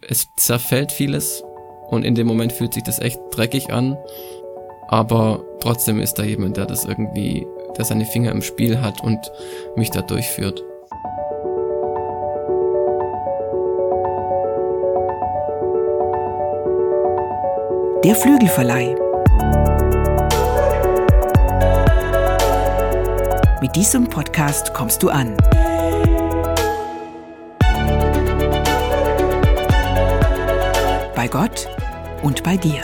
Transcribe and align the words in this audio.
Es 0.00 0.28
zerfällt 0.36 0.92
vieles 0.92 1.42
und 1.88 2.04
in 2.04 2.14
dem 2.14 2.26
Moment 2.26 2.52
fühlt 2.52 2.74
sich 2.74 2.82
das 2.82 3.00
echt 3.00 3.18
dreckig 3.30 3.72
an, 3.72 3.96
aber 4.88 5.42
trotzdem 5.60 6.00
ist 6.00 6.14
da 6.14 6.22
jemand, 6.22 6.56
der 6.56 6.66
das 6.66 6.84
irgendwie, 6.84 7.46
der 7.76 7.84
seine 7.84 8.04
Finger 8.04 8.30
im 8.30 8.42
Spiel 8.42 8.80
hat 8.80 9.02
und 9.02 9.18
mich 9.76 9.90
da 9.90 10.02
durchführt. 10.02 10.62
Der 18.04 18.14
Flügelverleih. 18.14 18.94
Mit 23.60 23.74
diesem 23.74 24.08
Podcast 24.08 24.72
kommst 24.72 25.02
du 25.02 25.08
an. 25.08 25.36
Bei 31.30 31.40
Gott 31.40 31.68
und 32.22 32.42
bei 32.42 32.56
dir. 32.56 32.80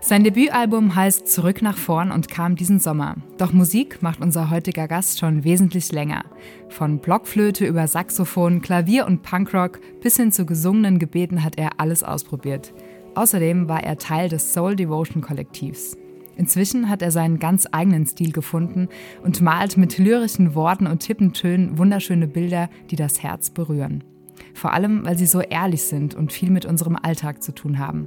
Sein 0.00 0.24
Debütalbum 0.24 0.96
heißt 0.96 1.28
Zurück 1.28 1.62
nach 1.62 1.76
vorn 1.76 2.10
und 2.10 2.28
kam 2.28 2.56
diesen 2.56 2.80
Sommer. 2.80 3.16
Doch 3.36 3.52
Musik 3.52 4.02
macht 4.02 4.20
unser 4.20 4.50
heutiger 4.50 4.88
Gast 4.88 5.20
schon 5.20 5.44
wesentlich 5.44 5.92
länger. 5.92 6.24
Von 6.68 6.98
Blockflöte 6.98 7.64
über 7.66 7.86
Saxophon, 7.86 8.60
Klavier 8.60 9.06
und 9.06 9.22
Punkrock 9.22 9.78
bis 10.00 10.16
hin 10.16 10.32
zu 10.32 10.46
gesungenen 10.46 10.98
Gebeten 10.98 11.44
hat 11.44 11.58
er 11.58 11.78
alles 11.78 12.02
ausprobiert. 12.02 12.72
Außerdem 13.14 13.68
war 13.68 13.84
er 13.84 13.98
Teil 13.98 14.28
des 14.28 14.52
Soul 14.52 14.74
Devotion 14.74 15.22
Kollektivs. 15.22 15.96
Inzwischen 16.38 16.88
hat 16.88 17.02
er 17.02 17.10
seinen 17.10 17.40
ganz 17.40 17.66
eigenen 17.72 18.06
Stil 18.06 18.30
gefunden 18.30 18.88
und 19.24 19.40
malt 19.40 19.76
mit 19.76 19.98
lyrischen 19.98 20.54
Worten 20.54 20.86
und 20.86 21.00
Tippentönen 21.00 21.78
wunderschöne 21.78 22.28
Bilder, 22.28 22.70
die 22.90 22.96
das 22.96 23.24
Herz 23.24 23.50
berühren. 23.50 24.04
Vor 24.54 24.72
allem, 24.72 25.04
weil 25.04 25.18
sie 25.18 25.26
so 25.26 25.40
ehrlich 25.40 25.82
sind 25.82 26.14
und 26.14 26.32
viel 26.32 26.50
mit 26.50 26.64
unserem 26.64 26.96
Alltag 26.96 27.42
zu 27.42 27.52
tun 27.52 27.80
haben. 27.80 28.06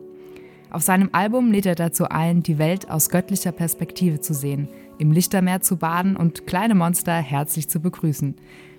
Auf 0.70 0.82
seinem 0.82 1.10
Album 1.12 1.52
lädt 1.52 1.66
er 1.66 1.76
dazu 1.76 2.08
ein, 2.08 2.42
die 2.42 2.58
Welt 2.58 2.90
aus 2.90 3.10
göttlicher 3.10 3.52
Perspektive 3.52 4.22
zu 4.22 4.34
sehen, 4.34 4.70
im 4.98 5.12
Lichtermeer 5.12 5.60
zu 5.60 5.76
baden 5.76 6.16
und 6.16 6.48
kleine 6.48 6.74
Monster 6.74 7.16
herzlich 7.16 7.68
zu 7.68 7.82
begrüßen. 7.82 8.36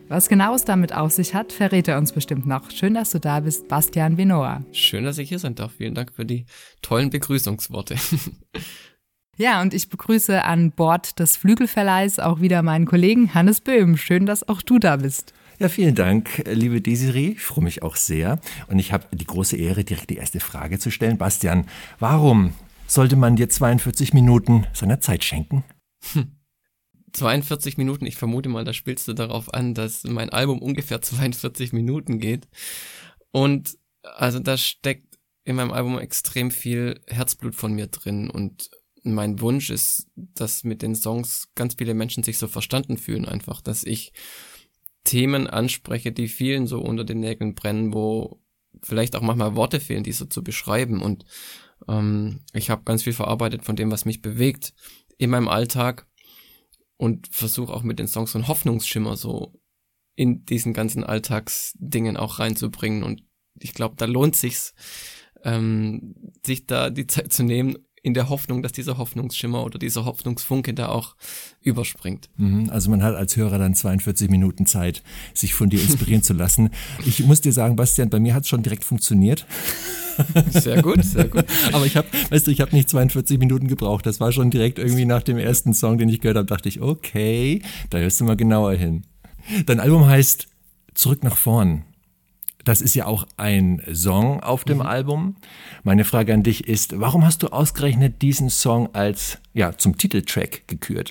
Was 0.09 0.31
genau 0.31 0.55
es 0.55 0.64
damit 0.64 0.94
auf 0.94 1.12
sich 1.12 1.34
hat, 1.34 1.53
verrät 1.53 1.89
er 1.89 1.98
uns 1.98 2.12
bestimmt 2.12 2.47
noch. 2.47 2.70
Schön, 2.70 2.94
dass 2.94 3.11
du 3.11 3.20
da 3.20 3.41
bist, 3.41 3.69
Bastian 3.69 4.16
Vinoa. 4.16 4.64
Schön, 4.72 5.05
dass 5.05 5.19
ich 5.19 5.28
hier 5.28 5.39
sein 5.39 5.55
darf. 5.55 5.72
Vielen 5.72 5.94
Dank 5.94 6.12
für 6.12 6.25
die 6.25 6.47
tollen 6.81 7.11
Begrüßungsworte. 7.11 7.97
Ja, 9.38 9.62
und 9.62 9.72
ich 9.72 9.88
begrüße 9.88 10.44
an 10.44 10.72
Bord 10.72 11.19
des 11.19 11.36
Flügelverleihs 11.36 12.19
auch 12.19 12.41
wieder 12.41 12.62
meinen 12.62 12.84
Kollegen 12.84 13.33
Hannes 13.33 13.62
Böhm. 13.62 13.97
Schön, 13.97 14.27
dass 14.27 14.47
auch 14.47 14.61
du 14.61 14.78
da 14.78 14.97
bist. 14.97 15.33
Ja, 15.58 15.69
vielen 15.69 15.94
Dank, 15.94 16.42
liebe 16.47 16.80
Desiree. 16.80 17.30
Ich 17.30 17.41
freue 17.42 17.64
mich 17.64 17.83
auch 17.83 17.97
sehr. 17.97 18.41
Und 18.69 18.78
ich 18.78 18.92
habe 18.92 19.06
die 19.16 19.25
große 19.25 19.56
Ehre, 19.56 19.84
direkt 19.84 20.10
die 20.10 20.16
erste 20.16 20.41
Frage 20.41 20.78
zu 20.78 20.91
stellen. 20.91 21.16
Bastian, 21.16 21.66
warum 21.98 22.53
sollte 22.86 23.16
man 23.16 23.36
dir 23.36 23.48
42 23.48 24.12
Minuten 24.12 24.66
seiner 24.75 25.00
Zeit 25.00 25.25
schenken? 25.25 25.64
Hm. 26.12 26.33
42 27.12 27.78
Minuten, 27.78 28.06
ich 28.06 28.16
vermute 28.16 28.48
mal, 28.48 28.64
da 28.64 28.72
spielst 28.72 29.06
du 29.08 29.12
darauf 29.12 29.53
an, 29.53 29.75
dass 29.75 30.05
mein 30.05 30.30
Album 30.30 30.60
ungefähr 30.60 31.00
42 31.00 31.72
Minuten 31.72 32.19
geht. 32.19 32.48
Und 33.30 33.78
also 34.03 34.41
da 34.41 34.56
steckt 34.56 35.19
in 35.44 35.56
meinem 35.56 35.72
Album 35.72 35.98
extrem 35.98 36.50
viel 36.50 37.00
Herzblut 37.06 37.55
von 37.55 37.72
mir 37.72 37.86
drin 37.86 38.30
und 38.30 38.70
mein 39.03 39.41
Wunsch 39.41 39.70
ist, 39.70 40.08
dass 40.14 40.64
mit 40.64 40.83
den 40.83 40.95
Songs 40.95 41.48
ganz 41.55 41.75
viele 41.78 41.95
Menschen 41.95 42.22
sich 42.22 42.39
so 42.39 42.47
verstanden 42.47 42.97
fühlen 42.97 43.27
einfach, 43.27 43.61
dass 43.61 43.84
ich 43.84 44.12
Themen 45.05 45.48
anspreche, 45.48 46.12
die 46.12 46.28
vielen 46.28 46.67
so 46.67 46.81
unter 46.81 47.05
den 47.05 47.20
Nägeln 47.20 47.55
brennen, 47.55 47.92
wo 47.92 48.41
vielleicht 48.83 49.17
auch 49.17 49.22
manchmal 49.22 49.56
Worte 49.56 49.81
fehlen, 49.81 50.05
die 50.05 50.12
so 50.12 50.25
zu 50.25 50.44
beschreiben. 50.44 51.03
Und 51.03 51.25
ähm, 51.88 52.41
ich 52.53 52.71
habe 52.71 52.84
ganz 52.84 53.03
viel 53.03 53.12
verarbeitet 53.12 53.65
von 53.65 53.77
dem, 53.77 53.91
was 53.91 54.04
mich 54.04 54.22
bewegt 54.22 54.75
in 55.19 55.31
meinem 55.31 55.48
Alltag 55.48 56.06
und 56.97 57.28
versuche 57.28 57.72
auch 57.72 57.82
mit 57.82 57.98
den 57.98 58.06
Songs 58.06 58.32
so 58.32 58.38
einen 58.38 58.48
Hoffnungsschimmer 58.48 59.16
so 59.16 59.60
in 60.15 60.44
diesen 60.44 60.72
ganzen 60.72 61.04
Alltagsdingen 61.04 62.16
auch 62.16 62.38
reinzubringen. 62.38 63.03
Und 63.03 63.22
ich 63.59 63.75
glaube, 63.75 63.97
da 63.97 64.04
lohnt 64.04 64.37
sich's, 64.37 64.75
ähm, 65.43 66.15
sich 66.44 66.66
da 66.66 66.91
die 66.91 67.06
Zeit 67.06 67.32
zu 67.32 67.43
nehmen, 67.43 67.77
in 68.03 68.15
der 68.15 68.29
Hoffnung, 68.29 68.63
dass 68.63 68.73
dieser 68.73 68.99
Hoffnungsschimmer 68.99 69.65
oder 69.65 69.79
dieser 69.79 70.05
Hoffnungsfunke 70.05 70.75
da 70.75 70.89
auch 70.89 71.15
überspringt. 71.63 72.29
Mhm, 72.37 72.69
also 72.71 72.91
man 72.91 73.03
hat 73.03 73.15
als 73.15 73.37
Hörer 73.37 73.59
dann 73.59 73.75
42 73.75 74.29
Minuten 74.29 74.67
Zeit, 74.67 75.03
sich 75.35 75.55
von 75.55 75.71
dir 75.71 75.81
inspirieren 75.81 76.23
zu 76.23 76.33
lassen. 76.33 76.71
Ich 77.05 77.25
muss 77.25 77.41
dir 77.41 77.53
sagen, 77.53 77.77
Bastian, 77.77 78.11
bei 78.11 78.21
mir 78.21 78.35
hat 78.35 78.43
es 78.43 78.49
schon 78.49 78.63
direkt 78.63 78.85
funktioniert. 78.85 79.47
Sehr 80.51 80.83
gut, 80.83 81.05
sehr 81.05 81.29
gut. 81.29 81.45
Aber 81.73 81.87
ich 81.87 81.97
habe, 81.97 82.07
weißt 82.31 82.47
du, 82.47 82.51
ich 82.51 82.61
habe 82.61 82.75
nicht 82.75 82.89
42 82.89 83.39
Minuten 83.39 83.69
gebraucht. 83.69 84.07
Das 84.07 84.21
war 84.21 84.33
schon 84.33 84.51
direkt 84.51 84.79
irgendwie 84.79 85.05
nach 85.05 85.23
dem 85.23 85.39
ersten 85.39 85.75
Song, 85.75 85.99
den 85.99 86.09
ich 86.09 86.21
gehört 86.21 86.37
habe, 86.37 86.47
dachte 86.47 86.69
ich, 86.69 86.81
okay, 86.81 87.63
da 87.91 87.99
hörst 87.99 88.21
du 88.21 88.25
mal 88.25 88.37
genauer 88.37 88.73
hin. 88.75 89.05
Dein 89.67 89.81
Album 89.81 90.07
heißt 90.07 90.49
Zurück 90.95 91.25
nach 91.25 91.37
vorn. 91.37 91.84
Das 92.65 92.81
ist 92.81 92.95
ja 92.95 93.06
auch 93.06 93.27
ein 93.37 93.83
Song 93.93 94.41
auf 94.41 94.65
dem 94.65 94.78
mhm. 94.78 94.87
Album. 94.87 95.37
Meine 95.83 96.05
Frage 96.05 96.33
an 96.33 96.43
dich 96.43 96.69
ist, 96.69 96.99
warum 96.99 97.25
hast 97.25 97.43
du 97.43 97.49
ausgerechnet 97.49 98.23
diesen 98.23 98.50
Song 98.50 98.95
als 98.95 99.39
ja 99.53 99.77
zum 99.77 99.99
Titeltrack 99.99 100.69
gekürt? 100.69 101.11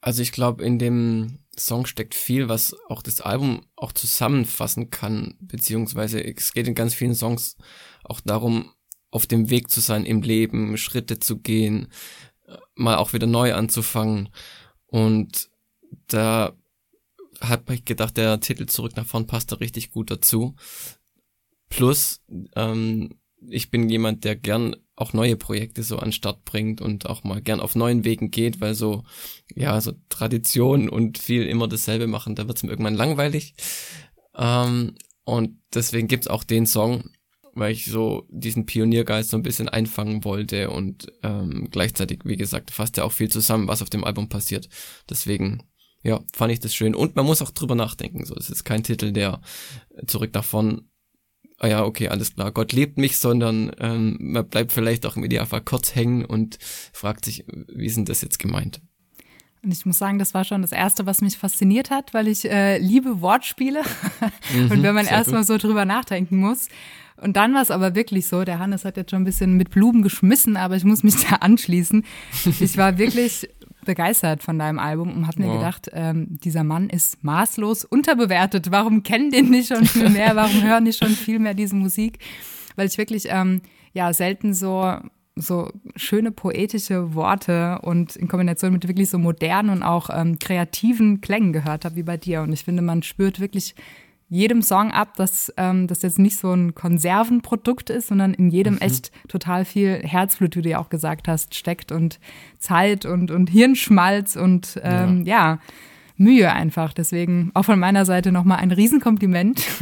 Also 0.00 0.22
ich 0.22 0.32
glaube, 0.32 0.64
in 0.64 0.78
dem 0.78 1.38
Song 1.56 1.86
steckt 1.86 2.14
viel, 2.14 2.48
was 2.48 2.74
auch 2.88 3.02
das 3.02 3.20
Album 3.20 3.62
auch 3.76 3.92
zusammenfassen 3.92 4.90
kann, 4.90 5.36
beziehungsweise 5.40 6.24
es 6.24 6.52
geht 6.52 6.66
in 6.66 6.74
ganz 6.74 6.94
vielen 6.94 7.14
Songs 7.14 7.56
auch 8.02 8.20
darum, 8.20 8.70
auf 9.10 9.26
dem 9.26 9.50
Weg 9.50 9.70
zu 9.70 9.80
sein 9.80 10.04
im 10.04 10.22
Leben, 10.22 10.76
Schritte 10.78 11.20
zu 11.20 11.38
gehen, 11.38 11.88
mal 12.74 12.96
auch 12.96 13.12
wieder 13.12 13.26
neu 13.26 13.54
anzufangen. 13.54 14.30
Und 14.86 15.50
da 16.08 16.54
habe 17.42 17.74
ich 17.74 17.84
gedacht, 17.84 18.16
der 18.16 18.40
Titel 18.40 18.66
zurück 18.66 18.96
nach 18.96 19.06
vorn 19.06 19.26
passt 19.26 19.52
da 19.52 19.56
richtig 19.56 19.90
gut 19.90 20.10
dazu. 20.10 20.54
Plus, 21.68 22.20
ähm, 22.54 23.18
ich 23.48 23.70
bin 23.70 23.88
jemand, 23.88 24.24
der 24.24 24.36
gern 24.36 24.76
auch 24.94 25.12
neue 25.12 25.36
Projekte 25.36 25.82
so 25.82 25.98
an 25.98 26.12
Start 26.12 26.44
bringt 26.44 26.80
und 26.80 27.06
auch 27.06 27.24
mal 27.24 27.40
gern 27.42 27.60
auf 27.60 27.74
neuen 27.74 28.04
Wegen 28.04 28.30
geht, 28.30 28.60
weil 28.60 28.74
so, 28.74 29.04
ja, 29.54 29.80
so 29.80 29.92
Tradition 30.08 30.88
und 30.88 31.18
viel 31.18 31.46
immer 31.46 31.66
dasselbe 31.66 32.06
machen, 32.06 32.34
da 32.34 32.46
wird's 32.46 32.62
mir 32.62 32.70
irgendwann 32.70 32.94
langweilig. 32.94 33.54
Ähm, 34.36 34.94
und 35.24 35.58
deswegen 35.74 36.08
gibt's 36.08 36.28
auch 36.28 36.44
den 36.44 36.66
Song, 36.66 37.10
weil 37.54 37.72
ich 37.72 37.86
so 37.86 38.26
diesen 38.30 38.66
Pioniergeist 38.66 39.30
so 39.30 39.36
ein 39.36 39.42
bisschen 39.42 39.68
einfangen 39.68 40.24
wollte 40.24 40.70
und 40.70 41.12
ähm, 41.22 41.68
gleichzeitig, 41.70 42.20
wie 42.24 42.36
gesagt, 42.36 42.70
fasst 42.70 42.96
ja 42.96 43.04
auch 43.04 43.12
viel 43.12 43.28
zusammen, 43.28 43.68
was 43.68 43.82
auf 43.82 43.90
dem 43.90 44.04
Album 44.04 44.28
passiert. 44.28 44.68
Deswegen 45.08 45.62
ja, 46.02 46.20
fand 46.32 46.52
ich 46.52 46.60
das 46.60 46.74
schön. 46.74 46.94
Und 46.94 47.16
man 47.16 47.26
muss 47.26 47.42
auch 47.42 47.50
drüber 47.50 47.74
nachdenken. 47.74 48.24
So, 48.24 48.34
es 48.34 48.50
ist 48.50 48.64
kein 48.64 48.82
Titel, 48.82 49.12
der 49.12 49.40
zurück 50.06 50.32
davon, 50.32 50.88
ah 51.58 51.68
ja, 51.68 51.84
okay, 51.84 52.08
alles 52.08 52.34
klar, 52.34 52.50
Gott 52.50 52.72
lebt 52.72 52.98
mich, 52.98 53.18
sondern 53.18 53.70
ähm, 53.78 54.16
man 54.20 54.48
bleibt 54.48 54.72
vielleicht 54.72 55.06
auch 55.06 55.16
im 55.16 55.24
Idealfall 55.24 55.62
kurz 55.62 55.94
hängen 55.94 56.24
und 56.24 56.58
fragt 56.92 57.24
sich, 57.24 57.44
wie 57.46 57.86
ist 57.86 57.96
denn 57.96 58.04
das 58.04 58.20
jetzt 58.20 58.38
gemeint? 58.38 58.80
Und 59.62 59.70
ich 59.70 59.86
muss 59.86 59.98
sagen, 59.98 60.18
das 60.18 60.34
war 60.34 60.44
schon 60.44 60.62
das 60.62 60.72
Erste, 60.72 61.06
was 61.06 61.20
mich 61.20 61.38
fasziniert 61.38 61.90
hat, 61.90 62.14
weil 62.14 62.26
ich 62.26 62.50
äh, 62.50 62.78
liebe 62.78 63.20
Wortspiele. 63.20 63.82
Mhm, 64.52 64.70
und 64.70 64.82
wenn 64.82 64.94
man 64.94 65.06
erstmal 65.06 65.44
so 65.44 65.56
drüber 65.56 65.84
nachdenken 65.84 66.36
muss. 66.36 66.68
Und 67.16 67.36
dann 67.36 67.54
war 67.54 67.62
es 67.62 67.70
aber 67.70 67.94
wirklich 67.94 68.26
so, 68.26 68.44
der 68.44 68.58
Hannes 68.58 68.84
hat 68.84 68.96
jetzt 68.96 69.10
schon 69.10 69.22
ein 69.22 69.24
bisschen 69.24 69.56
mit 69.56 69.70
Blumen 69.70 70.02
geschmissen, 70.02 70.56
aber 70.56 70.76
ich 70.76 70.84
muss 70.84 71.02
mich 71.02 71.14
da 71.28 71.36
anschließen. 71.36 72.04
Ich 72.60 72.76
war 72.76 72.98
wirklich 72.98 73.48
begeistert 73.84 74.42
von 74.42 74.58
deinem 74.58 74.78
Album 74.78 75.14
und 75.14 75.26
habe 75.26 75.40
mir 75.40 75.48
wow. 75.48 75.58
gedacht, 75.58 75.90
ähm, 75.92 76.26
dieser 76.28 76.64
Mann 76.64 76.88
ist 76.88 77.22
maßlos 77.22 77.84
unterbewertet. 77.84 78.70
Warum 78.70 79.02
kennen 79.02 79.30
den 79.30 79.50
nicht 79.50 79.68
schon 79.68 79.84
viel 79.84 80.08
mehr? 80.10 80.36
Warum 80.36 80.62
hören 80.62 80.84
die 80.84 80.92
schon 80.92 81.10
viel 81.10 81.38
mehr 81.38 81.54
diese 81.54 81.74
Musik? 81.74 82.18
Weil 82.76 82.86
ich 82.86 82.98
wirklich 82.98 83.26
ähm, 83.28 83.60
ja 83.92 84.12
selten 84.12 84.54
so 84.54 84.96
so 85.34 85.70
schöne 85.96 86.30
poetische 86.30 87.14
Worte 87.14 87.78
und 87.82 88.16
in 88.16 88.28
Kombination 88.28 88.72
mit 88.72 88.86
wirklich 88.86 89.08
so 89.08 89.18
modernen 89.18 89.70
und 89.70 89.82
auch 89.82 90.10
ähm, 90.12 90.38
kreativen 90.38 91.22
Klängen 91.22 91.54
gehört 91.54 91.84
habe 91.84 91.96
wie 91.96 92.02
bei 92.02 92.18
dir. 92.18 92.42
Und 92.42 92.52
ich 92.52 92.64
finde, 92.64 92.82
man 92.82 93.02
spürt 93.02 93.40
wirklich 93.40 93.74
jedem 94.32 94.62
Song 94.62 94.90
ab, 94.92 95.14
dass 95.16 95.52
ähm, 95.58 95.86
das 95.86 96.00
jetzt 96.00 96.18
nicht 96.18 96.38
so 96.38 96.52
ein 96.52 96.74
Konservenprodukt 96.74 97.90
ist, 97.90 98.08
sondern 98.08 98.32
in 98.32 98.48
jedem 98.48 98.74
mhm. 98.74 98.80
echt 98.80 99.12
total 99.28 99.66
viel 99.66 100.00
Herzblut, 100.02 100.56
wie 100.56 100.62
du 100.62 100.70
ja 100.70 100.78
auch 100.78 100.88
gesagt 100.88 101.28
hast, 101.28 101.54
steckt 101.54 101.92
und 101.92 102.18
Zeit 102.58 103.04
und, 103.04 103.30
und 103.30 103.50
Hirnschmalz 103.50 104.36
und 104.36 104.80
ähm, 104.82 105.24
ja. 105.24 105.54
ja. 105.54 105.58
Mühe 106.16 106.52
einfach. 106.52 106.92
Deswegen 106.92 107.50
auch 107.54 107.64
von 107.64 107.78
meiner 107.78 108.04
Seite 108.04 108.32
nochmal 108.32 108.58
ein 108.58 108.72
Riesenkompliment. 108.72 109.62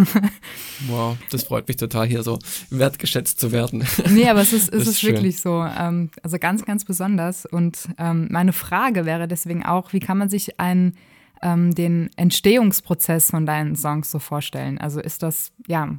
Wow, 0.88 1.18
das 1.30 1.42
freut 1.42 1.68
mich 1.68 1.76
total, 1.76 2.06
hier 2.06 2.22
so 2.22 2.38
wertgeschätzt 2.70 3.38
zu 3.38 3.52
werden. 3.52 3.84
Nee, 4.08 4.28
aber 4.30 4.40
es 4.40 4.54
ist, 4.54 4.72
es 4.72 4.82
ist, 4.82 4.88
ist 4.88 5.04
wirklich 5.04 5.40
so. 5.40 5.62
Ähm, 5.62 6.10
also 6.22 6.38
ganz, 6.38 6.64
ganz 6.64 6.86
besonders. 6.86 7.44
Und 7.44 7.90
ähm, 7.98 8.28
meine 8.30 8.54
Frage 8.54 9.04
wäre 9.04 9.28
deswegen 9.28 9.64
auch, 9.64 9.92
wie 9.92 10.00
kann 10.00 10.16
man 10.16 10.30
sich 10.30 10.58
ein 10.58 10.94
ähm, 11.42 11.74
den 11.74 12.10
Entstehungsprozess 12.16 13.30
von 13.30 13.46
deinen 13.46 13.76
Songs 13.76 14.10
so 14.10 14.18
vorstellen? 14.18 14.78
Also 14.78 15.00
ist 15.00 15.22
das, 15.22 15.52
ja, 15.66 15.98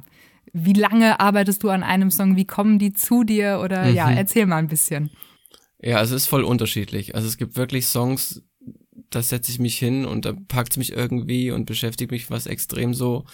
wie 0.52 0.72
lange 0.74 1.20
arbeitest 1.20 1.62
du 1.62 1.70
an 1.70 1.82
einem 1.82 2.10
Song? 2.10 2.36
Wie 2.36 2.46
kommen 2.46 2.78
die 2.78 2.92
zu 2.92 3.24
dir? 3.24 3.60
Oder 3.62 3.86
mhm. 3.86 3.94
ja, 3.94 4.10
erzähl 4.10 4.46
mal 4.46 4.56
ein 4.56 4.68
bisschen. 4.68 5.10
Ja, 5.80 5.96
also 5.96 6.14
es 6.14 6.22
ist 6.22 6.28
voll 6.28 6.44
unterschiedlich. 6.44 7.14
Also 7.14 7.26
es 7.26 7.36
gibt 7.36 7.56
wirklich 7.56 7.86
Songs, 7.86 8.42
da 9.10 9.22
setze 9.22 9.50
ich 9.50 9.58
mich 9.58 9.78
hin 9.78 10.04
und 10.04 10.24
da 10.24 10.32
packt 10.32 10.72
es 10.72 10.76
mich 10.76 10.92
irgendwie 10.92 11.50
und 11.50 11.66
beschäftigt 11.66 12.10
mich 12.10 12.30
was 12.30 12.46
extrem 12.46 12.94
so. 12.94 13.24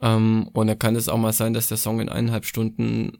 Ähm, 0.00 0.48
und 0.52 0.66
da 0.66 0.74
kann 0.74 0.96
es 0.96 1.08
auch 1.08 1.18
mal 1.18 1.32
sein, 1.32 1.52
dass 1.52 1.68
der 1.68 1.76
Song 1.76 2.00
in 2.00 2.08
eineinhalb 2.08 2.44
Stunden 2.46 3.18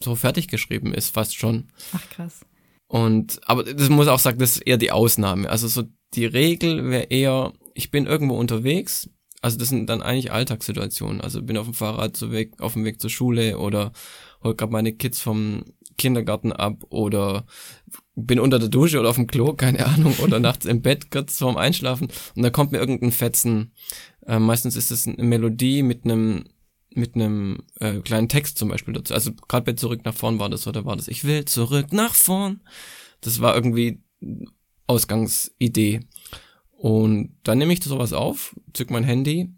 so 0.00 0.14
fertig 0.14 0.48
geschrieben 0.48 0.94
ist, 0.94 1.10
fast 1.10 1.36
schon. 1.36 1.68
Ach 1.92 2.08
krass. 2.10 2.40
Und, 2.86 3.40
aber 3.46 3.64
das 3.64 3.88
muss 3.90 4.08
auch 4.08 4.18
sagen, 4.18 4.38
das 4.38 4.52
ist 4.52 4.66
eher 4.66 4.78
die 4.78 4.92
Ausnahme. 4.92 5.50
Also 5.50 5.68
so 5.68 5.84
die 6.14 6.26
Regel 6.26 6.88
wäre 6.90 7.04
eher, 7.04 7.52
ich 7.74 7.90
bin 7.90 8.06
irgendwo 8.06 8.36
unterwegs. 8.36 9.10
Also 9.40 9.56
das 9.56 9.68
sind 9.68 9.88
dann 9.88 10.02
eigentlich 10.02 10.32
Alltagssituationen. 10.32 11.20
Also 11.20 11.42
bin 11.42 11.56
auf 11.56 11.66
dem 11.66 11.74
Fahrrad 11.74 12.16
so 12.16 12.32
weg, 12.32 12.60
auf 12.60 12.72
dem 12.72 12.84
Weg 12.84 13.00
zur 13.00 13.10
Schule 13.10 13.58
oder 13.58 13.92
hol 14.42 14.54
gerade 14.54 14.72
meine 14.72 14.92
Kids 14.92 15.20
vom 15.20 15.64
Kindergarten 15.96 16.52
ab 16.52 16.84
oder 16.90 17.44
bin 18.14 18.40
unter 18.40 18.58
der 18.58 18.68
Dusche 18.68 18.98
oder 19.00 19.10
auf 19.10 19.16
dem 19.16 19.26
Klo, 19.26 19.52
keine 19.54 19.84
Ahnung, 19.86 20.14
oder 20.22 20.40
nachts 20.40 20.64
im 20.64 20.80
Bett 20.80 21.10
kurz 21.10 21.38
vorm 21.38 21.56
Einschlafen 21.56 22.08
und 22.34 22.42
da 22.42 22.50
kommt 22.50 22.72
mir 22.72 22.78
irgendein 22.78 23.12
Fetzen. 23.12 23.72
Äh, 24.26 24.38
meistens 24.38 24.76
ist 24.76 24.90
es 24.90 25.06
eine 25.06 25.22
Melodie 25.22 25.82
mit 25.82 26.04
einem 26.04 26.44
mit 26.94 27.14
einem 27.14 27.64
äh, 27.80 28.00
kleinen 28.00 28.28
Text 28.28 28.58
zum 28.58 28.70
Beispiel 28.70 28.94
dazu. 28.94 29.12
Also 29.12 29.32
gerade 29.46 29.64
bei 29.66 29.72
Zurück 29.74 30.04
nach 30.04 30.14
vorn 30.14 30.40
war 30.40 30.48
das 30.48 30.66
oder 30.66 30.84
war 30.84 30.96
das 30.96 31.06
Ich 31.06 31.24
will 31.24 31.44
zurück 31.44 31.92
nach 31.92 32.14
vorn. 32.14 32.60
Das 33.20 33.40
war 33.40 33.54
irgendwie 33.54 34.00
Ausgangsidee. 34.88 36.00
Und 36.70 37.36
dann 37.44 37.58
nehme 37.58 37.72
ich 37.72 37.82
sowas 37.82 38.12
auf, 38.12 38.56
zück 38.72 38.90
mein 38.90 39.04
Handy 39.04 39.52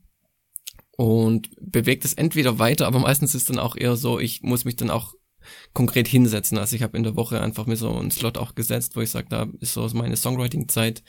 und 0.96 1.50
bewege 1.60 2.02
das 2.02 2.12
entweder 2.14 2.58
weiter, 2.58 2.86
aber 2.86 2.98
meistens 2.98 3.34
ist 3.34 3.48
dann 3.48 3.58
auch 3.58 3.74
eher 3.74 3.96
so, 3.96 4.18
ich 4.18 4.42
muss 4.42 4.66
mich 4.66 4.76
dann 4.76 4.90
auch 4.90 5.14
konkret 5.72 6.08
hinsetzen. 6.08 6.58
Also 6.58 6.76
ich 6.76 6.82
habe 6.82 6.96
in 6.96 7.02
der 7.02 7.16
Woche 7.16 7.40
einfach 7.40 7.66
mir 7.66 7.76
so 7.76 7.94
einen 7.94 8.10
Slot 8.10 8.36
auch 8.36 8.54
gesetzt, 8.54 8.96
wo 8.96 9.00
ich 9.00 9.10
sage, 9.10 9.28
da 9.30 9.48
ist 9.60 9.72
so 9.72 9.88
meine 9.94 10.16
Songwriting-Zeit 10.16 11.02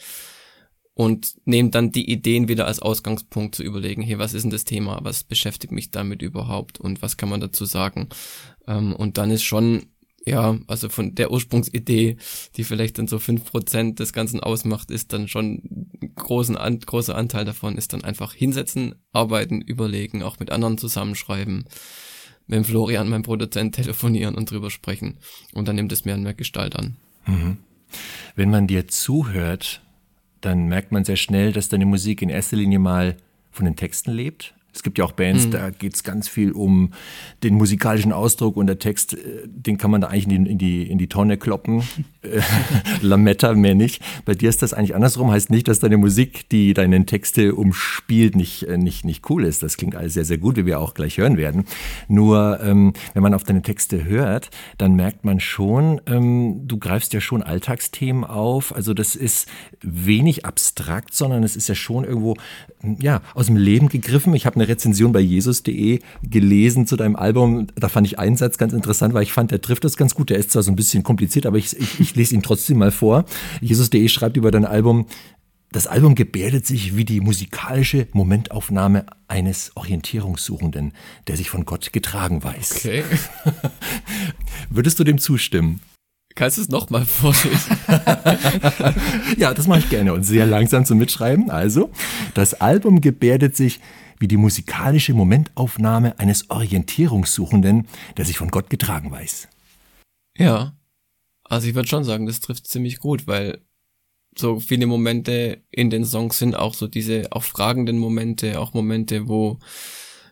und 0.93 1.35
nehme 1.45 1.69
dann 1.69 1.91
die 1.91 2.09
Ideen 2.09 2.47
wieder 2.47 2.67
als 2.67 2.79
Ausgangspunkt 2.79 3.55
zu 3.55 3.63
überlegen, 3.63 4.01
hey, 4.01 4.19
was 4.19 4.33
ist 4.33 4.43
denn 4.43 4.51
das 4.51 4.65
Thema, 4.65 4.99
was 5.03 5.23
beschäftigt 5.23 5.71
mich 5.71 5.91
damit 5.91 6.21
überhaupt 6.21 6.79
und 6.79 7.01
was 7.01 7.17
kann 7.17 7.29
man 7.29 7.41
dazu 7.41 7.65
sagen. 7.65 8.09
Ähm, 8.67 8.95
und 8.95 9.17
dann 9.17 9.31
ist 9.31 9.43
schon, 9.43 9.87
ja, 10.25 10.57
also 10.67 10.89
von 10.89 11.15
der 11.15 11.31
Ursprungsidee, 11.31 12.17
die 12.55 12.63
vielleicht 12.63 12.97
dann 12.97 13.07
so 13.07 13.17
fünf 13.17 13.45
Prozent 13.45 13.99
des 13.99 14.13
Ganzen 14.13 14.39
ausmacht, 14.39 14.91
ist 14.91 15.13
dann 15.13 15.27
schon 15.27 15.89
großen 16.15 16.57
an, 16.57 16.79
großer 16.79 17.15
Anteil 17.15 17.45
davon 17.45 17.77
ist 17.77 17.93
dann 17.93 18.03
einfach 18.03 18.33
hinsetzen, 18.33 18.95
arbeiten, 19.13 19.61
überlegen, 19.61 20.21
auch 20.21 20.39
mit 20.39 20.51
anderen 20.51 20.77
zusammenschreiben 20.77 21.65
mit 22.47 22.57
dem 22.57 22.65
Florian, 22.65 23.09
meinem 23.09 23.23
Produzent, 23.23 23.75
telefonieren 23.75 24.35
und 24.35 24.51
drüber 24.51 24.69
sprechen. 24.69 25.17
Und 25.53 25.67
dann 25.67 25.75
nimmt 25.77 25.91
es 25.91 26.05
mehr 26.05 26.15
und 26.15 26.23
mehr 26.23 26.33
Gestalt 26.33 26.75
an. 26.75 26.97
Mhm. 27.25 27.57
Wenn 28.35 28.49
man 28.49 28.67
dir 28.67 28.87
zuhört, 28.87 29.81
dann 30.41 30.67
merkt 30.67 30.91
man 30.91 31.05
sehr 31.05 31.15
schnell, 31.15 31.53
dass 31.53 31.69
deine 31.69 31.85
Musik 31.85 32.21
in 32.21 32.29
erster 32.29 32.57
Linie 32.57 32.79
mal 32.79 33.15
von 33.51 33.65
den 33.65 33.75
Texten 33.75 34.11
lebt, 34.11 34.53
es 34.73 34.83
gibt 34.83 34.97
ja 34.97 35.05
auch 35.05 35.11
Bands, 35.11 35.47
mhm. 35.47 35.51
da 35.51 35.69
geht 35.69 35.95
es 35.95 36.03
ganz 36.03 36.27
viel 36.27 36.51
um 36.51 36.91
den 37.43 37.55
musikalischen 37.55 38.13
Ausdruck 38.13 38.57
und 38.57 38.67
der 38.67 38.79
Text, 38.79 39.13
äh, 39.13 39.47
den 39.47 39.77
kann 39.77 39.91
man 39.91 40.01
da 40.01 40.07
eigentlich 40.07 40.27
in 40.27 40.45
die, 40.45 40.51
in 40.51 40.57
die, 40.57 40.91
in 40.91 40.97
die 40.97 41.07
Tonne 41.07 41.37
kloppen. 41.37 41.83
Lametta 43.01 43.53
mehr 43.53 43.73
nicht. 43.73 44.01
Bei 44.25 44.35
dir 44.35 44.49
ist 44.49 44.61
das 44.61 44.73
eigentlich 44.73 44.93
andersrum. 44.93 45.31
Heißt 45.31 45.49
nicht, 45.49 45.67
dass 45.67 45.79
deine 45.79 45.97
Musik, 45.97 46.47
die 46.49 46.73
deine 46.73 47.05
Texte 47.05 47.55
umspielt, 47.55 48.35
nicht, 48.35 48.63
äh, 48.63 48.77
nicht, 48.77 49.05
nicht 49.05 49.27
cool 49.29 49.43
ist. 49.43 49.63
Das 49.63 49.77
klingt 49.77 49.95
alles 49.95 50.13
sehr, 50.13 50.25
sehr 50.25 50.37
gut, 50.37 50.55
wie 50.55 50.65
wir 50.65 50.79
auch 50.79 50.93
gleich 50.93 51.17
hören 51.17 51.37
werden. 51.37 51.65
Nur, 52.07 52.59
ähm, 52.61 52.93
wenn 53.13 53.23
man 53.23 53.33
auf 53.33 53.43
deine 53.43 53.63
Texte 53.63 54.05
hört, 54.05 54.51
dann 54.77 54.95
merkt 54.95 55.25
man 55.25 55.39
schon, 55.39 55.99
ähm, 56.05 56.67
du 56.67 56.77
greifst 56.77 57.13
ja 57.13 57.21
schon 57.21 57.41
Alltagsthemen 57.41 58.23
auf. 58.23 58.75
Also 58.75 58.93
das 58.93 59.15
ist 59.15 59.47
wenig 59.81 60.45
abstrakt, 60.45 61.15
sondern 61.15 61.43
es 61.43 61.55
ist 61.55 61.69
ja 61.69 61.75
schon 61.75 62.03
irgendwo, 62.03 62.35
ja, 62.99 63.21
aus 63.33 63.47
dem 63.47 63.57
Leben 63.57 63.89
gegriffen. 63.89 64.35
Ich 64.35 64.45
habe 64.45 64.57
eine 64.57 64.67
Rezension 64.67 65.11
bei 65.11 65.21
jesus.de 65.21 65.99
gelesen 66.23 66.85
zu 66.85 66.97
deinem 66.97 67.15
Album. 67.15 67.67
Da 67.75 67.89
fand 67.89 68.05
ich 68.05 68.19
einen 68.19 68.35
Satz 68.35 68.59
ganz 68.59 68.73
interessant, 68.73 69.15
weil 69.15 69.23
ich 69.23 69.33
fand, 69.33 69.49
der 69.49 69.61
trifft 69.61 69.83
das 69.83 69.97
ganz 69.97 70.13
gut. 70.13 70.29
Der 70.29 70.37
ist 70.37 70.51
zwar 70.51 70.61
so 70.61 70.71
ein 70.71 70.75
bisschen 70.75 71.01
kompliziert, 71.01 71.47
aber 71.47 71.57
ich, 71.57 71.75
ich, 71.79 71.99
ich 71.99 72.10
lese 72.15 72.35
ihn 72.35 72.41
trotzdem 72.41 72.77
mal 72.77 72.91
vor. 72.91 73.25
Jesus.de 73.61 74.07
schreibt 74.07 74.37
über 74.37 74.51
dein 74.51 74.65
Album, 74.65 75.07
das 75.71 75.87
Album 75.87 76.15
gebärdet 76.15 76.65
sich 76.65 76.97
wie 76.97 77.05
die 77.05 77.21
musikalische 77.21 78.07
Momentaufnahme 78.11 79.05
eines 79.29 79.71
Orientierungssuchenden, 79.75 80.91
der 81.27 81.37
sich 81.37 81.49
von 81.49 81.63
Gott 81.63 81.93
getragen 81.93 82.43
weiß. 82.43 82.75
Okay. 82.75 83.03
Würdest 84.69 84.99
du 84.99 85.05
dem 85.05 85.17
zustimmen? 85.17 85.79
Kannst 86.35 86.57
du 86.57 86.61
es 86.61 86.69
nochmal 86.69 87.05
vorlesen? 87.05 87.77
ja, 89.37 89.53
das 89.53 89.67
mache 89.67 89.79
ich 89.79 89.89
gerne 89.89 90.13
und 90.13 90.23
sehr 90.23 90.45
langsam 90.45 90.85
zum 90.85 90.97
Mitschreiben. 90.97 91.49
Also, 91.49 91.91
das 92.33 92.53
Album 92.55 93.01
gebärdet 93.01 93.55
sich 93.55 93.79
wie 94.19 94.27
die 94.27 94.37
musikalische 94.37 95.13
Momentaufnahme 95.13 96.19
eines 96.19 96.49
Orientierungssuchenden, 96.49 97.87
der 98.17 98.25
sich 98.25 98.37
von 98.37 98.49
Gott 98.49 98.69
getragen 98.69 99.11
weiß. 99.11 99.47
Ja, 100.37 100.73
also 101.51 101.67
ich 101.67 101.75
würde 101.75 101.89
schon 101.89 102.05
sagen, 102.05 102.27
das 102.27 102.39
trifft 102.39 102.65
ziemlich 102.65 102.99
gut, 102.99 103.27
weil 103.27 103.59
so 104.37 104.61
viele 104.61 104.85
Momente 104.85 105.61
in 105.69 105.89
den 105.89 106.05
Songs 106.05 106.39
sind 106.39 106.55
auch 106.55 106.73
so 106.73 106.87
diese 106.87 107.27
auch 107.33 107.43
fragenden 107.43 107.97
Momente, 107.97 108.57
auch 108.57 108.73
Momente, 108.73 109.27
wo 109.27 109.59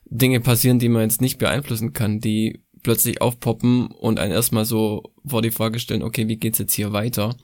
Dinge 0.06 0.40
passieren, 0.40 0.80
die 0.80 0.88
man 0.88 1.02
jetzt 1.02 1.20
nicht 1.20 1.38
beeinflussen 1.38 1.92
kann, 1.92 2.22
die 2.22 2.64
plötzlich 2.84 3.22
aufpoppen 3.22 3.88
und 3.88 4.18
einen 4.18 4.32
erstmal 4.32 4.64
so 4.64 5.14
vor 5.26 5.42
die 5.42 5.52
Frage 5.52 5.80
stellen, 5.80 6.04
okay, 6.04 6.30
wie 6.30 6.38
geht's 6.38 6.60
jetzt 6.60 6.74
hier 6.74 6.94
weiter? 6.94 7.36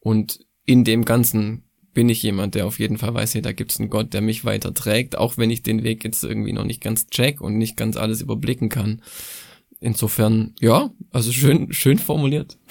Und 0.00 0.40
in 0.64 0.82
dem 0.82 1.04
Ganzen 1.04 1.70
bin 1.94 2.08
ich 2.08 2.20
jemand, 2.24 2.56
der 2.56 2.66
auf 2.66 2.80
jeden 2.80 2.98
Fall 2.98 3.14
weiß, 3.14 3.34
hey, 3.34 3.42
da 3.42 3.52
gibt's 3.52 3.78
einen 3.78 3.90
Gott, 3.90 4.12
der 4.12 4.22
mich 4.22 4.44
weiter 4.44 4.74
trägt, 4.74 5.16
auch 5.16 5.38
wenn 5.38 5.50
ich 5.50 5.62
den 5.62 5.84
Weg 5.84 6.02
jetzt 6.02 6.24
irgendwie 6.24 6.52
noch 6.52 6.64
nicht 6.64 6.80
ganz 6.80 7.06
check 7.10 7.40
und 7.40 7.58
nicht 7.58 7.76
ganz 7.76 7.96
alles 7.96 8.22
überblicken 8.22 8.68
kann. 8.68 9.02
Insofern, 9.80 10.54
ja, 10.60 10.90
also 11.12 11.32
schön, 11.32 11.72
schön 11.72 11.98
formuliert. 11.98 12.58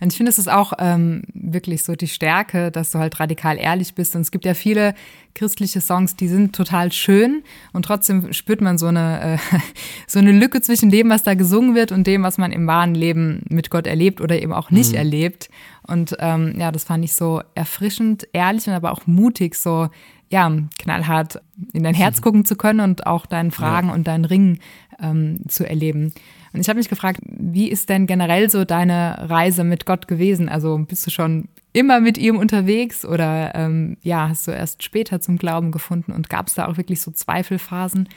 Und 0.00 0.12
ich 0.12 0.16
finde, 0.16 0.30
es 0.30 0.38
ist 0.38 0.50
auch 0.50 0.72
ähm, 0.78 1.22
wirklich 1.32 1.82
so 1.82 1.94
die 1.94 2.08
Stärke, 2.08 2.70
dass 2.70 2.90
du 2.90 2.98
halt 2.98 3.20
radikal 3.20 3.58
ehrlich 3.58 3.94
bist. 3.94 4.14
Und 4.16 4.22
es 4.22 4.30
gibt 4.30 4.44
ja 4.44 4.54
viele 4.54 4.94
christliche 5.34 5.80
Songs, 5.80 6.16
die 6.16 6.28
sind 6.28 6.54
total 6.56 6.90
schön 6.90 7.42
und 7.72 7.84
trotzdem 7.84 8.32
spürt 8.32 8.60
man 8.60 8.78
so 8.78 8.86
eine, 8.86 9.34
äh, 9.34 9.58
so 10.06 10.18
eine 10.18 10.32
Lücke 10.32 10.60
zwischen 10.60 10.90
dem, 10.90 11.10
was 11.10 11.22
da 11.22 11.34
gesungen 11.34 11.74
wird 11.74 11.92
und 11.92 12.06
dem, 12.06 12.22
was 12.22 12.38
man 12.38 12.50
im 12.50 12.66
wahren 12.66 12.94
Leben 12.94 13.42
mit 13.48 13.70
Gott 13.70 13.86
erlebt 13.86 14.20
oder 14.20 14.40
eben 14.40 14.52
auch 14.52 14.70
nicht 14.70 14.92
mhm. 14.92 14.98
erlebt. 14.98 15.50
Und 15.86 16.16
ähm, 16.18 16.54
ja, 16.58 16.72
das 16.72 16.84
fand 16.84 17.04
ich 17.04 17.12
so 17.14 17.42
erfrischend, 17.54 18.26
ehrlich 18.32 18.66
und 18.66 18.74
aber 18.74 18.92
auch 18.92 19.06
mutig, 19.06 19.54
so 19.54 19.88
ja, 20.30 20.50
knallhart 20.78 21.40
in 21.72 21.82
dein 21.82 21.94
Herz 21.94 22.20
gucken 22.22 22.44
zu 22.44 22.56
können 22.56 22.80
und 22.80 23.06
auch 23.06 23.26
deinen 23.26 23.50
Fragen 23.50 23.88
ja. 23.88 23.94
und 23.94 24.06
deinen 24.06 24.24
Ringen 24.24 24.60
ähm, 25.00 25.40
zu 25.48 25.68
erleben. 25.68 26.12
Und 26.52 26.60
ich 26.60 26.68
habe 26.68 26.78
mich 26.78 26.88
gefragt, 26.88 27.20
wie 27.24 27.68
ist 27.68 27.88
denn 27.88 28.06
generell 28.06 28.50
so 28.50 28.64
deine 28.64 29.30
Reise 29.30 29.62
mit 29.62 29.86
Gott 29.86 30.08
gewesen? 30.08 30.48
Also 30.48 30.78
bist 30.78 31.06
du 31.06 31.10
schon 31.10 31.48
immer 31.72 32.00
mit 32.00 32.18
ihm 32.18 32.36
unterwegs 32.38 33.04
oder 33.04 33.54
ähm, 33.54 33.96
ja, 34.02 34.28
hast 34.28 34.48
du 34.48 34.50
erst 34.50 34.82
später 34.82 35.20
zum 35.20 35.36
Glauben 35.36 35.70
gefunden 35.70 36.12
und 36.12 36.28
gab 36.28 36.48
es 36.48 36.54
da 36.54 36.66
auch 36.66 36.76
wirklich 36.76 37.00
so 37.00 37.12
Zweifelphasen, 37.12 38.08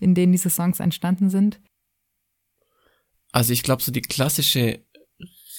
in 0.00 0.14
denen 0.14 0.32
diese 0.32 0.50
Songs 0.50 0.80
entstanden 0.80 1.30
sind? 1.30 1.60
Also 3.32 3.52
ich 3.52 3.62
glaube, 3.62 3.82
so 3.82 3.92
die 3.92 4.02
klassische 4.02 4.84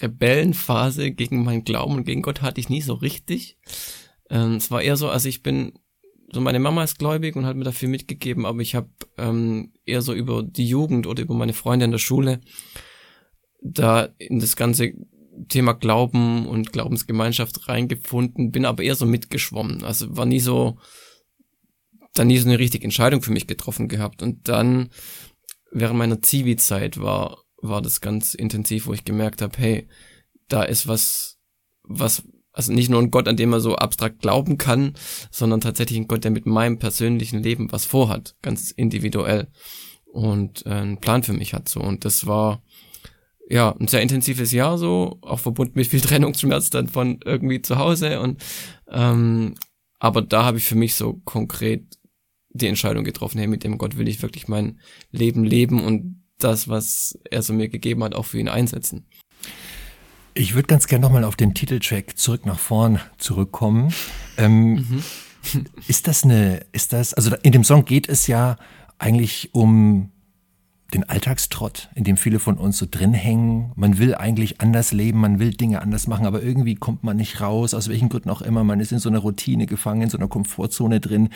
Rebellenphase 0.02 1.12
gegen 1.12 1.44
meinen 1.44 1.66
Glauben 1.66 1.96
und 1.96 2.06
gegen 2.06 2.22
Gott 2.22 2.42
hatte 2.42 2.62
ich 2.62 2.70
nie 2.70 2.82
so 2.82 2.94
richtig. 2.94 3.58
Ähm, 4.30 4.56
es 4.56 4.70
war 4.70 4.82
eher 4.82 4.98
so, 4.98 5.10
also 5.10 5.28
ich 5.28 5.44
bin 5.44 5.74
so 6.32 6.42
meine 6.42 6.60
Mama 6.60 6.84
ist 6.84 7.00
gläubig 7.00 7.36
und 7.36 7.46
hat 7.46 7.56
mir 7.56 7.64
dafür 7.64 7.90
mitgegeben, 7.90 8.46
aber 8.46 8.60
ich 8.60 8.76
habe 8.76 8.90
ähm, 9.18 9.74
eher 9.86 10.02
so 10.02 10.14
über 10.14 10.44
die 10.44 10.68
Jugend 10.68 11.08
oder 11.08 11.24
über 11.24 11.34
meine 11.34 11.54
Freunde 11.54 11.86
in 11.86 11.92
der 11.92 11.98
Schule 11.98 12.42
da 13.62 14.10
in 14.18 14.40
das 14.40 14.56
ganze 14.56 14.94
Thema 15.48 15.74
Glauben 15.74 16.48
und 16.48 16.72
Glaubensgemeinschaft 16.72 17.68
reingefunden, 17.68 18.52
bin 18.52 18.66
aber 18.66 18.84
eher 18.84 18.96
so 18.96 19.06
mitgeschwommen. 19.06 19.84
Also 19.84 20.16
war 20.16 20.26
nie 20.26 20.40
so, 20.40 20.78
da 22.14 22.26
nie 22.26 22.38
so 22.38 22.48
eine 22.48 22.60
richtige 22.60 22.84
Entscheidung 22.84 23.22
für 23.22 23.32
mich 23.32 23.48
getroffen 23.48 23.88
gehabt. 23.88 24.22
Und 24.22 24.48
dann 24.48 24.90
während 25.72 25.98
meiner 25.98 26.22
Zivi-Zeit 26.22 27.00
war, 27.00 27.44
war 27.62 27.82
das 27.82 28.02
ganz 28.02 28.34
intensiv, 28.34 28.88
wo 28.88 28.94
ich 28.94 29.06
gemerkt 29.06 29.42
habe, 29.42 29.58
hey, 29.58 29.88
da 30.48 30.64
ist 30.64 30.88
was, 30.88 31.38
was 31.84 32.24
also 32.60 32.74
nicht 32.74 32.90
nur 32.90 33.02
ein 33.02 33.10
Gott, 33.10 33.30
an 33.30 33.38
dem 33.38 33.52
man 33.52 33.62
so 33.62 33.78
abstrakt 33.78 34.20
glauben 34.20 34.58
kann, 34.58 34.96
sondern 35.32 35.62
tatsächlich 35.62 35.98
ein 35.98 36.10
Gott, 36.10 36.26
der 36.26 36.32
mit 36.32 36.46
meinem 36.46 36.78
persönlichen 36.78 37.42
Leben 37.42 37.72
was 37.72 37.86
vorhat, 37.86 38.36
ganz 38.42 38.72
individuell 38.72 39.48
und 40.12 40.66
äh, 40.66 40.72
einen 40.72 41.00
Plan 41.00 41.24
für 41.24 41.32
mich 41.32 41.54
hat 41.54 41.70
so 41.70 41.80
und 41.80 42.04
das 42.04 42.28
war 42.28 42.62
ja 43.50 43.74
ein 43.80 43.88
sehr 43.88 44.02
intensives 44.02 44.52
Jahr 44.52 44.78
so, 44.78 45.20
auch 45.22 45.40
verbunden 45.40 45.72
mit 45.76 45.88
viel 45.88 46.02
Trennungsschmerz 46.08 46.70
dann 46.70 46.90
von 46.90 47.22
irgendwie 47.24 47.62
zu 47.62 47.78
Hause 47.78 48.20
und 48.20 48.44
ähm, 48.92 49.56
Aber 50.00 50.22
da 50.22 50.44
habe 50.44 50.58
ich 50.58 50.66
für 50.66 50.76
mich 50.76 50.96
so 50.96 51.14
konkret 51.24 51.98
die 52.50 52.68
Entscheidung 52.68 53.06
getroffen, 53.06 53.38
hey, 53.38 53.48
mit 53.48 53.64
dem 53.64 53.78
Gott 53.78 53.98
will 53.98 54.10
ich 54.10 54.22
wirklich 54.22 54.50
mein 54.50 54.82
Leben 55.12 55.46
leben 55.46 55.82
und 55.82 56.26
das, 56.40 56.68
was 56.68 57.18
er 57.32 57.42
so 57.42 57.54
mir 57.54 57.70
gegeben 57.70 58.04
hat, 58.04 58.16
auch 58.16 58.26
für 58.26 58.40
ihn 58.40 58.50
einsetzen. 58.50 59.08
Ich 60.34 60.56
würde 60.56 60.68
ganz 60.68 60.88
gerne 60.88 61.02
nochmal 61.02 61.24
auf 61.24 61.36
den 61.36 61.54
Titeltrack 61.54 62.18
zurück 62.18 62.46
nach 62.46 62.60
vorn 62.60 63.00
zurückkommen. 63.18 63.94
Ähm, 64.38 64.74
mhm. 64.74 65.04
ist 65.88 66.08
das 66.08 66.24
eine, 66.24 66.66
ist 66.72 66.94
das, 66.94 67.14
also 67.14 67.36
in 67.44 67.52
dem 67.52 67.64
Song 67.64 67.86
geht 67.86 68.08
es 68.08 68.28
ja 68.28 68.58
eigentlich 68.98 69.50
um 69.54 70.12
den 70.94 71.08
Alltagstrott, 71.08 71.90
in 71.94 72.04
dem 72.04 72.18
viele 72.18 72.40
von 72.40 72.58
uns 72.58 72.78
so 72.78 72.88
drin 72.90 73.14
hängen. 73.14 73.72
Man 73.76 74.00
will 74.00 74.16
eigentlich 74.16 74.60
anders 74.60 74.92
leben, 74.92 75.20
man 75.20 75.40
will 75.40 75.52
Dinge 75.52 75.82
anders 75.82 76.08
machen, 76.08 76.26
aber 76.26 76.42
irgendwie 76.42 76.76
kommt 76.76 77.04
man 77.04 77.18
nicht 77.18 77.42
raus, 77.42 77.74
aus 77.74 77.90
welchen 77.90 78.10
Gründen 78.10 78.30
auch 78.30 78.42
immer. 78.42 78.64
Man 78.64 78.80
ist 78.80 78.92
in 78.92 79.00
so 79.00 79.10
einer 79.10 79.20
Routine 79.20 79.68
gefangen, 79.68 80.02
in 80.02 80.10
so 80.10 80.18
einer 80.18 80.28
Komfortzone 80.28 81.00
drin. 81.00 81.30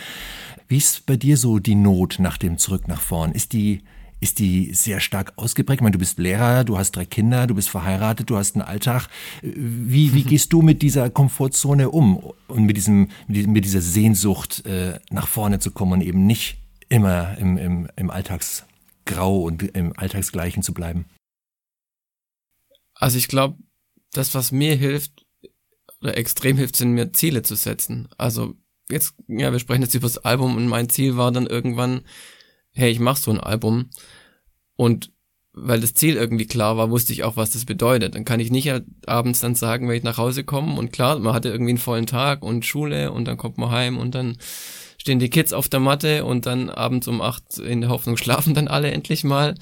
Wie 0.68 0.78
ist 0.78 1.06
bei 1.06 1.18
dir 1.18 1.38
so 1.38 1.60
die 1.60 1.76
Not 1.76 2.18
nach 2.20 2.38
dem 2.38 2.58
Zurück 2.58 2.88
nach 2.88 3.02
vorn? 3.02 3.32
Ist 3.32 3.54
die, 3.54 3.82
ist 4.24 4.39
die 4.39 4.74
sehr 4.74 5.01
stark 5.01 5.34
ausgeprägt? 5.36 5.80
Ich 5.80 5.84
meine, 5.84 5.92
du 5.92 6.00
bist 6.00 6.18
Lehrer, 6.18 6.63
du 6.63 6.77
hast 6.77 6.92
drei 6.92 7.06
Kinder, 7.06 7.46
du 7.46 7.56
bist 7.56 7.70
verheiratet, 7.70 8.30
du 8.30 8.38
hast 8.38 8.56
einen 8.56 8.62
Alltag. 8.63 9.10
Wie, 9.42 10.13
wie 10.13 10.24
gehst 10.32 10.53
du 10.53 10.62
mit 10.62 10.82
dieser 10.82 11.10
Komfortzone 11.10 11.89
um 11.89 12.18
und 12.48 12.63
mit, 12.63 12.77
diesem, 12.77 13.10
mit 13.27 13.65
dieser 13.65 13.82
Sehnsucht 13.82 14.65
äh, 14.65 15.00
nach 15.12 15.27
vorne 15.27 15.60
zu 15.60 15.72
kommen 15.72 15.94
und 15.94 16.01
eben 16.01 16.25
nicht 16.25 16.58
immer 16.88 17.38
im, 17.38 17.58
im, 17.58 17.89
im 17.98 18.10
Alltags 18.10 18.65
grau 19.06 19.42
und 19.42 19.62
im 19.62 19.92
Alltagsgleichen 19.98 20.63
zu 20.63 20.74
bleiben? 20.74 21.06
Also 22.96 23.18
ich 23.18 23.27
glaube, 23.27 23.58
das, 24.13 24.34
was 24.36 24.53
mir 24.53 24.75
hilft 24.75 25.25
oder 26.01 26.15
extrem 26.18 26.56
hilft, 26.56 26.77
sind 26.77 26.94
mir 26.94 27.12
Ziele 27.12 27.42
zu 27.42 27.56
setzen. 27.56 28.08
Also 28.18 28.56
jetzt, 28.89 29.15
ja, 29.27 29.51
wir 29.51 29.60
sprechen 29.60 29.82
jetzt 29.82 29.96
über 29.96 30.08
das 30.08 30.20
Album 30.20 30.56
und 30.56 30.68
mein 30.68 30.88
Ziel 30.88 31.18
war 31.18 31.32
dann 31.34 31.46
irgendwann, 31.46 32.03
hey, 32.74 32.92
ich 32.92 33.00
mach 33.00 33.18
so 33.18 33.32
ein 33.32 33.39
Album 33.39 33.89
und 34.75 35.12
weil 35.53 35.80
das 35.80 35.94
Ziel 35.94 36.15
irgendwie 36.15 36.48
klar 36.48 36.77
war, 36.77 36.89
wusste 36.89 37.13
ich 37.13 37.24
auch, 37.24 37.38
was 37.38 37.51
das 37.51 37.65
bedeutet. 37.65 38.15
Dann 38.15 38.25
kann 38.25 38.39
ich 38.39 38.50
nicht 38.50 38.72
abends 39.06 39.39
dann 39.39 39.53
sagen, 39.53 39.88
wenn 39.88 39.98
ich 39.98 40.03
nach 40.03 40.18
Hause 40.18 40.44
komme 40.44 40.77
und 40.77 40.92
klar, 40.92 41.20
man 41.20 41.34
hatte 41.34 41.50
irgendwie 41.50 41.72
einen 41.72 41.77
vollen 41.77 42.08
Tag 42.08 42.44
und 42.44 42.65
Schule 42.65 43.12
und 43.12 43.25
dann 43.25 43.38
kommt 43.38 43.60
man 43.60 43.70
heim 43.70 43.98
und 44.00 44.15
dann 44.15 44.38
stehen 44.98 45.20
die 45.20 45.30
Kids 45.30 45.53
auf 45.53 45.70
der 45.70 45.80
Matte 45.80 46.25
und 46.25 46.48
dann 46.48 46.70
abends 46.70 47.08
um 47.08 47.22
acht 47.22 47.60
in 47.60 47.82
der 47.82 47.92
Hoffnung 47.92 48.18
schlafen 48.18 48.56
dann 48.56 48.68
alle 48.68 48.92
endlich 48.92 49.24
mal. 49.24 49.56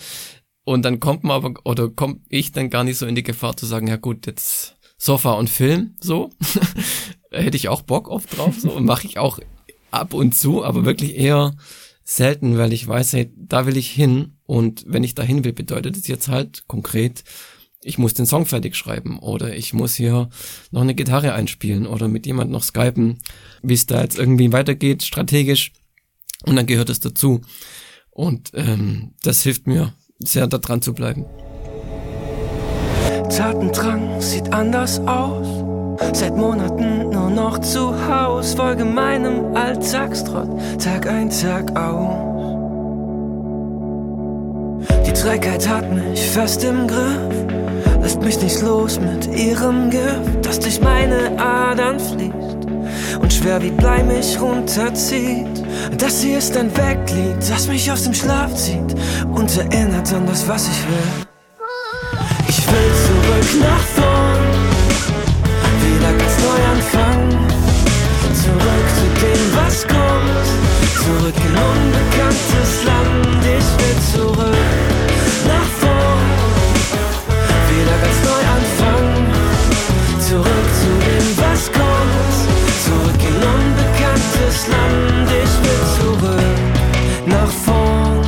Und 0.63 0.83
dann 0.83 0.99
kommt 0.99 1.23
man 1.23 1.35
aber, 1.35 1.59
oder 1.65 1.89
kommt 1.89 2.21
ich 2.29 2.51
dann 2.51 2.69
gar 2.69 2.83
nicht 2.83 2.97
so 2.97 3.05
in 3.05 3.15
die 3.15 3.23
Gefahr 3.23 3.57
zu 3.57 3.65
sagen, 3.65 3.87
ja 3.87 3.97
gut, 3.97 4.27
jetzt 4.27 4.77
Sofa 4.97 5.33
und 5.33 5.49
Film, 5.49 5.95
so. 5.99 6.29
Hätte 7.31 7.57
ich 7.57 7.69
auch 7.69 7.81
Bock 7.81 8.07
oft 8.07 8.37
drauf, 8.37 8.55
so. 8.59 8.79
Mache 8.79 9.07
ich 9.07 9.17
auch 9.17 9.39
ab 9.89 10.13
und 10.13 10.35
zu, 10.35 10.63
aber 10.63 10.85
wirklich 10.85 11.17
eher 11.17 11.55
selten, 12.11 12.57
weil 12.57 12.73
ich 12.73 12.85
weiß, 12.85 13.13
hey, 13.13 13.31
da 13.37 13.65
will 13.65 13.77
ich 13.77 13.89
hin. 13.89 14.33
Und 14.45 14.83
wenn 14.85 15.03
ich 15.03 15.15
dahin 15.15 15.43
will, 15.45 15.53
bedeutet 15.53 15.95
es 15.95 16.07
jetzt 16.07 16.27
halt 16.27 16.67
konkret, 16.67 17.23
ich 17.83 17.97
muss 17.97 18.13
den 18.13 18.25
Song 18.25 18.45
fertig 18.45 18.75
schreiben 18.75 19.17
oder 19.19 19.55
ich 19.55 19.73
muss 19.73 19.95
hier 19.95 20.29
noch 20.71 20.81
eine 20.81 20.93
Gitarre 20.93 21.33
einspielen 21.33 21.87
oder 21.87 22.07
mit 22.07 22.27
jemand 22.27 22.51
noch 22.51 22.63
skypen, 22.63 23.19
wie 23.63 23.73
es 23.73 23.87
da 23.87 24.01
jetzt 24.01 24.19
irgendwie 24.19 24.51
weitergeht, 24.51 25.03
strategisch. 25.03 25.71
Und 26.45 26.57
dann 26.57 26.67
gehört 26.67 26.89
es 26.89 26.99
dazu. 26.99 27.41
Und 28.09 28.51
ähm, 28.55 29.13
das 29.23 29.41
hilft 29.41 29.65
mir 29.65 29.93
sehr, 30.19 30.47
da 30.47 30.57
dran 30.57 30.81
zu 30.81 30.93
bleiben. 30.93 31.25
Tatendrang 33.29 34.21
sieht 34.21 34.51
anders 34.51 34.99
aus. 34.99 35.47
Seit 36.13 36.35
Monaten 36.35 37.09
nur 37.09 37.29
noch 37.29 37.59
zu 37.59 37.93
Haus, 38.07 38.53
folge 38.53 38.85
meinem 38.85 39.55
Alltagstrott, 39.55 40.49
Tag 40.83 41.07
ein, 41.07 41.29
Tag 41.29 41.75
aus. 41.77 42.31
Die 45.05 45.13
Trägheit 45.13 45.67
hat 45.67 45.91
mich 45.91 46.29
fest 46.29 46.63
im 46.63 46.87
Griff 46.87 47.41
lässt 48.01 48.21
mich 48.21 48.41
nicht 48.41 48.61
los 48.61 48.99
mit 48.99 49.27
ihrem 49.27 49.89
Gift, 49.89 50.43
das 50.43 50.59
durch 50.59 50.81
meine 50.81 51.39
Adern 51.39 51.99
fließt 51.99 52.67
und 53.21 53.33
schwer 53.33 53.61
wie 53.61 53.71
Blei 53.71 54.03
mich 54.03 54.39
runterzieht. 54.39 55.47
Das 55.97 56.21
hier 56.21 56.39
ist 56.39 56.57
ein 56.57 56.75
Weglied, 56.75 57.37
das 57.49 57.67
mich 57.67 57.91
aus 57.91 58.03
dem 58.03 58.13
Schlaf 58.13 58.53
zieht 58.55 58.95
und 59.33 59.55
erinnert 59.57 60.11
an 60.13 60.25
das, 60.25 60.47
was 60.47 60.67
ich 60.67 60.83
will. 60.87 61.25
Ich 62.47 62.67
will 62.67 62.91
zurück 63.05 63.61
nach 63.61 63.79
vorn, 63.79 64.30
wieder 66.41 66.57
ganz 66.57 66.61
neu 66.61 66.61
anfangen, 66.71 67.47
zurück 68.33 68.87
zu 68.95 69.05
dem, 69.21 69.43
was 69.55 69.87
kommt, 69.87 70.47
zurück 70.95 71.37
in 71.37 71.53
unbekanntes 71.55 72.71
Land. 72.85 73.43
Ich 73.43 73.69
will 73.77 73.97
zurück. 74.13 74.91
Zurück 80.31 80.47
zu 80.47 80.87
dem, 80.87 81.27
was 81.43 81.69
kommt. 81.73 82.33
Zurück 82.85 83.19
in 83.19 83.35
unbekanntes 83.35 84.67
Land. 84.69 85.29
Ich 85.43 85.53
will 85.61 85.83
zurück 85.99 86.61
nach 87.25 87.51
vorn. 87.51 88.21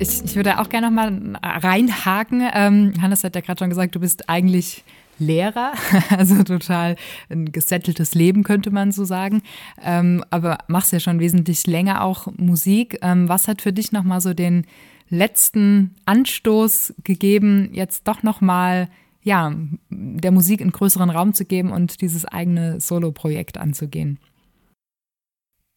Ich, 0.00 0.24
ich 0.24 0.34
würde 0.34 0.58
auch 0.58 0.68
gerne 0.68 0.88
noch 0.88 0.94
mal 0.94 1.38
reinhaken. 1.44 2.42
Ähm, 2.52 2.94
Hannes 3.00 3.22
hat 3.22 3.36
ja 3.36 3.40
gerade 3.40 3.60
schon 3.60 3.68
gesagt, 3.68 3.94
du 3.94 4.00
bist 4.00 4.28
eigentlich 4.28 4.82
Lehrer, 5.18 5.72
also 6.10 6.42
total 6.42 6.96
ein 7.28 7.52
gesetteltes 7.52 8.14
Leben, 8.14 8.42
könnte 8.42 8.70
man 8.70 8.92
so 8.92 9.04
sagen. 9.04 9.42
Ähm, 9.82 10.24
aber 10.30 10.58
machst 10.68 10.92
ja 10.92 11.00
schon 11.00 11.20
wesentlich 11.20 11.66
länger 11.66 12.02
auch 12.02 12.28
Musik. 12.36 12.98
Ähm, 13.02 13.28
was 13.28 13.48
hat 13.48 13.62
für 13.62 13.72
dich 13.72 13.92
nochmal 13.92 14.20
so 14.20 14.34
den 14.34 14.66
letzten 15.08 15.94
Anstoß 16.06 16.94
gegeben, 17.04 17.70
jetzt 17.72 18.08
doch 18.08 18.22
nochmal 18.22 18.88
ja, 19.22 19.54
der 19.88 20.32
Musik 20.32 20.60
einen 20.60 20.72
größeren 20.72 21.08
Raum 21.08 21.32
zu 21.32 21.46
geben 21.46 21.72
und 21.72 22.02
dieses 22.02 22.26
eigene 22.26 22.78
Solo-Projekt 22.78 23.56
anzugehen? 23.56 24.18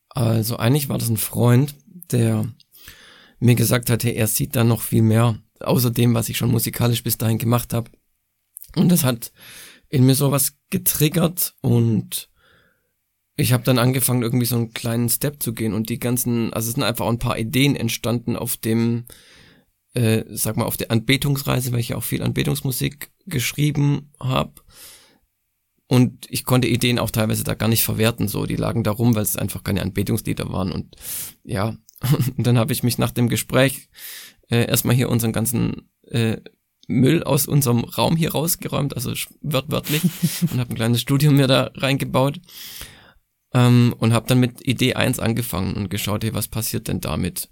Also 0.09 0.57
eigentlich 0.57 0.89
war 0.89 0.97
das 0.97 1.09
ein 1.09 1.17
Freund, 1.17 1.75
der 2.11 2.45
mir 3.39 3.55
gesagt 3.55 3.89
hatte, 3.89 4.09
er 4.09 4.27
sieht 4.27 4.55
da 4.55 4.63
noch 4.63 4.81
viel 4.81 5.01
mehr, 5.01 5.37
außer 5.61 5.91
dem, 5.91 6.13
was 6.13 6.27
ich 6.27 6.37
schon 6.37 6.51
musikalisch 6.51 7.03
bis 7.03 7.17
dahin 7.17 7.37
gemacht 7.37 7.73
habe. 7.73 7.89
Und 8.77 8.89
das 8.89 9.03
hat 9.03 9.31
in 9.89 10.05
mir 10.05 10.15
sowas 10.15 10.57
getriggert 10.69 11.55
und 11.61 12.29
ich 13.39 13.53
habe 13.53 13.63
dann 13.63 13.77
angefangen, 13.77 14.23
irgendwie 14.23 14.47
so 14.47 14.55
einen 14.55 14.73
kleinen 14.73 15.09
Step 15.09 15.41
zu 15.41 15.53
gehen 15.53 15.73
und 15.73 15.89
die 15.89 15.99
ganzen, 15.99 16.51
also 16.53 16.69
es 16.69 16.73
sind 16.73 16.83
einfach 16.83 17.07
ein 17.07 17.19
paar 17.19 17.37
Ideen 17.37 17.75
entstanden 17.75 18.35
auf 18.35 18.57
dem, 18.57 19.05
äh, 19.93 20.23
sag 20.29 20.57
mal, 20.57 20.65
auf 20.65 20.75
der 20.75 20.89
Anbetungsreise, 20.89 21.71
weil 21.71 21.79
ich 21.79 21.89
ja 21.89 21.97
auch 21.97 22.03
viel 22.03 22.23
Anbetungsmusik 22.23 23.11
geschrieben 23.27 24.11
habe. 24.19 24.53
Und 25.85 26.25
ich 26.29 26.43
konnte 26.43 26.67
Ideen 26.67 26.99
auch 26.99 27.11
teilweise 27.11 27.43
da 27.43 27.53
gar 27.53 27.69
nicht 27.69 27.83
verwerten, 27.83 28.27
so. 28.27 28.45
Die 28.45 28.57
lagen 28.57 28.83
da 28.83 28.91
rum, 28.91 29.15
weil 29.15 29.23
es 29.23 29.37
einfach 29.37 29.63
keine 29.63 29.83
Anbetungslieder 29.83 30.51
waren. 30.51 30.71
Und 30.71 30.95
ja, 31.43 31.77
und 32.37 32.45
dann 32.45 32.57
habe 32.57 32.73
ich 32.73 32.83
mich 32.83 32.97
nach 32.97 33.11
dem 33.11 33.29
Gespräch 33.29 33.87
äh, 34.49 34.67
erstmal 34.67 34.95
hier 34.95 35.09
unseren 35.09 35.31
ganzen 35.31 35.89
äh, 36.07 36.37
Müll 36.87 37.23
aus 37.23 37.47
unserem 37.47 37.83
Raum 37.83 38.15
hier 38.15 38.31
rausgeräumt, 38.31 38.95
also 38.95 39.13
wörtlich, 39.41 40.03
und 40.41 40.59
habe 40.59 40.71
ein 40.71 40.75
kleines 40.75 41.01
Studio 41.01 41.31
mir 41.31 41.47
da 41.47 41.71
reingebaut. 41.75 42.39
Ähm, 43.53 43.95
und 43.99 44.13
habe 44.13 44.27
dann 44.27 44.39
mit 44.39 44.65
Idee 44.65 44.95
1 44.95 45.19
angefangen 45.19 45.75
und 45.75 45.89
geschaut, 45.89 46.23
hey, 46.23 46.33
was 46.33 46.47
passiert 46.47 46.87
denn 46.87 46.99
damit? 46.99 47.49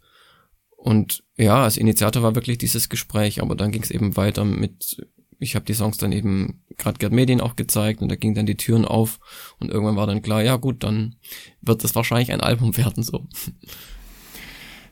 Und 0.86 1.24
ja, 1.36 1.64
als 1.64 1.78
Initiator 1.78 2.22
war 2.22 2.36
wirklich 2.36 2.58
dieses 2.58 2.90
Gespräch, 2.90 3.42
aber 3.42 3.56
dann 3.56 3.72
ging 3.72 3.82
es 3.82 3.92
eben 3.92 4.18
weiter 4.18 4.46
mit, 4.46 5.04
ich 5.40 5.56
habe 5.56 5.66
die 5.66 5.74
Songs 5.74 5.98
dann 5.98 6.12
eben 6.12 6.64
gerade 6.78 7.00
Gerd 7.00 7.14
Medien 7.14 7.42
auch 7.42 7.56
gezeigt 7.56 8.02
und 8.02 8.10
da 8.10 8.16
ging 8.16 8.36
dann 8.36 8.46
die 8.46 8.58
Türen 8.58 8.86
auf 8.86 9.20
und 9.60 9.72
irgendwann 9.72 9.96
war 9.96 10.06
dann 10.06 10.22
klar, 10.22 10.44
ja 10.44 10.58
gut, 10.58 10.84
dann 10.84 11.16
wird 11.62 11.84
das 11.84 11.96
wahrscheinlich 11.96 12.32
ein 12.32 12.42
Album 12.42 12.78
werden 12.78 13.04
so. 13.04 13.26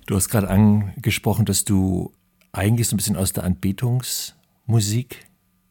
Du 0.07 0.15
hast 0.15 0.29
gerade 0.29 0.50
angesprochen, 0.50 1.45
dass 1.45 1.63
du 1.63 2.13
eigentlich 2.53 2.88
so 2.88 2.93
ein 2.93 2.98
bisschen 2.98 3.17
aus 3.17 3.33
der 3.33 3.43
Anbetungsmusik, 3.43 5.25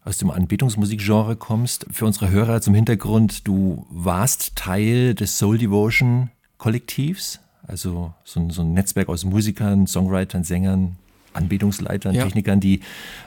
aus 0.05 0.19
dem 0.19 0.31
Anbetungsmusikgenre 0.31 1.37
kommst. 1.37 1.87
Für 1.91 2.07
unsere 2.07 2.31
Hörer 2.31 2.61
zum 2.61 2.75
Hintergrund, 2.75 3.47
du 3.47 3.87
warst 3.89 4.57
Teil 4.57 5.15
des 5.15 5.39
Soul 5.39 5.59
Devotion 5.59 6.31
Kollektivs, 6.59 7.41
also 7.67 8.13
so 8.25 8.41
ein, 8.41 8.51
so 8.51 8.63
ein 8.63 8.73
Netzwerk 8.73 9.09
aus 9.09 9.25
Musikern, 9.25 9.87
Songwritern, 9.87 10.45
Sängern, 10.45 10.97
Anbetungsleitern, 11.33 12.15
ja. 12.15 12.25
Technikern, 12.25 12.61
die 12.61 12.81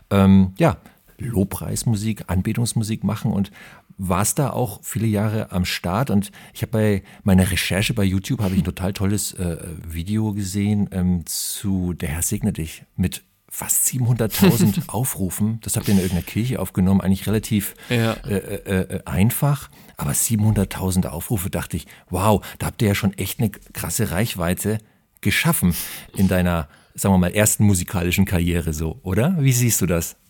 ähm, 0.09 0.53
ja, 0.57 0.77
Lobpreismusik, 1.17 2.25
Anbetungsmusik 2.27 3.05
machen 3.05 3.31
und 3.31 3.51
warst 3.97 4.39
da 4.39 4.49
auch 4.49 4.81
viele 4.83 5.07
Jahre 5.07 5.53
am 5.53 5.63
Start 5.63 6.09
und 6.09 6.31
ich 6.53 6.61
habe 6.61 6.71
bei 6.73 7.03
meiner 7.23 7.49
Recherche 7.49 7.93
bei 7.93 8.03
YouTube 8.03 8.41
habe 8.41 8.53
ich 8.53 8.61
ein 8.61 8.65
total 8.65 8.91
tolles 8.91 9.31
äh, 9.33 9.57
Video 9.87 10.33
gesehen 10.33 10.89
ähm, 10.91 11.25
zu 11.25 11.93
Der 11.93 12.09
Herr 12.09 12.21
segne 12.21 12.51
dich 12.51 12.83
mit 12.97 13.23
fast 13.55 13.87
700.000 13.87 14.83
Aufrufen. 14.89 15.59
Das 15.61 15.77
habt 15.77 15.87
ihr 15.87 15.93
in 15.93 15.99
irgendeiner 15.99 16.25
Kirche 16.25 16.59
aufgenommen, 16.59 16.99
eigentlich 16.99 17.25
relativ 17.25 17.73
Ja. 17.89 18.13
äh, 18.25 18.35
äh, 18.35 18.95
äh, 18.97 19.01
einfach. 19.05 19.69
Aber 19.95 20.11
700.000 20.11 21.07
Aufrufe, 21.07 21.49
dachte 21.49 21.77
ich, 21.77 21.87
wow, 22.09 22.45
da 22.59 22.65
habt 22.67 22.81
ihr 22.81 22.89
ja 22.89 22.95
schon 22.95 23.13
echt 23.13 23.39
eine 23.39 23.49
krasse 23.49 24.11
Reichweite 24.11 24.79
geschaffen 25.21 25.73
in 26.17 26.27
deiner, 26.27 26.67
sagen 26.95 27.13
wir 27.13 27.17
mal, 27.17 27.33
ersten 27.33 27.63
musikalischen 27.63 28.25
Karriere 28.25 28.73
so, 28.73 28.99
oder? 29.03 29.37
Wie 29.39 29.53
siehst 29.53 29.81
du 29.81 29.85
das? 29.85 30.17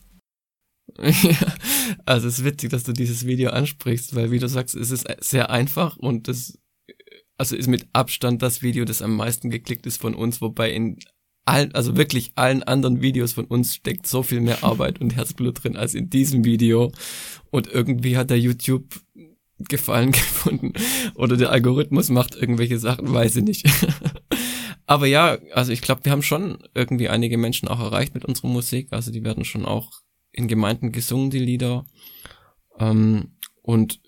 Ja, 1.02 1.54
also 2.06 2.28
es 2.28 2.38
ist 2.38 2.44
witzig, 2.44 2.70
dass 2.70 2.84
du 2.84 2.92
dieses 2.92 3.26
Video 3.26 3.50
ansprichst, 3.50 4.14
weil 4.14 4.30
wie 4.30 4.38
du 4.38 4.48
sagst, 4.48 4.76
es 4.76 4.92
ist 4.92 5.04
sehr 5.20 5.50
einfach 5.50 5.96
und 5.96 6.28
das 6.28 6.58
also 7.36 7.56
ist 7.56 7.66
mit 7.66 7.86
Abstand 7.92 8.40
das 8.40 8.62
Video, 8.62 8.84
das 8.84 9.02
am 9.02 9.16
meisten 9.16 9.50
geklickt 9.50 9.84
ist 9.84 10.00
von 10.00 10.14
uns, 10.14 10.40
wobei 10.40 10.70
in 10.70 10.98
allen, 11.46 11.74
also 11.74 11.96
wirklich 11.96 12.32
allen 12.34 12.62
anderen 12.62 13.00
Videos 13.00 13.32
von 13.32 13.46
uns 13.46 13.74
steckt 13.74 14.06
so 14.06 14.22
viel 14.22 14.40
mehr 14.40 14.62
Arbeit 14.62 15.00
und 15.00 15.16
Herzblut 15.16 15.62
drin 15.62 15.76
als 15.76 15.94
in 15.94 16.10
diesem 16.10 16.44
Video. 16.44 16.92
Und 17.50 17.68
irgendwie 17.68 18.16
hat 18.16 18.30
der 18.30 18.38
YouTube 18.38 18.84
Gefallen 19.58 20.12
gefunden 20.12 20.74
oder 21.14 21.38
der 21.38 21.50
Algorithmus 21.50 22.10
macht 22.10 22.34
irgendwelche 22.34 22.78
Sachen, 22.78 23.10
weiß 23.10 23.36
ich 23.36 23.44
nicht. 23.44 23.66
Aber 24.86 25.06
ja, 25.06 25.38
also 25.54 25.72
ich 25.72 25.80
glaube, 25.80 26.04
wir 26.04 26.12
haben 26.12 26.22
schon 26.22 26.58
irgendwie 26.74 27.08
einige 27.08 27.38
Menschen 27.38 27.66
auch 27.66 27.80
erreicht 27.80 28.14
mit 28.14 28.26
unserer 28.26 28.48
Musik. 28.48 28.88
Also 28.90 29.10
die 29.10 29.24
werden 29.24 29.44
schon 29.44 29.64
auch 29.64 29.90
in 30.30 30.46
Gemeinden 30.46 30.92
gesungen, 30.92 31.30
die 31.30 31.38
Lieder. 31.38 31.86
Ähm, 32.78 33.32
und 33.62 34.00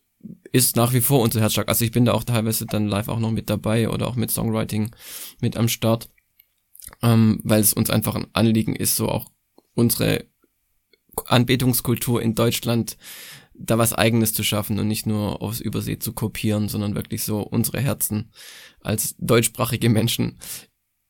ist 0.52 0.76
nach 0.76 0.92
wie 0.92 1.00
vor 1.00 1.20
unser 1.20 1.40
Herzschlag. 1.40 1.68
Also 1.68 1.84
ich 1.84 1.92
bin 1.92 2.04
da 2.04 2.12
auch 2.12 2.24
teilweise 2.24 2.66
dann 2.66 2.86
live 2.86 3.08
auch 3.08 3.18
noch 3.18 3.30
mit 3.30 3.50
dabei 3.50 3.88
oder 3.88 4.06
auch 4.06 4.16
mit 4.16 4.30
Songwriting 4.30 4.94
mit 5.40 5.56
am 5.56 5.68
Start, 5.68 6.10
ähm, 7.02 7.40
weil 7.44 7.60
es 7.60 7.72
uns 7.72 7.90
einfach 7.90 8.14
ein 8.14 8.28
Anliegen 8.32 8.76
ist, 8.76 8.96
so 8.96 9.08
auch 9.08 9.30
unsere 9.74 10.24
Anbetungskultur 11.26 12.22
in 12.22 12.34
Deutschland 12.34 12.96
da 13.54 13.76
was 13.76 13.92
eigenes 13.92 14.32
zu 14.32 14.44
schaffen 14.44 14.78
und 14.78 14.86
nicht 14.86 15.06
nur 15.06 15.42
aus 15.42 15.60
Übersee 15.60 15.98
zu 15.98 16.12
kopieren, 16.12 16.68
sondern 16.68 16.94
wirklich 16.94 17.24
so 17.24 17.40
unsere 17.40 17.80
Herzen 17.80 18.30
als 18.80 19.16
deutschsprachige 19.18 19.88
Menschen 19.88 20.38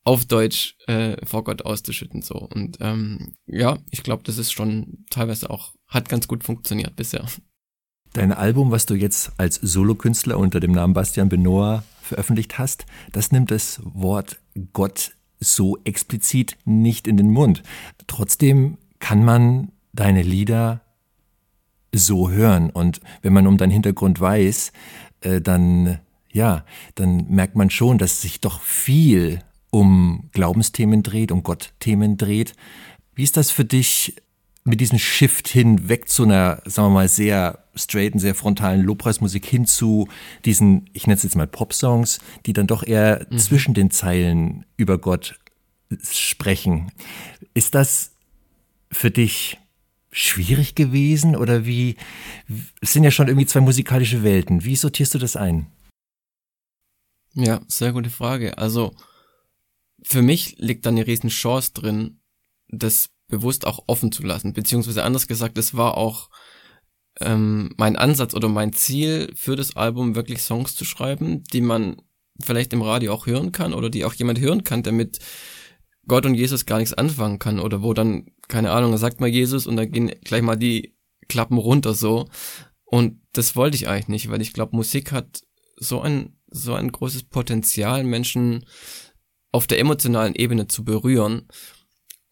auf 0.03 0.25
Deutsch 0.25 0.77
äh, 0.87 1.25
vor 1.27 1.45
Gott 1.45 1.63
auszuschütten 1.63 2.23
so. 2.23 2.37
Und 2.37 2.79
ähm, 2.81 3.35
ja 3.47 3.79
ich 3.91 4.03
glaube 4.03 4.23
das 4.25 4.39
ist 4.39 4.53
schon 4.53 5.05
teilweise 5.11 5.51
auch 5.51 5.75
hat 5.87 6.09
ganz 6.09 6.27
gut 6.27 6.45
funktioniert 6.45 6.97
bisher. 6.97 7.27
Dein 8.15 8.33
Album, 8.33 8.71
was 8.71 8.87
du 8.87 8.95
jetzt 8.95 9.33
als 9.37 9.57
Solokünstler 9.57 10.39
unter 10.39 10.61
dem 10.61 10.73
Namen 10.73 10.95
Bastian 10.95 11.29
Benoit 11.29 11.83
veröffentlicht 12.01 12.59
hast, 12.59 12.87
das 13.13 13.33
nimmt 13.33 13.51
das 13.51 13.81
Wort 13.85 14.41
Gott 14.73 15.13
so 15.41 15.79
explizit 15.85 16.57
nicht 16.65 17.07
in 17.07 17.17
den 17.17 17.31
Mund. 17.31 17.63
Trotzdem 18.07 18.79
kann 18.99 19.25
man 19.25 19.73
deine 19.93 20.23
Lieder 20.23 20.83
so 21.93 22.31
hören. 22.31 22.71
Und 22.71 23.01
wenn 23.23 23.33
man 23.33 23.47
um 23.47 23.57
deinen 23.57 23.71
Hintergrund 23.71 24.21
weiß, 24.21 24.73
äh, 25.21 25.41
dann, 25.41 25.99
ja, 26.31 26.65
dann 26.95 27.27
merkt 27.29 27.57
man 27.57 27.71
schon, 27.71 27.99
dass 27.99 28.21
sich 28.21 28.41
doch 28.41 28.61
viel 28.61 29.41
um 29.71 30.29
Glaubensthemen 30.33 31.03
dreht, 31.03 31.33
um 31.33 31.43
Gottthemen 31.43 32.17
dreht. 32.17 32.55
Wie 33.15 33.23
ist 33.23 33.37
das 33.37 33.51
für 33.51 33.65
dich 33.65 34.17
mit 34.69 34.81
diesem 34.81 34.99
Shift 34.99 35.49
hin 35.49 35.89
weg 35.89 36.09
zu 36.09 36.25
einer, 36.25 36.63
sagen 36.65 36.89
wir 36.89 36.95
mal, 36.95 37.09
sehr 37.09 37.65
straighten, 37.75 38.21
sehr 38.21 38.35
frontalen 38.35 38.83
Lobpreismusik 38.83 39.45
hin 39.45 39.67
zu 39.67 40.09
diesen, 40.45 40.89
ich 40.93 41.07
nenne 41.07 41.17
es 41.17 41.23
jetzt 41.23 41.37
mal 41.37 41.47
Pop-Songs, 41.47 42.19
die 42.47 42.53
dann 42.53 42.67
doch 42.67 42.83
eher 42.83 43.27
mhm. 43.31 43.39
zwischen 43.39 43.75
den 43.75 43.91
Zeilen 43.91 44.65
über 44.77 44.99
Gott 44.99 45.39
sprechen. 46.03 46.93
Ist 47.55 47.75
das 47.75 48.13
für 48.91 49.11
dich 49.11 49.59
schwierig 50.11 50.75
gewesen 50.75 51.37
oder 51.37 51.67
wie, 51.67 51.97
es 52.81 52.93
sind 52.93 53.05
ja 53.05 53.11
schon 53.11 53.29
irgendwie 53.29 53.47
zwei 53.47 53.61
musikalische 53.61 54.23
Welten. 54.23 54.65
Wie 54.65 54.77
sortierst 54.77 55.15
du 55.15 55.19
das 55.19 55.37
ein? 55.37 55.67
Ja, 57.35 57.61
sehr 57.69 57.93
gute 57.93 58.11
Frage. 58.11 58.59
Also, 58.59 58.95
für 60.03 60.23
mich 60.23 60.57
liegt 60.59 60.87
da 60.87 60.91
eine 60.91 61.07
riesen 61.07 61.31
Chance 61.31 61.73
drin, 61.75 62.21
das 62.69 63.11
bewusst 63.29 63.67
auch 63.67 63.85
offen 63.87 64.11
zu 64.11 64.23
lassen. 64.23 64.53
Beziehungsweise 64.53 65.05
anders 65.05 65.27
gesagt, 65.27 65.59
es 65.59 65.77
war 65.77 65.97
auch 65.97 66.31
ähm, 67.21 67.75
mein 67.77 67.97
Ansatz 67.97 68.35
oder 68.35 68.49
mein 68.49 68.73
Ziel 68.73 69.33
für 69.35 69.57
das 69.57 69.77
Album, 69.77 70.15
wirklich 70.15 70.43
Songs 70.43 70.75
zu 70.75 70.85
schreiben, 70.85 71.45
die 71.53 71.61
man 71.61 72.03
vielleicht 72.41 72.73
im 72.73 72.83
Radio 72.83 73.13
auch 73.13 73.27
hören 73.27 73.53
kann 73.53 73.75
oder 73.75 73.91
die 73.91 74.05
auch 74.05 74.15
jemand 74.15 74.41
hören 74.41 74.65
kann, 74.65 74.83
der 74.83 74.93
mit 74.93 75.19
Gott 76.07 76.25
und 76.25 76.35
Jesus 76.35 76.67
gar 76.67 76.79
nichts 76.79 76.95
anfangen 76.95 77.39
kann 77.39 77.61
oder 77.61 77.83
wo 77.83 77.93
dann, 77.93 78.27
keine 78.49 78.71
Ahnung, 78.71 78.97
sagt 78.97 79.21
mal 79.21 79.29
Jesus 79.29 79.67
und 79.67 79.77
dann 79.77 79.91
gehen 79.91 80.13
gleich 80.25 80.43
mal 80.43 80.57
die 80.57 80.97
Klappen 81.29 81.59
runter 81.59 81.93
so. 81.93 82.29
Und 82.85 83.21
das 83.33 83.55
wollte 83.57 83.77
ich 83.77 83.89
eigentlich 83.89 84.09
nicht, 84.09 84.31
weil 84.31 84.41
ich 84.41 84.55
glaube, 84.55 84.75
Musik 84.75 85.13
hat 85.13 85.43
so 85.77 86.01
ein, 86.01 86.39
so 86.47 86.73
ein 86.75 86.91
großes 86.91 87.25
Potenzial, 87.25 88.05
Menschen 88.05 88.65
auf 89.53 89.67
der 89.67 89.79
emotionalen 89.79 90.35
Ebene 90.35 90.69
zu 90.69 90.85
berühren 90.85 91.49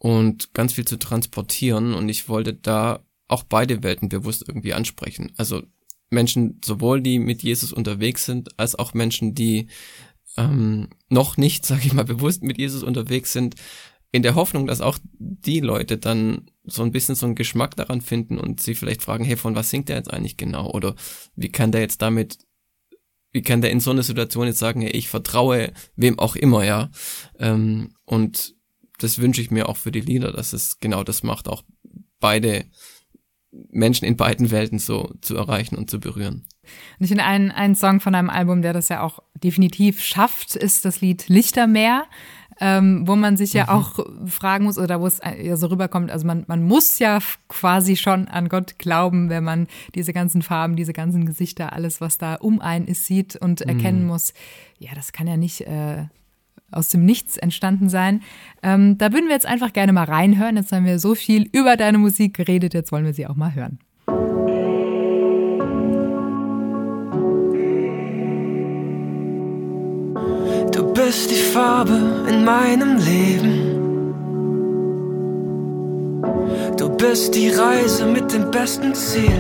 und 0.07 0.55
ganz 0.55 0.75
viel 0.75 0.85
zu 0.85 1.01
transportieren. 1.01 1.93
Und 1.93 2.09
ich 2.09 2.29
wollte 2.29 2.55
da 2.55 3.05
auch 3.27 3.43
beide 3.43 3.83
Welten 3.83 4.09
bewusst 4.09 4.45
irgendwie 4.47 4.73
ansprechen. 4.73 5.33
Also 5.37 5.65
Menschen, 6.11 6.61
sowohl 6.65 7.01
die 7.01 7.19
mit 7.19 7.43
Jesus 7.43 7.73
unterwegs 7.73 8.25
sind, 8.25 8.57
als 8.57 8.77
auch 8.77 8.95
Menschen, 8.95 9.35
die 9.35 9.67
ähm, 10.37 10.91
noch 11.09 11.37
nicht, 11.37 11.67
sage 11.67 11.83
ich 11.87 11.93
mal, 11.93 12.05
bewusst 12.05 12.45
mit 12.45 12.57
Jesus 12.57 12.85
unterwegs 12.85 13.33
sind, 13.33 13.57
in 14.13 14.23
der 14.23 14.37
Hoffnung, 14.37 14.69
dass 14.69 14.81
auch 14.81 14.97
die 15.19 15.59
Leute 15.59 15.99
dann 15.99 16.53
so 16.63 16.85
ein 16.85 16.93
bisschen 16.93 17.17
so 17.17 17.27
einen 17.27 17.35
Geschmack 17.35 17.75
daran 17.75 18.01
finden 18.01 18.39
und 18.39 18.61
sie 18.61 18.77
vielleicht 18.77 19.03
fragen, 19.03 19.25
hey, 19.25 19.37
von 19.37 19.57
was 19.57 19.71
singt 19.71 19.89
der 19.89 19.97
jetzt 19.97 20.13
eigentlich 20.13 20.37
genau? 20.37 20.71
Oder 20.71 20.95
wie 21.35 21.51
kann 21.51 21.73
der 21.73 21.81
jetzt 21.81 22.01
damit, 22.01 22.39
wie 23.33 23.43
kann 23.43 23.61
der 23.61 23.73
in 23.73 23.81
so 23.81 23.91
einer 23.91 24.05
Situation 24.05 24.47
jetzt 24.47 24.61
sagen, 24.61 24.83
hey, 24.83 24.93
ich 24.93 25.09
vertraue 25.09 25.73
wem 25.97 26.21
auch 26.21 26.37
immer, 26.37 26.65
ja? 26.65 26.93
Ähm, 27.41 27.91
und 28.05 28.56
das 28.99 29.19
wünsche 29.19 29.41
ich 29.41 29.51
mir 29.51 29.69
auch 29.69 29.77
für 29.77 29.93
die 29.93 30.01
Lieder, 30.01 30.33
dass 30.33 30.53
es 30.53 30.81
genau 30.81 31.05
das 31.05 31.23
macht, 31.23 31.49
auch 31.49 31.63
beide 32.21 32.65
Menschen 33.71 34.05
in 34.05 34.17
beiden 34.17 34.51
Welten 34.51 34.79
so 34.79 35.15
zu 35.21 35.37
erreichen 35.37 35.77
und 35.77 35.91
zu 35.91 36.01
berühren. 36.01 36.47
Und 36.99 37.05
ich 37.05 37.09
finde, 37.09 37.25
ein, 37.25 37.51
ein 37.53 37.75
Song 37.75 38.01
von 38.01 38.15
einem 38.15 38.31
Album, 38.31 38.63
der 38.63 38.73
das 38.73 38.89
ja 38.89 39.03
auch 39.03 39.21
definitiv 39.43 40.01
schafft, 40.01 40.57
ist 40.57 40.85
das 40.85 41.01
Lied 41.01 41.29
Lichtermeer. 41.29 42.05
Ähm, 42.59 43.07
wo 43.07 43.17
man 43.17 43.37
sich 43.37 43.53
ja 43.53 43.65
mhm. 43.65 43.69
auch 43.69 44.07
fragen 44.25 44.65
muss 44.65 44.79
oder 44.79 44.99
wo 44.99 45.07
es 45.07 45.21
ja 45.23 45.59
so 45.59 45.67
rüberkommt. 45.67 46.11
Also 46.11 46.27
man, 46.27 46.45
man 46.47 46.63
muss 46.63 46.99
ja 46.99 47.19
quasi 47.49 47.97
schon 47.97 48.29
an 48.29 48.49
Gott 48.49 48.79
glauben, 48.79 49.29
wenn 49.29 49.45
man 49.45 49.67
diese 49.95 50.15
ganzen 50.15 50.41
Farben, 50.41 50.75
diese 50.75 50.95
ganzen 50.95 51.27
Gesichter, 51.27 51.75
alles, 51.75 52.01
was 52.01 52.17
da 52.17 52.37
um 52.37 52.63
einen 52.63 52.87
ist, 52.87 53.05
sieht 53.05 53.37
und 53.37 53.61
mhm. 53.61 53.69
erkennen 53.69 54.07
muss. 54.07 54.33
Ja, 54.79 54.95
das 54.95 55.13
kann 55.13 55.27
ja 55.27 55.37
nicht 55.37 55.61
äh, 55.67 56.07
aus 56.71 56.89
dem 56.89 57.05
Nichts 57.05 57.37
entstanden 57.37 57.89
sein. 57.89 58.23
Ähm, 58.63 58.99
da 58.99 59.13
würden 59.13 59.27
wir 59.27 59.35
jetzt 59.35 59.47
einfach 59.47 59.73
gerne 59.73 59.93
mal 59.93 60.05
reinhören. 60.05 60.57
Jetzt 60.57 60.73
haben 60.73 60.85
wir 60.85 60.99
so 60.99 61.15
viel 61.15 61.49
über 61.53 61.77
deine 61.77 61.99
Musik 61.99 62.35
geredet, 62.35 62.75
jetzt 62.75 62.93
wollen 62.93 63.05
wir 63.05 63.15
sie 63.15 63.27
auch 63.27 63.37
mal 63.37 63.55
hören. 63.55 63.79
Du 70.73 70.93
bist 70.93 71.31
die 71.31 71.43
Farbe 71.53 72.27
in 72.29 72.45
meinem 72.45 72.97
Leben. 72.99 73.77
Du 76.77 76.89
bist 76.91 77.35
die 77.35 77.49
Reise 77.49 78.07
mit 78.07 78.33
dem 78.33 78.51
besten 78.51 78.95
Ziel. 78.95 79.31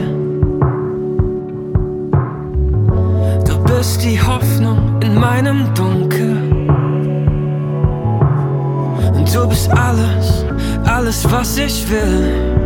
Du 3.46 3.64
bist 3.64 4.02
die 4.04 4.20
Hoffnung 4.20 5.00
in 5.02 5.14
meinem 5.14 5.74
Dunkel. 5.74 6.45
Du 9.32 9.46
bist 9.46 9.70
alles, 9.70 10.44
alles, 10.86 11.30
was 11.30 11.58
ich 11.58 11.88
will. 11.90 12.56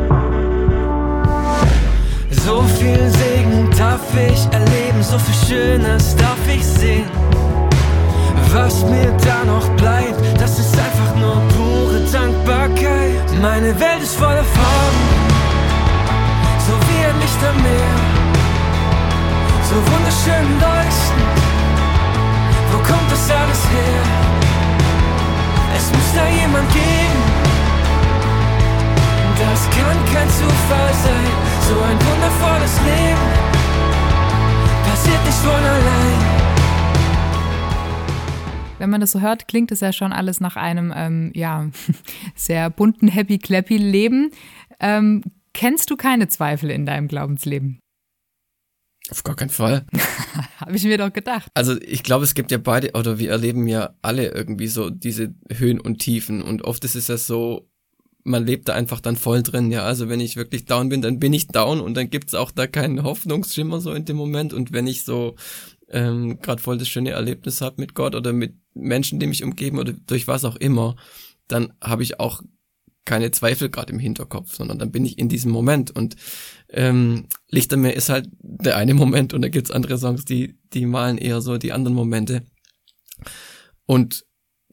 So 2.31 2.63
viel 2.79 3.11
Segen 3.11 3.69
darf 3.77 4.01
ich 4.15 4.47
erleben, 4.53 5.03
so 5.03 5.19
viel 5.19 5.49
Schönes 5.49 6.15
darf 6.17 6.39
ich 6.47 6.65
sehen. 6.65 7.11
Was 8.53 8.85
mir 8.85 9.13
da 9.25 9.45
noch 9.45 9.69
bleibt, 9.77 10.21
das 10.41 10.59
ist 10.59 10.75
einfach 10.79 11.15
nur 11.17 11.37
pure 11.57 12.01
Dankbarkeit. 12.13 13.41
Meine 13.41 13.79
Welt 13.79 14.03
ist 14.03 14.17
voller 14.17 14.45
Farben, 14.45 15.03
so 16.67 16.73
wie 16.87 17.05
ein 17.05 17.21
Lichtermeer. 17.21 17.97
So 19.69 19.77
wunderschön 19.77 20.47
leuchten, 20.61 21.23
wo 22.73 22.79
kommt 22.79 23.11
das 23.11 23.31
alles 23.31 23.63
her? 23.71 24.60
Es 25.77 25.91
muss 25.91 26.15
da 26.15 26.29
jemand 26.29 26.69
geben. 26.73 27.23
Das 29.39 29.71
kann 29.71 29.97
kein 30.13 30.29
Zufall 30.29 30.93
sein. 31.05 31.31
So 31.69 31.75
ein 31.81 31.99
wundervolles 31.99 32.81
Leben 32.85 33.51
passiert 34.85 35.25
nicht 35.25 35.39
von 35.39 35.65
allein. 35.65 36.41
wenn 38.81 38.91
man 38.91 39.01
das 39.03 39.11
so 39.11 39.21
hört, 39.21 39.47
klingt 39.47 39.71
es 39.73 39.81
ja 39.81 39.93
schon 39.93 40.13
alles 40.13 40.41
nach 40.41 40.57
einem, 40.57 40.93
ähm, 40.97 41.33
ja, 41.35 41.69
sehr 42.35 42.71
bunten, 42.71 43.09
happy-clappy 43.09 43.77
Leben. 43.77 44.31
Ähm, 44.81 45.23
kennst 45.53 45.91
du 45.91 45.97
keine 45.97 46.29
Zweifel 46.29 46.71
in 46.71 46.87
deinem 46.87 47.07
Glaubensleben? 47.07 47.79
Auf 49.11 49.25
gar 49.25 49.37
keinen 49.37 49.51
Fall. 49.51 49.85
Habe 50.59 50.77
ich 50.77 50.85
mir 50.85 50.99
doch 50.99 51.13
gedacht. 51.13 51.51
Also 51.55 51.77
ich 51.81 52.03
glaube, 52.03 52.25
es 52.25 52.35
gibt 52.35 52.51
ja 52.51 52.59
beide, 52.59 52.93
oder 52.93 53.19
wir 53.19 53.31
erleben 53.31 53.67
ja 53.67 53.95
alle 54.03 54.29
irgendwie 54.29 54.69
so 54.69 54.91
diese 54.91 55.35
Höhen 55.51 55.81
und 55.81 55.99
Tiefen. 55.99 56.43
Und 56.43 56.63
oft 56.63 56.85
ist 56.85 56.95
es 56.95 57.09
ja 57.09 57.17
so, 57.17 57.69
man 58.23 58.47
lebt 58.47 58.69
da 58.69 58.75
einfach 58.75 59.01
dann 59.01 59.17
voll 59.17 59.43
drin, 59.43 59.71
ja. 59.71 59.83
Also 59.83 60.09
wenn 60.09 60.21
ich 60.21 60.37
wirklich 60.37 60.67
down 60.67 60.89
bin, 60.89 61.03
dann 61.03 61.19
bin 61.19 61.33
ich 61.33 61.49
down 61.49 61.81
und 61.81 61.95
dann 61.95 62.11
gibt's 62.11 62.35
auch 62.35 62.51
da 62.51 62.67
keinen 62.67 63.03
Hoffnungsschimmer 63.03 63.81
so 63.81 63.93
in 63.93 64.05
dem 64.05 64.17
Moment. 64.17 64.53
Und 64.53 64.73
wenn 64.73 64.87
ich 64.87 65.05
so 65.05 65.37
ähm, 65.89 66.41
gerade 66.41 66.63
voll 66.63 66.79
das 66.79 66.89
schöne 66.89 67.11
Erlebnis 67.11 67.61
habe 67.61 67.81
mit 67.81 67.95
Gott 67.95 68.15
oder 68.15 68.33
mit 68.33 68.55
Menschen, 68.75 69.19
die 69.19 69.27
mich 69.27 69.43
umgeben 69.43 69.79
oder 69.79 69.93
durch 69.93 70.29
was 70.29 70.45
auch 70.45 70.57
immer, 70.57 70.97
dann 71.49 71.73
habe 71.83 72.03
ich 72.03 72.21
auch 72.21 72.43
keine 73.05 73.31
Zweifel 73.33 73.71
gerade 73.71 73.93
im 73.93 73.99
Hinterkopf, 73.99 74.55
sondern 74.55 74.79
dann 74.79 74.93
bin 74.93 75.05
ich 75.05 75.19
in 75.19 75.29
diesem 75.29 75.51
Moment 75.51 75.91
und 75.91 76.17
ähm, 76.73 77.27
Lichtermeer 77.49 77.97
ist 77.97 78.09
halt 78.09 78.29
der 78.41 78.77
eine 78.77 78.95
Moment 78.95 79.35
und 79.35 79.43
da 79.43 79.49
gibt's 79.49 79.71
andere 79.71 79.99
Songs, 79.99 80.25
die 80.25 80.59
die 80.73 80.87
malen 80.87 81.19
eher 81.19 81.41
so 81.41 81.59
die 81.59 81.73
anderen 81.73 81.95
Momente 81.95 82.43
und 83.87 84.25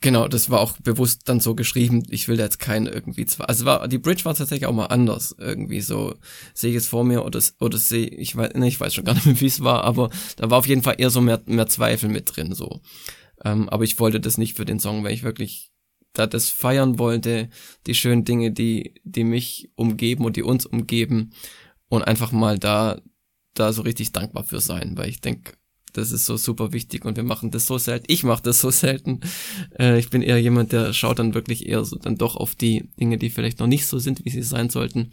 genau, 0.01 0.27
das 0.27 0.49
war 0.49 0.60
auch 0.60 0.77
bewusst 0.77 1.23
dann 1.25 1.39
so 1.39 1.55
geschrieben. 1.55 2.03
Ich 2.10 2.27
will 2.27 2.38
da 2.38 2.43
jetzt 2.43 2.60
keinen 2.60 2.86
irgendwie 2.86 3.25
zwar, 3.25 3.49
also 3.49 3.65
war 3.65 3.88
die 3.88 3.97
Bridge 3.97 4.25
war 4.25 4.36
tatsächlich 4.36 4.67
auch 4.67 4.73
mal 4.73 4.86
anders 4.86 5.36
irgendwie 5.39 5.81
so 5.81 6.15
sehe 6.53 6.71
ich 6.71 6.77
es 6.77 6.88
vor 6.88 7.03
mir 7.03 7.25
oder 7.25 7.41
oder 7.60 7.77
sehe 7.77 8.07
ich 8.07 8.36
weiß, 8.36 8.53
ne, 8.53 8.67
ich 8.67 8.79
weiß 8.79 8.93
schon 8.93 9.05
gar 9.05 9.15
nicht 9.15 9.25
mehr 9.25 9.41
wie 9.41 9.47
es 9.47 9.63
war, 9.63 9.83
aber 9.83 10.10
da 10.36 10.49
war 10.49 10.60
auf 10.60 10.67
jeden 10.67 10.83
Fall 10.83 10.95
eher 10.97 11.10
so 11.10 11.21
mehr 11.21 11.41
mehr 11.45 11.67
Zweifel 11.67 12.10
mit 12.10 12.36
drin 12.36 12.53
so. 12.53 12.81
Ähm, 13.43 13.69
aber 13.69 13.83
ich 13.83 13.99
wollte 13.99 14.19
das 14.19 14.38
nicht 14.38 14.55
für 14.55 14.65
den 14.65 14.79
Song, 14.79 15.03
weil 15.03 15.13
ich 15.13 15.23
wirklich 15.23 15.71
da 16.13 16.27
das 16.27 16.49
feiern 16.49 16.99
wollte, 16.99 17.49
die 17.86 17.93
schönen 17.93 18.25
Dinge, 18.25 18.51
die, 18.51 18.95
die 19.03 19.23
mich 19.23 19.69
umgeben 19.75 20.25
und 20.25 20.36
die 20.36 20.43
uns 20.43 20.65
umgeben 20.65 21.31
und 21.89 22.04
einfach 22.04 22.32
mal 22.32 22.60
da, 22.60 23.00
da 23.54 23.73
so 23.73 23.82
richtig 23.82 24.12
dankbar 24.12 24.43
für 24.43 24.60
sein, 24.60 24.97
weil 24.97 25.10
ich 25.10 25.21
denke, 25.21 25.54
das 25.93 26.12
ist 26.12 26.26
so 26.26 26.38
super 26.38 26.73
wichtig 26.73 27.06
und 27.06 27.17
wir 27.17 27.23
machen 27.23 27.50
das 27.50 27.65
so 27.65 27.78
selten. 27.78 28.06
Ich 28.08 28.23
mache 28.23 28.43
das 28.43 28.62
so 28.62 28.69
selten. 28.69 29.21
Äh, 29.80 29.97
ich 29.97 30.10
bin 30.10 30.21
eher 30.21 30.39
jemand, 30.39 30.71
der 30.71 30.93
schaut 30.93 31.19
dann 31.19 31.34
wirklich 31.34 31.67
eher 31.67 31.84
so 31.84 31.97
dann 31.97 32.17
doch 32.17 32.36
auf 32.36 32.54
die 32.54 32.89
Dinge, 33.00 33.17
die 33.17 33.30
vielleicht 33.30 33.60
noch 33.60 33.67
nicht 33.67 33.88
so 33.88 33.97
sind, 33.97 34.23
wie 34.23 34.30
sie 34.30 34.43
sein 34.43 34.69
sollten. 34.69 35.12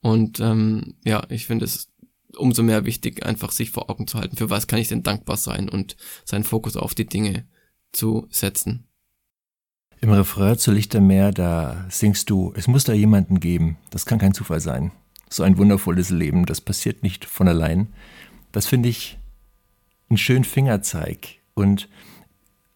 Und 0.00 0.38
ähm, 0.38 0.94
ja, 1.04 1.24
ich 1.28 1.46
finde 1.46 1.64
es 1.64 1.90
umso 2.36 2.62
mehr 2.62 2.84
wichtig, 2.84 3.24
einfach 3.24 3.50
sich 3.50 3.70
vor 3.70 3.90
Augen 3.90 4.06
zu 4.06 4.18
halten, 4.18 4.36
für 4.36 4.50
was 4.50 4.66
kann 4.66 4.78
ich 4.78 4.88
denn 4.88 5.02
dankbar 5.02 5.36
sein 5.36 5.68
und 5.68 5.96
seinen 6.24 6.44
Fokus 6.44 6.76
auf 6.76 6.94
die 6.94 7.06
Dinge 7.06 7.46
zu 7.92 8.26
setzen. 8.30 8.86
Im 10.00 10.10
Refrain 10.10 10.58
zu 10.58 10.70
Lichtermeer, 10.72 11.32
da 11.32 11.86
singst 11.88 12.28
du, 12.28 12.52
es 12.54 12.68
muss 12.68 12.84
da 12.84 12.92
jemanden 12.92 13.40
geben. 13.40 13.78
Das 13.90 14.04
kann 14.04 14.18
kein 14.18 14.34
Zufall 14.34 14.60
sein. 14.60 14.92
So 15.28 15.42
ein 15.42 15.58
wundervolles 15.58 16.10
Leben, 16.10 16.46
das 16.46 16.60
passiert 16.60 17.02
nicht 17.02 17.24
von 17.24 17.48
allein. 17.48 17.88
Das 18.52 18.66
finde 18.66 18.88
ich 18.88 19.18
einen 20.08 20.18
schönen 20.18 20.44
Fingerzeig. 20.44 21.40
Und 21.54 21.88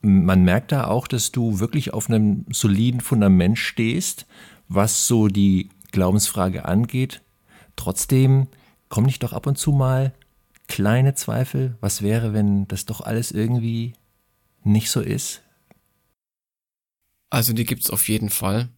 man 0.01 0.45
merkt 0.45 0.73
da 0.73 0.87
auch, 0.87 1.07
dass 1.07 1.33
du 1.33 1.61
wirklich 1.61 1.93
auf 1.93 2.09
einem 2.09 2.47
soliden 2.51 3.01
Fundament 3.01 3.59
stehst, 3.59 4.27
was 4.69 5.07
so 5.07 5.29
die 5.29 5.69
Glaubensfrage 5.93 6.65
angeht. 6.65 7.23
Trotzdem 7.77 8.49
kommen 8.89 9.07
nicht 9.07 9.23
doch 9.23 9.33
ab 9.33 9.47
und 9.47 9.57
zu 9.57 9.73
mal 9.73 10.13
kleine 10.69 11.15
Zweifel. 11.15 11.77
Was 11.81 12.03
wäre, 12.03 12.33
wenn 12.33 12.67
das 12.69 12.87
doch 12.87 13.01
alles 13.01 13.33
irgendwie 13.33 13.95
nicht 14.63 14.91
so 14.91 15.01
ist? 15.01 15.43
Also 17.29 17.53
die 17.53 17.65
gibt's 17.65 17.91
auf 17.91 18.09
jeden 18.09 18.31
Fall. 18.31 18.69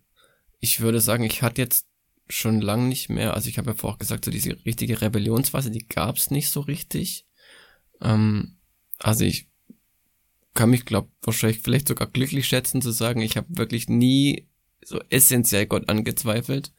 Ich 0.60 0.80
würde 0.80 1.00
sagen, 1.00 1.24
ich 1.24 1.42
hatte 1.42 1.60
jetzt 1.60 1.86
schon 2.28 2.60
lang 2.60 2.88
nicht 2.88 3.08
mehr, 3.08 3.34
also 3.34 3.48
ich 3.48 3.58
habe 3.58 3.70
ja 3.70 3.76
vorher 3.76 3.98
gesagt, 3.98 4.24
so 4.24 4.30
diese 4.30 4.56
richtige 4.64 5.00
Rebellionsphase, 5.00 5.70
die 5.70 5.86
gab's 5.86 6.30
nicht 6.30 6.50
so 6.50 6.60
richtig. 6.60 7.26
Ähm, 8.00 8.56
also 8.98 9.24
ich 9.24 9.48
kann 10.54 10.70
mich, 10.70 10.84
glaube 10.84 11.08
wahrscheinlich 11.22 11.60
vielleicht 11.60 11.88
sogar 11.88 12.08
glücklich 12.08 12.46
schätzen 12.46 12.82
zu 12.82 12.90
sagen, 12.90 13.20
ich 13.20 13.36
habe 13.36 13.46
wirklich 13.50 13.88
nie 13.88 14.48
so 14.84 15.00
essentiell 15.10 15.66
Gott 15.66 15.88
angezweifelt. 15.88 16.72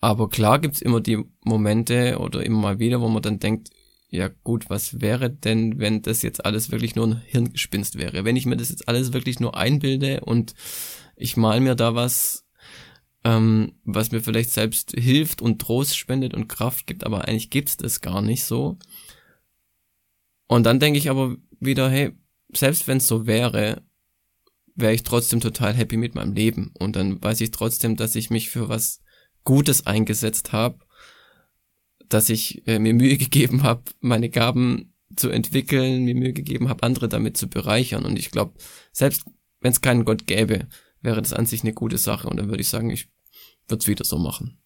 Aber 0.00 0.28
klar 0.28 0.58
gibt's 0.58 0.82
immer 0.82 1.00
die 1.00 1.24
Momente 1.44 2.18
oder 2.18 2.44
immer 2.44 2.58
mal 2.58 2.78
wieder, 2.78 3.00
wo 3.00 3.08
man 3.08 3.22
dann 3.22 3.38
denkt, 3.38 3.70
ja 4.08 4.28
gut, 4.44 4.70
was 4.70 5.00
wäre 5.00 5.30
denn, 5.30 5.78
wenn 5.78 6.02
das 6.02 6.22
jetzt 6.22 6.44
alles 6.44 6.70
wirklich 6.70 6.94
nur 6.94 7.08
ein 7.08 7.22
Hirngespinst 7.26 7.98
wäre? 7.98 8.24
Wenn 8.24 8.36
ich 8.36 8.46
mir 8.46 8.56
das 8.56 8.70
jetzt 8.70 8.88
alles 8.88 9.12
wirklich 9.12 9.40
nur 9.40 9.56
einbilde 9.56 10.20
und 10.20 10.54
ich 11.16 11.36
mal 11.36 11.60
mir 11.60 11.74
da 11.74 11.94
was, 11.94 12.45
ähm, 13.26 13.72
was 13.84 14.12
mir 14.12 14.20
vielleicht 14.20 14.50
selbst 14.50 14.92
hilft 14.92 15.42
und 15.42 15.60
Trost 15.60 15.96
spendet 15.96 16.34
und 16.34 16.48
Kraft 16.48 16.86
gibt, 16.86 17.04
aber 17.04 17.26
eigentlich 17.26 17.50
gibt's 17.50 17.76
das 17.76 18.00
gar 18.00 18.22
nicht 18.22 18.44
so. 18.44 18.78
Und 20.46 20.64
dann 20.64 20.78
denke 20.78 20.98
ich 20.98 21.10
aber 21.10 21.36
wieder, 21.58 21.90
hey, 21.90 22.12
selbst 22.52 22.86
wenn 22.86 22.98
es 22.98 23.08
so 23.08 23.26
wäre, 23.26 23.82
wäre 24.74 24.94
ich 24.94 25.02
trotzdem 25.02 25.40
total 25.40 25.74
happy 25.74 25.96
mit 25.96 26.14
meinem 26.14 26.34
Leben. 26.34 26.72
Und 26.78 26.96
dann 26.96 27.22
weiß 27.22 27.40
ich 27.40 27.50
trotzdem, 27.50 27.96
dass 27.96 28.14
ich 28.14 28.30
mich 28.30 28.50
für 28.50 28.68
was 28.68 29.02
Gutes 29.42 29.86
eingesetzt 29.86 30.52
habe 30.52 30.86
dass 32.08 32.28
ich 32.28 32.66
äh, 32.66 32.78
mir 32.78 32.94
Mühe 32.94 33.16
gegeben 33.18 33.62
habe, 33.62 33.82
meine 34.00 34.28
Gaben 34.28 34.92
zu 35.14 35.30
entwickeln, 35.30 36.04
mir 36.04 36.14
Mühe 36.14 36.32
gegeben 36.32 36.68
habe, 36.68 36.82
andere 36.82 37.08
damit 37.08 37.36
zu 37.36 37.48
bereichern. 37.48 38.04
Und 38.04 38.18
ich 38.18 38.30
glaube, 38.30 38.54
selbst 38.92 39.24
wenn 39.60 39.72
es 39.72 39.80
keinen 39.80 40.04
Gott 40.04 40.26
gäbe, 40.26 40.66
wäre 41.00 41.22
das 41.22 41.32
an 41.32 41.46
sich 41.46 41.62
eine 41.62 41.72
gute 41.72 41.98
Sache. 41.98 42.28
Und 42.28 42.38
dann 42.38 42.48
würde 42.48 42.60
ich 42.60 42.68
sagen, 42.68 42.90
ich 42.90 43.08
würde 43.68 43.82
es 43.82 43.88
wieder 43.88 44.04
so 44.04 44.18
machen. 44.18 44.58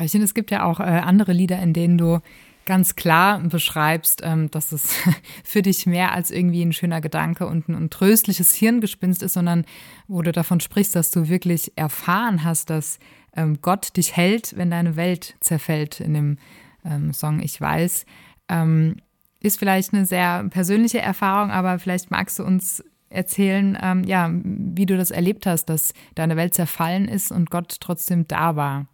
Ich 0.00 0.12
finde, 0.12 0.26
es 0.26 0.34
gibt 0.34 0.50
ja 0.50 0.64
auch 0.64 0.80
äh, 0.80 0.84
andere 0.84 1.32
Lieder, 1.32 1.60
in 1.60 1.72
denen 1.72 1.98
du 1.98 2.20
ganz 2.68 2.96
klar 2.96 3.40
beschreibst, 3.40 4.20
ähm, 4.22 4.50
dass 4.50 4.72
es 4.72 4.94
für 5.44 5.62
dich 5.62 5.86
mehr 5.86 6.12
als 6.12 6.30
irgendwie 6.30 6.62
ein 6.62 6.72
schöner 6.72 7.00
Gedanke 7.00 7.46
und 7.46 7.68
ein, 7.68 7.74
ein, 7.74 7.90
tröstliches 7.90 8.54
Hirngespinst 8.54 9.22
ist, 9.22 9.32
sondern 9.32 9.64
wo 10.06 10.20
du 10.22 10.32
davon 10.32 10.60
sprichst, 10.60 10.94
dass 10.94 11.10
du 11.10 11.28
wirklich 11.28 11.72
erfahren 11.76 12.44
hast, 12.44 12.70
dass 12.70 12.98
ähm, 13.34 13.58
Gott 13.62 13.96
dich 13.96 14.16
hält, 14.16 14.56
wenn 14.56 14.70
deine 14.70 14.96
Welt 14.96 15.36
zerfällt 15.40 16.00
in 16.00 16.14
dem 16.14 16.38
ähm, 16.84 17.12
Song 17.14 17.40
Ich 17.40 17.58
weiß. 17.58 18.04
Ähm, 18.50 18.96
ist 19.40 19.58
vielleicht 19.58 19.94
eine 19.94 20.04
sehr 20.04 20.44
persönliche 20.50 21.00
Erfahrung, 21.00 21.50
aber 21.50 21.78
vielleicht 21.78 22.10
magst 22.10 22.38
du 22.38 22.44
uns 22.44 22.84
erzählen, 23.10 23.76
ähm, 23.80 24.04
ja, 24.04 24.30
wie 24.32 24.86
du 24.86 24.96
das 24.96 25.10
erlebt 25.10 25.46
hast, 25.46 25.66
dass 25.66 25.92
deine 26.14 26.36
Welt 26.36 26.54
zerfallen 26.54 27.08
ist 27.08 27.32
und 27.32 27.50
Gott 27.50 27.76
trotzdem 27.80 28.26
da 28.28 28.56
war. 28.56 28.88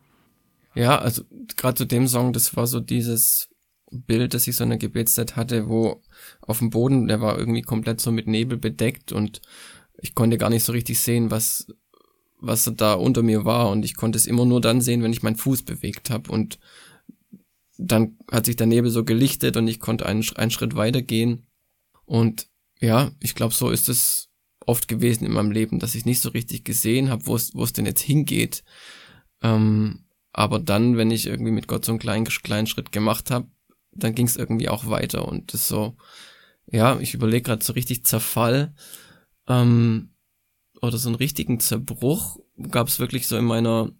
Ja, 0.74 0.98
also 0.98 1.22
gerade 1.56 1.76
zu 1.76 1.84
dem 1.84 2.08
Song, 2.08 2.32
das 2.32 2.56
war 2.56 2.66
so 2.66 2.80
dieses 2.80 3.48
Bild, 3.90 4.34
dass 4.34 4.46
ich 4.46 4.56
so 4.56 4.64
eine 4.64 4.78
Gebetszeit 4.78 5.36
hatte, 5.36 5.68
wo 5.68 6.02
auf 6.40 6.58
dem 6.58 6.70
Boden, 6.70 7.06
der 7.06 7.20
war 7.20 7.38
irgendwie 7.38 7.62
komplett 7.62 8.00
so 8.00 8.10
mit 8.10 8.26
Nebel 8.26 8.58
bedeckt 8.58 9.12
und 9.12 9.40
ich 9.98 10.14
konnte 10.14 10.38
gar 10.38 10.50
nicht 10.50 10.64
so 10.64 10.72
richtig 10.72 10.98
sehen, 11.00 11.30
was 11.30 11.66
was 12.46 12.70
da 12.76 12.94
unter 12.94 13.22
mir 13.22 13.46
war 13.46 13.70
und 13.70 13.86
ich 13.86 13.96
konnte 13.96 14.18
es 14.18 14.26
immer 14.26 14.44
nur 14.44 14.60
dann 14.60 14.82
sehen, 14.82 15.02
wenn 15.02 15.12
ich 15.12 15.22
meinen 15.22 15.36
Fuß 15.36 15.62
bewegt 15.62 16.10
habe 16.10 16.30
und 16.30 16.58
dann 17.78 18.18
hat 18.30 18.46
sich 18.46 18.56
der 18.56 18.66
Nebel 18.66 18.90
so 18.90 19.04
gelichtet 19.04 19.56
und 19.56 19.66
ich 19.66 19.80
konnte 19.80 20.06
einen, 20.06 20.24
einen 20.36 20.50
Schritt 20.50 20.76
weiter 20.76 21.00
gehen 21.00 21.46
und 22.04 22.48
ja, 22.84 23.10
ich 23.20 23.34
glaube, 23.34 23.54
so 23.54 23.70
ist 23.70 23.88
es 23.88 24.30
oft 24.66 24.88
gewesen 24.88 25.24
in 25.24 25.32
meinem 25.32 25.50
Leben, 25.50 25.78
dass 25.78 25.94
ich 25.94 26.04
nicht 26.04 26.20
so 26.20 26.30
richtig 26.30 26.64
gesehen 26.64 27.10
habe, 27.10 27.26
wo 27.26 27.34
es 27.36 27.72
denn 27.72 27.86
jetzt 27.86 28.00
hingeht. 28.00 28.64
Ähm, 29.42 30.04
aber 30.32 30.58
dann, 30.58 30.96
wenn 30.96 31.10
ich 31.10 31.26
irgendwie 31.26 31.52
mit 31.52 31.68
Gott 31.68 31.84
so 31.84 31.92
einen 31.92 31.98
kleinen, 31.98 32.24
kleinen 32.24 32.66
Schritt 32.66 32.92
gemacht 32.92 33.30
habe, 33.30 33.48
dann 33.92 34.14
ging 34.14 34.26
es 34.26 34.36
irgendwie 34.36 34.68
auch 34.68 34.88
weiter 34.88 35.28
und 35.28 35.54
das 35.54 35.68
so, 35.68 35.96
ja, 36.66 36.98
ich 36.98 37.14
überlege 37.14 37.42
gerade 37.42 37.64
so 37.64 37.72
richtig 37.74 38.04
Zerfall. 38.04 38.74
Ähm, 39.46 40.10
oder 40.80 40.98
so 40.98 41.08
einen 41.08 41.16
richtigen 41.16 41.60
Zerbruch 41.60 42.38
gab 42.70 42.88
es 42.88 42.98
wirklich 42.98 43.26
so 43.26 43.36
in 43.36 43.44
meiner 43.44 43.92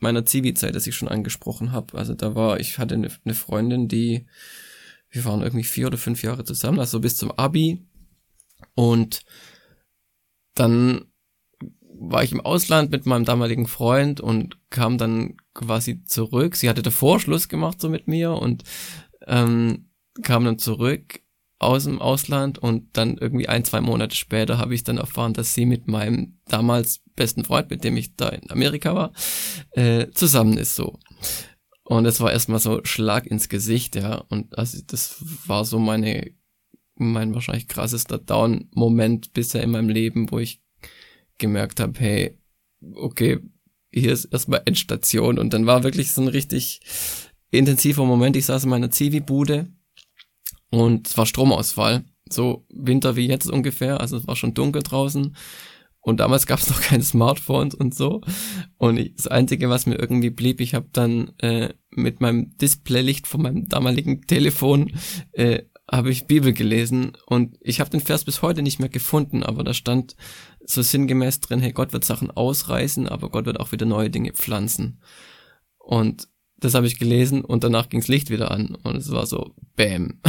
meiner 0.00 0.24
Zivi-Zeit, 0.24 0.74
das 0.74 0.86
ich 0.86 0.96
schon 0.96 1.08
angesprochen 1.08 1.72
habe. 1.72 1.96
Also 1.96 2.14
da 2.14 2.34
war, 2.34 2.58
ich 2.58 2.78
hatte 2.78 2.94
eine, 2.94 3.08
eine 3.24 3.34
Freundin, 3.34 3.88
die, 3.88 4.26
wir 5.10 5.24
waren 5.24 5.42
irgendwie 5.42 5.64
vier 5.64 5.86
oder 5.86 5.98
fünf 5.98 6.22
Jahre 6.22 6.44
zusammen, 6.44 6.80
also 6.80 7.00
bis 7.00 7.16
zum 7.16 7.30
Abi. 7.32 7.84
Und 8.80 9.20
dann 10.54 11.12
war 11.98 12.24
ich 12.24 12.32
im 12.32 12.40
Ausland 12.40 12.90
mit 12.90 13.04
meinem 13.04 13.26
damaligen 13.26 13.66
Freund 13.66 14.22
und 14.22 14.56
kam 14.70 14.96
dann 14.96 15.36
quasi 15.52 16.02
zurück. 16.04 16.56
Sie 16.56 16.66
hatte 16.70 16.80
davor 16.80 17.20
Schluss 17.20 17.50
gemacht 17.50 17.78
so 17.78 17.90
mit 17.90 18.08
mir 18.08 18.32
und 18.32 18.64
ähm, 19.26 19.90
kam 20.22 20.46
dann 20.46 20.58
zurück 20.58 21.20
aus 21.58 21.84
dem 21.84 22.00
Ausland 22.00 22.58
und 22.58 22.96
dann 22.96 23.18
irgendwie 23.18 23.50
ein, 23.50 23.66
zwei 23.66 23.82
Monate 23.82 24.16
später 24.16 24.56
habe 24.56 24.74
ich 24.74 24.82
dann 24.82 24.96
erfahren, 24.96 25.34
dass 25.34 25.52
sie 25.52 25.66
mit 25.66 25.86
meinem 25.86 26.38
damals 26.46 27.02
besten 27.16 27.44
Freund, 27.44 27.68
mit 27.68 27.84
dem 27.84 27.98
ich 27.98 28.16
da 28.16 28.30
in 28.30 28.50
Amerika 28.50 28.94
war, 28.94 29.12
äh, 29.72 30.06
zusammen 30.12 30.56
ist 30.56 30.74
so. 30.74 30.98
Und 31.84 32.06
es 32.06 32.18
war 32.18 32.32
erstmal 32.32 32.60
so 32.60 32.80
Schlag 32.84 33.26
ins 33.26 33.50
Gesicht, 33.50 33.94
ja. 33.94 34.24
Und 34.30 34.56
also 34.56 34.78
das 34.86 35.22
war 35.46 35.66
so 35.66 35.78
meine 35.78 36.30
mein 37.00 37.34
wahrscheinlich 37.34 37.68
krassester 37.68 38.18
Down-Moment 38.18 39.32
bisher 39.32 39.62
in 39.62 39.70
meinem 39.70 39.88
Leben, 39.88 40.30
wo 40.30 40.38
ich 40.38 40.60
gemerkt 41.38 41.80
habe, 41.80 41.98
hey, 41.98 42.38
okay, 42.94 43.40
hier 43.92 44.12
ist 44.12 44.26
erstmal 44.26 44.62
Endstation 44.66 45.38
und 45.38 45.52
dann 45.52 45.66
war 45.66 45.82
wirklich 45.82 46.12
so 46.12 46.22
ein 46.22 46.28
richtig 46.28 46.80
intensiver 47.50 48.04
Moment. 48.04 48.36
Ich 48.36 48.46
saß 48.46 48.64
in 48.64 48.70
meiner 48.70 48.90
Zivi-Bude 48.90 49.68
und 50.70 51.08
es 51.08 51.18
war 51.18 51.26
Stromausfall, 51.26 52.04
so 52.28 52.66
Winter 52.68 53.16
wie 53.16 53.26
jetzt 53.26 53.50
ungefähr, 53.50 54.00
also 54.00 54.16
es 54.16 54.26
war 54.26 54.36
schon 54.36 54.54
dunkel 54.54 54.82
draußen 54.82 55.34
und 56.02 56.20
damals 56.20 56.46
gab 56.46 56.60
es 56.60 56.70
noch 56.70 56.80
keine 56.80 57.02
Smartphones 57.02 57.74
und 57.74 57.94
so. 57.94 58.22
Und 58.78 58.98
ich, 58.98 59.14
das 59.16 59.26
Einzige, 59.26 59.68
was 59.68 59.86
mir 59.86 59.96
irgendwie 59.96 60.30
blieb, 60.30 60.60
ich 60.60 60.74
habe 60.74 60.88
dann 60.92 61.32
äh, 61.38 61.70
mit 61.90 62.20
meinem 62.20 62.56
Displaylicht 62.58 63.26
von 63.26 63.42
meinem 63.42 63.68
damaligen 63.68 64.22
Telefon 64.22 64.92
äh, 65.32 65.62
habe 65.90 66.10
ich 66.10 66.26
Bibel 66.26 66.52
gelesen 66.52 67.12
und 67.26 67.58
ich 67.60 67.80
habe 67.80 67.90
den 67.90 68.00
Vers 68.00 68.24
bis 68.24 68.42
heute 68.42 68.62
nicht 68.62 68.78
mehr 68.78 68.88
gefunden, 68.88 69.42
aber 69.42 69.64
da 69.64 69.74
stand 69.74 70.16
so 70.64 70.82
sinngemäß 70.82 71.40
drin, 71.40 71.60
hey, 71.60 71.72
Gott 71.72 71.92
wird 71.92 72.04
Sachen 72.04 72.30
ausreißen, 72.30 73.08
aber 73.08 73.30
Gott 73.30 73.46
wird 73.46 73.58
auch 73.58 73.72
wieder 73.72 73.86
neue 73.86 74.10
Dinge 74.10 74.32
pflanzen. 74.32 75.00
Und 75.78 76.28
das 76.58 76.74
habe 76.74 76.86
ich 76.86 76.98
gelesen 76.98 77.44
und 77.44 77.64
danach 77.64 77.88
ging's 77.88 78.08
Licht 78.08 78.30
wieder 78.30 78.50
an 78.50 78.76
und 78.84 78.96
es 78.96 79.10
war 79.10 79.26
so 79.26 79.54
Bam. 79.74 80.20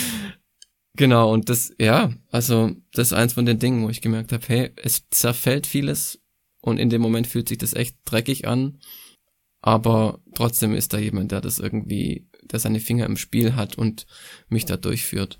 genau, 0.94 1.32
und 1.32 1.48
das, 1.48 1.72
ja, 1.80 2.12
also 2.30 2.70
das 2.92 3.08
ist 3.08 3.12
eins 3.12 3.32
von 3.32 3.46
den 3.46 3.58
Dingen, 3.58 3.82
wo 3.82 3.90
ich 3.90 4.02
gemerkt 4.02 4.32
habe, 4.32 4.44
hey, 4.46 4.70
es 4.76 5.08
zerfällt 5.10 5.66
vieles 5.66 6.22
und 6.60 6.78
in 6.78 6.90
dem 6.90 7.00
Moment 7.02 7.26
fühlt 7.26 7.48
sich 7.48 7.58
das 7.58 7.74
echt 7.74 7.96
dreckig 8.04 8.46
an, 8.46 8.78
aber 9.62 10.20
trotzdem 10.34 10.74
ist 10.74 10.92
da 10.92 10.98
jemand, 10.98 11.32
der 11.32 11.40
das 11.40 11.58
irgendwie, 11.58 12.28
der 12.52 12.60
seine 12.60 12.80
Finger 12.80 13.06
im 13.06 13.16
Spiel 13.16 13.54
hat 13.54 13.76
und 13.76 14.06
mich 14.48 14.64
da 14.64 14.76
durchführt. 14.76 15.38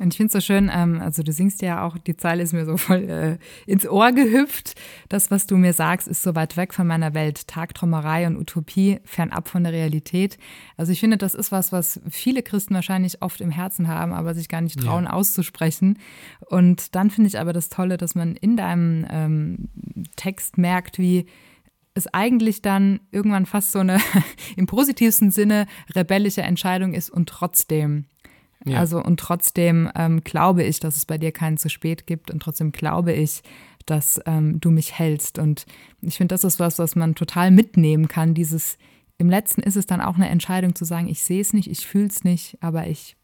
Und 0.00 0.12
ich 0.12 0.16
finde 0.16 0.26
es 0.26 0.32
so 0.32 0.40
schön, 0.40 0.70
ähm, 0.74 1.00
also 1.00 1.22
du 1.22 1.30
singst 1.30 1.62
ja 1.62 1.86
auch, 1.86 1.96
die 1.96 2.16
Zeile 2.16 2.42
ist 2.42 2.52
mir 2.52 2.64
so 2.64 2.76
voll 2.76 3.08
äh, 3.08 3.38
ins 3.70 3.86
Ohr 3.86 4.10
gehüpft. 4.10 4.74
Das, 5.08 5.30
was 5.30 5.46
du 5.46 5.56
mir 5.56 5.72
sagst, 5.72 6.08
ist 6.08 6.24
so 6.24 6.34
weit 6.34 6.56
weg 6.56 6.74
von 6.74 6.86
meiner 6.86 7.14
Welt. 7.14 7.46
Tagtraumerei 7.46 8.26
und 8.26 8.36
Utopie, 8.36 8.98
fernab 9.04 9.48
von 9.48 9.62
der 9.62 9.72
Realität. 9.72 10.36
Also 10.76 10.90
ich 10.90 10.98
finde, 10.98 11.16
das 11.16 11.34
ist 11.34 11.52
was, 11.52 11.70
was 11.70 12.00
viele 12.10 12.42
Christen 12.42 12.74
wahrscheinlich 12.74 13.22
oft 13.22 13.40
im 13.40 13.52
Herzen 13.52 13.86
haben, 13.86 14.12
aber 14.12 14.34
sich 14.34 14.48
gar 14.48 14.62
nicht 14.62 14.80
trauen 14.80 15.04
ja. 15.04 15.12
auszusprechen. 15.12 16.00
Und 16.40 16.96
dann 16.96 17.10
finde 17.10 17.28
ich 17.28 17.38
aber 17.38 17.52
das 17.52 17.68
Tolle, 17.68 17.96
dass 17.96 18.16
man 18.16 18.34
in 18.34 18.56
deinem 18.56 19.06
ähm, 19.08 19.68
Text 20.16 20.58
merkt, 20.58 20.98
wie 20.98 21.26
es 21.94 22.12
eigentlich 22.12 22.60
dann 22.62 23.00
irgendwann 23.12 23.46
fast 23.46 23.72
so 23.72 23.78
eine 23.78 23.98
im 24.56 24.66
positivsten 24.66 25.30
Sinne 25.30 25.66
rebellische 25.94 26.42
Entscheidung 26.42 26.92
ist 26.92 27.10
und 27.10 27.28
trotzdem 27.28 28.06
ja. 28.66 28.78
Also 28.78 29.02
und 29.02 29.20
trotzdem 29.20 29.90
ähm, 29.94 30.22
glaube 30.22 30.62
ich, 30.62 30.80
dass 30.80 30.96
es 30.96 31.04
bei 31.04 31.18
dir 31.18 31.32
keinen 31.32 31.58
zu 31.58 31.68
spät 31.68 32.06
gibt 32.06 32.30
und 32.30 32.40
trotzdem 32.40 32.72
glaube 32.72 33.12
ich, 33.12 33.42
dass 33.86 34.20
ähm, 34.26 34.60
du 34.60 34.70
mich 34.70 34.98
hältst. 34.98 35.38
Und 35.38 35.66
ich 36.00 36.16
finde, 36.16 36.34
das 36.34 36.44
ist 36.44 36.58
was, 36.58 36.78
was 36.78 36.96
man 36.96 37.14
total 37.14 37.50
mitnehmen 37.50 38.08
kann. 38.08 38.34
Dieses, 38.34 38.78
im 39.18 39.28
letzten 39.28 39.62
ist 39.62 39.76
es 39.76 39.86
dann 39.86 40.00
auch 40.00 40.14
eine 40.14 40.28
Entscheidung 40.30 40.74
zu 40.74 40.84
sagen, 40.84 41.08
ich 41.08 41.22
sehe 41.22 41.40
es 41.40 41.52
nicht, 41.52 41.70
ich 41.70 41.86
fühle 41.86 42.06
es 42.06 42.24
nicht, 42.24 42.56
aber 42.60 42.86
ich, 42.86 43.16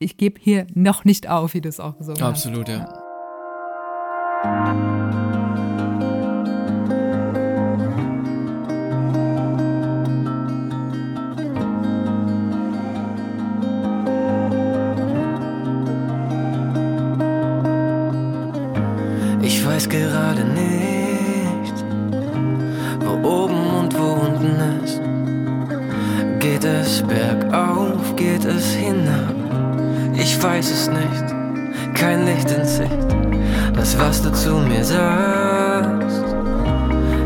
ich 0.00 0.16
gebe 0.16 0.40
hier 0.40 0.66
noch 0.74 1.04
nicht 1.04 1.28
auf, 1.28 1.54
wie 1.54 1.60
du 1.60 1.68
es 1.68 1.78
auch 1.78 1.96
gesagt 1.96 2.20
hast. 2.20 2.28
Absolut, 2.28 2.68
ja. 2.68 3.04
Gerade 19.88 20.44
nicht, 20.44 21.84
wo 23.00 23.12
oben 23.26 23.66
und 23.80 23.98
wo 23.98 24.12
unten 24.26 24.84
ist. 24.84 25.00
Geht 26.40 26.64
es 26.64 27.02
bergauf, 27.02 28.14
geht 28.16 28.44
es 28.44 28.74
hinab? 28.74 29.34
Ich 30.14 30.42
weiß 30.42 30.70
es 30.70 30.88
nicht, 30.88 31.34
kein 31.94 32.26
Licht 32.26 32.50
in 32.50 32.64
Sicht. 32.64 33.08
Das, 33.74 33.98
was 33.98 34.22
du 34.22 34.32
zu 34.32 34.56
mir 34.56 34.84
sagst, 34.84 36.24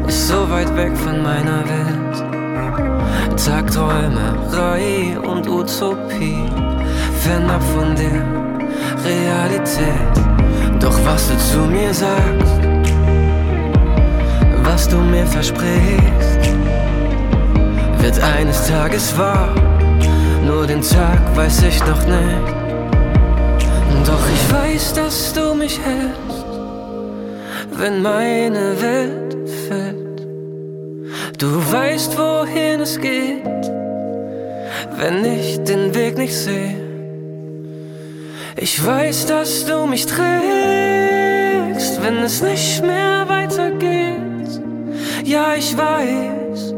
ist 0.06 0.28
so 0.28 0.48
weit 0.50 0.74
weg 0.76 0.96
von 0.96 1.22
meiner 1.22 1.64
Welt. 1.64 3.36
Tagträumerei 3.44 5.18
und 5.18 5.48
Utopie, 5.48 6.48
fernab 7.20 7.62
von 7.74 7.96
der 7.96 8.22
Realität. 9.04 10.31
Doch 10.82 10.98
was 11.06 11.28
du 11.28 11.36
zu 11.38 11.58
mir 11.58 11.94
sagst, 11.94 12.60
was 14.64 14.88
du 14.88 14.96
mir 14.96 15.24
versprichst, 15.26 16.42
wird 17.98 18.20
eines 18.20 18.66
Tages 18.66 19.16
wahr. 19.16 19.54
Nur 20.44 20.66
den 20.66 20.82
Tag 20.82 21.20
weiß 21.36 21.62
ich 21.62 21.78
noch 21.86 22.04
nicht. 22.04 22.62
Doch 24.04 24.26
ich 24.34 24.52
weiß, 24.52 24.94
dass 24.94 25.32
du 25.32 25.54
mich 25.54 25.78
hältst, 25.78 26.44
wenn 27.78 28.02
meine 28.02 28.74
Welt 28.82 29.36
fällt. 29.68 30.26
Du 31.38 31.72
weißt, 31.72 32.18
wohin 32.18 32.80
es 32.80 33.00
geht, 33.00 33.70
wenn 34.98 35.24
ich 35.24 35.62
den 35.62 35.94
Weg 35.94 36.18
nicht 36.18 36.34
sehe. 36.34 36.81
Ich 38.62 38.86
weiß, 38.86 39.26
dass 39.26 39.66
du 39.66 39.86
mich 39.86 40.06
trägst, 40.06 40.22
wenn 42.00 42.18
es 42.18 42.40
nicht 42.40 42.80
mehr 42.80 43.28
weitergeht. 43.28 44.62
Ja, 45.24 45.56
ich 45.56 45.76
weiß. 45.76 46.72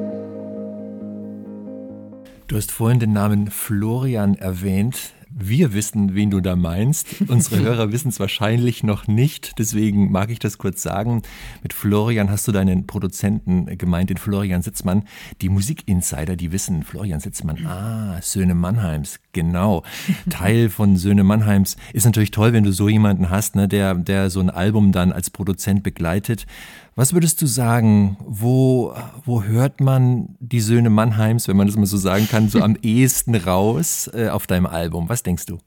Du 2.47 2.57
hast 2.57 2.73
vorhin 2.73 3.01
den 3.01 3.13
Namen 3.13 3.51
Florian 3.51 4.35
erwähnt. 4.37 5.14
Wir 5.37 5.73
wissen, 5.73 6.15
wen 6.15 6.31
du 6.31 6.41
da 6.41 6.55
meinst. 6.55 7.23
Unsere 7.27 7.61
Hörer 7.65 7.91
wissen 7.91 8.09
es 8.09 8.21
wahrscheinlich 8.21 8.85
noch 8.85 9.09
nicht. 9.09 9.59
Deswegen 9.59 10.13
mag 10.13 10.31
ich 10.31 10.39
das 10.39 10.59
kurz 10.59 10.81
sagen. 10.81 11.23
Mit 11.63 11.73
Florian 11.73 12.31
hast 12.31 12.47
du 12.47 12.53
deinen 12.53 12.87
Produzenten 12.87 13.67
gemeint, 13.77 14.11
den 14.11 14.17
Florian 14.17 14.63
Sitzmann. 14.63 15.03
Die 15.41 15.49
Musikinsider, 15.49 16.37
die 16.37 16.53
wissen, 16.53 16.85
Florian 16.85 17.19
Sitzmann, 17.19 17.67
ah, 17.67 18.21
Söhne 18.23 18.55
Mannheims, 18.55 19.19
genau. 19.33 19.83
Teil 20.31 20.71
von 20.71 20.97
Söhne 20.97 21.25
Mannheims. 21.25 21.77
Ist 21.93 22.05
natürlich 22.05 22.31
toll, 22.31 22.53
wenn 22.53 22.63
du 22.65 22.73
so 22.73 22.89
jemanden 22.89 23.29
hast, 23.29 23.57
ne, 23.57 23.67
der, 23.67 23.97
der 23.97 24.31
so 24.31 24.39
ein 24.39 24.51
Album 24.51 24.93
dann 24.93 25.11
als 25.11 25.31
Produzent 25.31 25.83
begleitet. 25.83 26.47
Was 26.97 27.13
würdest 27.13 27.43
du 27.43 27.47
sagen, 27.47 28.17
wo, 28.21 28.95
wo 29.25 29.43
hört 29.43 29.81
man 29.81 30.37
die 30.39 30.61
Söhne 30.61 30.91
Mannheims, 30.91 31.49
wenn 31.49 31.57
man 31.57 31.67
das 31.67 31.77
mal 31.77 31.87
so 31.87 31.97
sagen 31.97 32.29
kann, 32.29 32.49
so 32.49 32.61
am 32.61 32.77
ehesten 32.83 33.35
raus 33.35 34.09
äh, 34.15 34.29
auf 34.29 34.47
deinem 34.47 34.67
Album? 34.67 35.09
Was 35.09 35.23
denkst 35.23 35.47
du? 35.47 35.59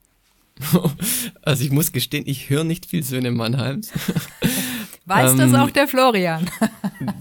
Also 1.44 1.64
ich 1.64 1.72
muss 1.72 1.92
gestehen, 1.92 2.24
ich 2.28 2.50
höre 2.50 2.64
nicht 2.64 2.88
viel 2.88 3.04
Söhne 3.04 3.32
Mannheims. 3.32 3.92
Weiß 5.06 5.32
ähm, 5.32 5.38
das 5.38 5.54
auch 5.54 5.70
der 5.70 5.88
Florian? 5.88 6.50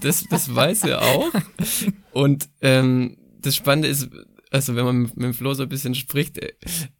das, 0.01 0.25
das 0.29 0.53
weiß 0.53 0.83
er 0.83 1.01
auch. 1.01 1.31
Und 2.11 2.49
ähm, 2.59 3.15
das 3.39 3.55
Spannende 3.55 3.87
ist, 3.87 4.09
also 4.51 4.75
wenn 4.75 4.83
man 4.83 4.97
mit, 5.03 5.15
mit 5.15 5.35
Flo 5.37 5.53
so 5.53 5.63
ein 5.63 5.69
bisschen 5.69 5.95
spricht, 5.95 6.37
äh, 6.37 6.51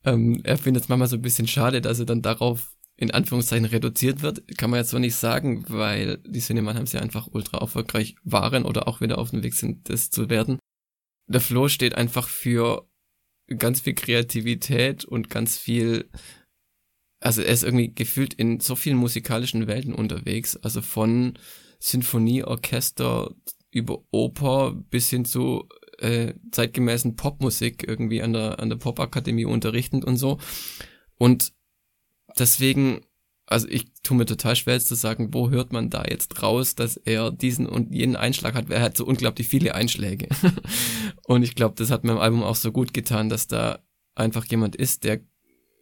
ähm, 0.05 0.39
er 0.45 0.57
findet 0.57 0.83
es 0.83 0.89
manchmal 0.89 1.09
so 1.09 1.17
ein 1.17 1.21
bisschen 1.21 1.47
schade, 1.47 1.81
dass 1.81 1.99
er 1.99 2.05
dann 2.05 2.21
darauf 2.21 2.76
in 2.97 3.11
Anführungszeichen 3.11 3.65
reduziert 3.65 4.23
wird, 4.23 4.57
kann 4.57 4.71
man 4.71 4.79
jetzt 4.79 4.89
so 4.89 4.97
nicht 4.97 5.15
sagen, 5.15 5.63
weil 5.69 6.17
die 6.25 6.39
Cinemannheims 6.39 6.93
ja 6.93 6.99
einfach 6.99 7.27
ultra 7.31 7.59
erfolgreich 7.59 8.15
waren 8.23 8.65
oder 8.65 8.87
auch 8.87 9.01
wieder 9.01 9.19
auf 9.19 9.29
dem 9.29 9.43
Weg 9.43 9.53
sind, 9.53 9.89
das 9.89 10.09
zu 10.09 10.29
werden. 10.29 10.57
Der 11.27 11.41
Flow 11.41 11.69
steht 11.69 11.93
einfach 11.93 12.27
für 12.27 12.89
ganz 13.55 13.81
viel 13.81 13.93
Kreativität 13.93 15.05
und 15.05 15.29
ganz 15.29 15.57
viel, 15.57 16.09
also 17.19 17.43
er 17.43 17.53
ist 17.53 17.63
irgendwie 17.63 17.93
gefühlt 17.93 18.33
in 18.33 18.59
so 18.59 18.75
vielen 18.75 18.97
musikalischen 18.97 19.67
Welten 19.67 19.93
unterwegs, 19.93 20.57
also 20.57 20.81
von 20.81 21.37
Sinfonieorchester 21.79 23.35
über 23.69 24.03
Oper 24.09 24.73
bis 24.73 25.09
hin 25.09 25.23
zu 25.23 25.69
äh, 25.99 26.33
zeitgemäßen 26.51 27.15
Popmusik 27.15 27.87
irgendwie 27.87 28.23
an 28.23 28.33
der, 28.33 28.59
an 28.59 28.69
der 28.69 28.77
Popakademie 28.77 29.45
unterrichtend 29.45 30.03
und 30.03 30.17
so. 30.17 30.39
Und 31.15 31.53
deswegen, 32.39 33.01
also 33.45 33.67
ich 33.67 33.85
tue 34.03 34.17
mir 34.17 34.25
total 34.25 34.55
schwer 34.55 34.75
jetzt 34.75 34.87
zu 34.87 34.95
sagen, 34.95 35.33
wo 35.33 35.49
hört 35.49 35.71
man 35.71 35.89
da 35.89 36.03
jetzt 36.09 36.41
raus, 36.41 36.75
dass 36.75 36.97
er 36.97 37.31
diesen 37.31 37.67
und 37.67 37.93
jenen 37.93 38.15
Einschlag 38.15 38.55
hat. 38.55 38.69
Er 38.69 38.81
hat 38.81 38.97
so 38.97 39.05
unglaublich 39.05 39.47
viele 39.47 39.75
Einschläge. 39.75 40.27
und 41.25 41.43
ich 41.43 41.55
glaube, 41.55 41.75
das 41.75 41.91
hat 41.91 42.03
meinem 42.03 42.19
Album 42.19 42.43
auch 42.43 42.55
so 42.55 42.71
gut 42.71 42.93
getan, 42.93 43.29
dass 43.29 43.47
da 43.47 43.79
einfach 44.15 44.45
jemand 44.45 44.75
ist, 44.75 45.03
der 45.03 45.21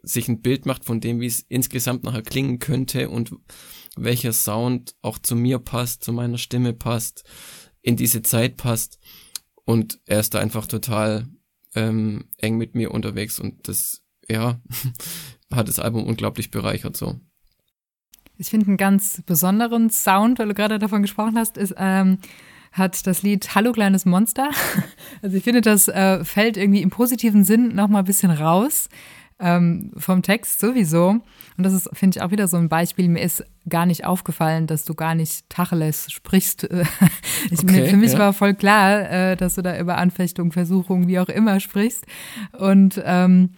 sich 0.03 0.27
ein 0.27 0.41
Bild 0.41 0.65
macht 0.65 0.85
von 0.85 0.99
dem, 0.99 1.19
wie 1.19 1.25
es 1.25 1.39
insgesamt 1.49 2.03
nachher 2.03 2.21
klingen 2.21 2.59
könnte 2.59 3.09
und 3.09 3.31
welcher 3.95 4.33
Sound 4.33 4.95
auch 5.01 5.17
zu 5.17 5.35
mir 5.35 5.59
passt, 5.59 6.03
zu 6.03 6.13
meiner 6.13 6.37
Stimme 6.37 6.73
passt, 6.73 7.23
in 7.81 7.95
diese 7.95 8.21
Zeit 8.21 8.57
passt. 8.57 8.99
Und 9.63 9.99
er 10.05 10.19
ist 10.19 10.33
da 10.33 10.39
einfach 10.39 10.67
total 10.67 11.27
ähm, 11.73 12.29
eng 12.37 12.57
mit 12.57 12.75
mir 12.75 12.91
unterwegs 12.91 13.39
und 13.39 13.67
das, 13.67 14.03
ja, 14.29 14.61
hat 15.53 15.67
das 15.67 15.79
Album 15.79 16.05
unglaublich 16.05 16.51
bereichert 16.51 16.97
so. 16.97 17.19
Ich 18.38 18.49
finde 18.49 18.67
einen 18.67 18.77
ganz 18.77 19.21
besonderen 19.25 19.89
Sound, 19.89 20.39
weil 20.39 20.47
du 20.47 20.53
gerade 20.53 20.79
davon 20.79 21.01
gesprochen 21.01 21.38
hast, 21.38 21.58
ist, 21.58 21.75
ähm, 21.77 22.17
hat 22.71 23.08
das 23.08 23.23
Lied 23.23 23.55
Hallo 23.55 23.71
kleines 23.71 24.05
Monster. 24.05 24.49
Also 25.21 25.38
ich 25.38 25.43
finde, 25.43 25.62
das 25.62 25.88
äh, 25.88 26.23
fällt 26.23 26.55
irgendwie 26.58 26.81
im 26.81 26.91
positiven 26.91 27.43
Sinn 27.43 27.73
noch 27.73 27.88
mal 27.88 27.99
ein 27.99 28.05
bisschen 28.05 28.29
raus 28.29 28.89
ähm, 29.39 29.91
vom 29.97 30.21
Text 30.21 30.60
sowieso. 30.60 31.10
Und 31.58 31.63
das 31.63 31.73
ist, 31.73 31.89
finde 31.93 32.17
ich, 32.17 32.23
auch 32.23 32.31
wieder 32.31 32.47
so 32.47 32.58
ein 32.58 32.69
Beispiel. 32.69 33.08
Mir 33.08 33.21
ist 33.21 33.43
gar 33.67 33.86
nicht 33.86 34.05
aufgefallen, 34.05 34.67
dass 34.67 34.86
du 34.86 34.93
gar 34.93 35.15
nicht 35.15 35.49
Tacheles 35.49 36.12
sprichst. 36.12 36.63
ich, 37.49 37.63
okay, 37.63 37.88
für 37.88 37.97
mich 37.97 38.13
ja. 38.13 38.19
war 38.19 38.34
voll 38.34 38.53
klar, 38.53 39.10
äh, 39.10 39.36
dass 39.36 39.55
du 39.55 39.63
da 39.63 39.79
über 39.79 39.97
Anfechtung, 39.97 40.51
Versuchung, 40.51 41.08
wie 41.08 41.19
auch 41.19 41.29
immer 41.29 41.60
sprichst. 41.60 42.05
Und 42.58 43.01
ähm, 43.03 43.51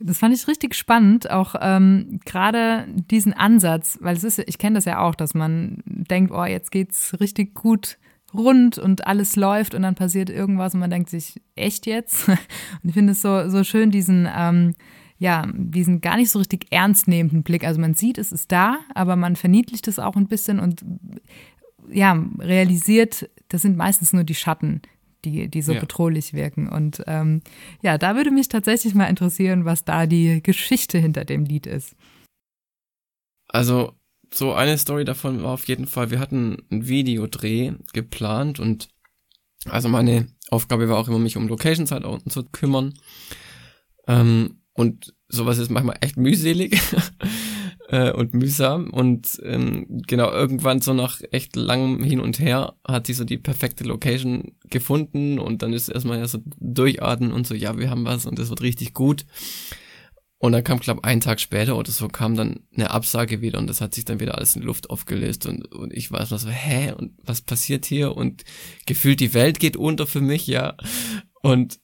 das 0.00 0.18
fand 0.18 0.34
ich 0.34 0.48
richtig 0.48 0.74
spannend, 0.74 1.30
auch 1.30 1.54
ähm, 1.60 2.20
gerade 2.24 2.86
diesen 2.88 3.34
Ansatz, 3.34 3.98
weil 4.00 4.16
es 4.16 4.24
ist, 4.24 4.38
ich 4.38 4.58
kenne 4.58 4.74
das 4.74 4.86
ja 4.86 4.98
auch, 5.00 5.14
dass 5.14 5.34
man 5.34 5.82
denkt, 5.84 6.32
oh, 6.32 6.44
jetzt 6.44 6.70
geht's 6.70 7.18
richtig 7.20 7.54
gut 7.54 7.98
rund 8.32 8.78
und 8.78 9.06
alles 9.06 9.36
läuft 9.36 9.74
und 9.74 9.82
dann 9.82 9.94
passiert 9.94 10.30
irgendwas 10.30 10.72
und 10.74 10.80
man 10.80 10.90
denkt 10.90 11.10
sich, 11.10 11.40
echt 11.54 11.86
jetzt? 11.86 12.28
Und 12.28 12.38
ich 12.84 12.94
finde 12.94 13.12
es 13.12 13.22
so, 13.22 13.48
so 13.50 13.64
schön, 13.64 13.90
diesen, 13.90 14.28
ähm, 14.34 14.74
ja, 15.18 15.46
diesen 15.52 16.00
gar 16.00 16.16
nicht 16.16 16.30
so 16.30 16.38
richtig 16.38 16.68
ernst 16.70 17.08
nehmenden 17.08 17.42
Blick. 17.42 17.64
Also 17.64 17.80
man 17.80 17.94
sieht, 17.94 18.18
es 18.18 18.32
ist 18.32 18.52
da, 18.52 18.78
aber 18.94 19.16
man 19.16 19.36
verniedlicht 19.36 19.88
es 19.88 19.98
auch 19.98 20.16
ein 20.16 20.28
bisschen 20.28 20.60
und 20.60 20.84
ja, 21.90 22.24
realisiert, 22.38 23.28
das 23.48 23.62
sind 23.62 23.76
meistens 23.76 24.12
nur 24.12 24.24
die 24.24 24.36
Schatten, 24.36 24.80
die, 25.24 25.48
die 25.48 25.62
so 25.62 25.72
ja. 25.72 25.80
bedrohlich 25.80 26.32
wirken. 26.32 26.68
Und 26.68 27.02
ähm, 27.06 27.42
ja, 27.82 27.98
da 27.98 28.16
würde 28.16 28.30
mich 28.30 28.48
tatsächlich 28.48 28.94
mal 28.94 29.06
interessieren, 29.06 29.64
was 29.64 29.84
da 29.84 30.06
die 30.06 30.42
Geschichte 30.42 30.98
hinter 30.98 31.24
dem 31.24 31.44
Lied 31.44 31.66
ist. 31.66 31.94
Also, 33.48 33.92
so 34.32 34.52
eine 34.52 34.78
Story 34.78 35.04
davon 35.04 35.42
war 35.42 35.52
auf 35.52 35.66
jeden 35.66 35.86
Fall, 35.86 36.10
wir 36.10 36.20
hatten 36.20 36.58
ein 36.70 36.86
Videodreh 36.86 37.72
geplant 37.92 38.60
und 38.60 38.88
also 39.66 39.88
meine 39.88 40.28
Aufgabe 40.50 40.88
war 40.88 40.98
auch 40.98 41.08
immer, 41.08 41.18
mich 41.18 41.36
um 41.36 41.48
Locations 41.48 41.90
halt 41.90 42.04
unten 42.04 42.30
zu 42.30 42.44
kümmern. 42.44 42.94
Ähm, 44.06 44.62
und 44.72 45.14
sowas 45.28 45.58
ist 45.58 45.70
manchmal 45.70 45.98
echt 46.00 46.16
mühselig. 46.16 46.80
äh, 47.90 48.12
und 48.12 48.34
mühsam. 48.34 48.90
Und 48.90 49.40
ähm, 49.42 49.86
genau, 50.06 50.30
irgendwann 50.30 50.80
so 50.80 50.94
nach 50.94 51.20
echt 51.32 51.56
langem 51.56 52.02
Hin 52.02 52.20
und 52.20 52.38
Her 52.38 52.74
hat 52.86 53.06
sie 53.06 53.14
so 53.14 53.24
die 53.24 53.38
perfekte 53.38 53.84
Location 53.84 54.52
gefunden 54.68 55.38
und 55.38 55.62
dann 55.62 55.72
ist 55.72 55.88
erstmal 55.88 56.18
ja 56.18 56.28
so 56.28 56.38
durchatmen 56.58 57.32
und 57.32 57.46
so, 57.46 57.54
ja, 57.54 57.76
wir 57.76 57.90
haben 57.90 58.04
was 58.04 58.26
und 58.26 58.38
das 58.38 58.48
wird 58.48 58.62
richtig 58.62 58.94
gut. 58.94 59.26
Und 60.38 60.52
dann 60.52 60.64
kam, 60.64 60.78
glaube 60.78 61.04
einen 61.04 61.20
Tag 61.20 61.38
später 61.38 61.76
oder 61.76 61.90
so, 61.90 62.08
kam 62.08 62.34
dann 62.34 62.60
eine 62.74 62.90
Absage 62.92 63.42
wieder 63.42 63.58
und 63.58 63.66
das 63.66 63.82
hat 63.82 63.94
sich 63.94 64.06
dann 64.06 64.20
wieder 64.20 64.36
alles 64.36 64.56
in 64.56 64.62
Luft 64.62 64.88
aufgelöst 64.88 65.44
und, 65.44 65.66
und 65.66 65.92
ich 65.92 66.12
war 66.12 66.24
so, 66.24 66.48
hä, 66.48 66.92
und 66.92 67.12
was 67.22 67.42
passiert 67.42 67.84
hier? 67.84 68.16
Und 68.16 68.44
gefühlt 68.86 69.20
die 69.20 69.34
Welt 69.34 69.60
geht 69.60 69.76
unter 69.76 70.06
für 70.06 70.22
mich, 70.22 70.46
ja. 70.46 70.76
Und 71.42 71.80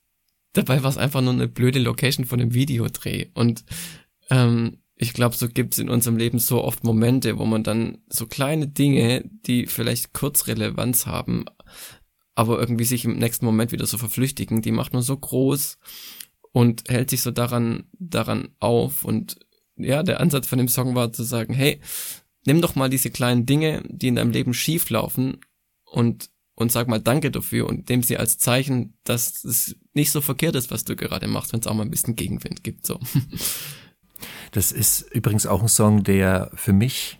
dabei 0.54 0.82
war 0.82 0.88
es 0.88 0.96
einfach 0.96 1.20
nur 1.20 1.34
eine 1.34 1.48
blöde 1.48 1.80
Location 1.80 2.24
von 2.24 2.40
einem 2.40 2.54
Videodreh. 2.54 3.26
Und 3.34 3.64
ähm, 4.30 4.78
ich 4.96 5.12
glaube, 5.12 5.36
so 5.36 5.48
gibt 5.48 5.74
es 5.74 5.78
in 5.78 5.90
unserem 5.90 6.16
Leben 6.16 6.38
so 6.38 6.64
oft 6.64 6.82
Momente, 6.82 7.38
wo 7.38 7.44
man 7.44 7.62
dann 7.62 7.98
so 8.08 8.26
kleine 8.26 8.66
Dinge, 8.66 9.28
die 9.46 9.66
vielleicht 9.66 10.14
Kurzrelevanz 10.14 11.06
haben, 11.06 11.44
aber 12.34 12.58
irgendwie 12.58 12.84
sich 12.84 13.04
im 13.04 13.18
nächsten 13.18 13.44
Moment 13.44 13.72
wieder 13.72 13.86
so 13.86 13.98
verflüchtigen, 13.98 14.62
die 14.62 14.72
macht 14.72 14.94
man 14.94 15.02
so 15.02 15.16
groß 15.16 15.78
und 16.52 16.88
hält 16.88 17.10
sich 17.10 17.20
so 17.20 17.30
daran, 17.30 17.84
daran 17.98 18.48
auf. 18.58 19.04
Und 19.04 19.38
ja, 19.76 20.02
der 20.02 20.20
Ansatz 20.20 20.46
von 20.48 20.58
dem 20.58 20.68
Song 20.68 20.94
war 20.94 21.12
zu 21.12 21.24
sagen, 21.24 21.52
hey, 21.52 21.80
nimm 22.46 22.62
doch 22.62 22.74
mal 22.74 22.88
diese 22.88 23.10
kleinen 23.10 23.44
Dinge, 23.44 23.82
die 23.88 24.08
in 24.08 24.16
deinem 24.16 24.30
Leben 24.30 24.54
schief 24.54 24.88
laufen 24.88 25.40
und 25.84 26.30
und 26.58 26.72
sag 26.72 26.88
mal 26.88 27.00
Danke 27.00 27.30
dafür 27.30 27.66
und 27.66 27.90
nimm 27.90 28.02
sie 28.02 28.16
als 28.16 28.38
Zeichen, 28.38 28.94
dass 29.04 29.44
es 29.44 29.76
nicht 29.92 30.10
so 30.10 30.22
verkehrt 30.22 30.56
ist, 30.56 30.70
was 30.70 30.84
du 30.84 30.96
gerade 30.96 31.26
machst, 31.26 31.52
wenn 31.52 31.60
es 31.60 31.66
auch 31.66 31.74
mal 31.74 31.82
ein 31.82 31.90
bisschen 31.90 32.16
Gegenwind 32.16 32.64
gibt. 32.64 32.86
So. 32.86 32.98
Das 34.52 34.72
ist 34.72 35.02
übrigens 35.12 35.46
auch 35.46 35.62
ein 35.62 35.68
Song, 35.68 36.02
der 36.02 36.50
für 36.54 36.72
mich 36.72 37.18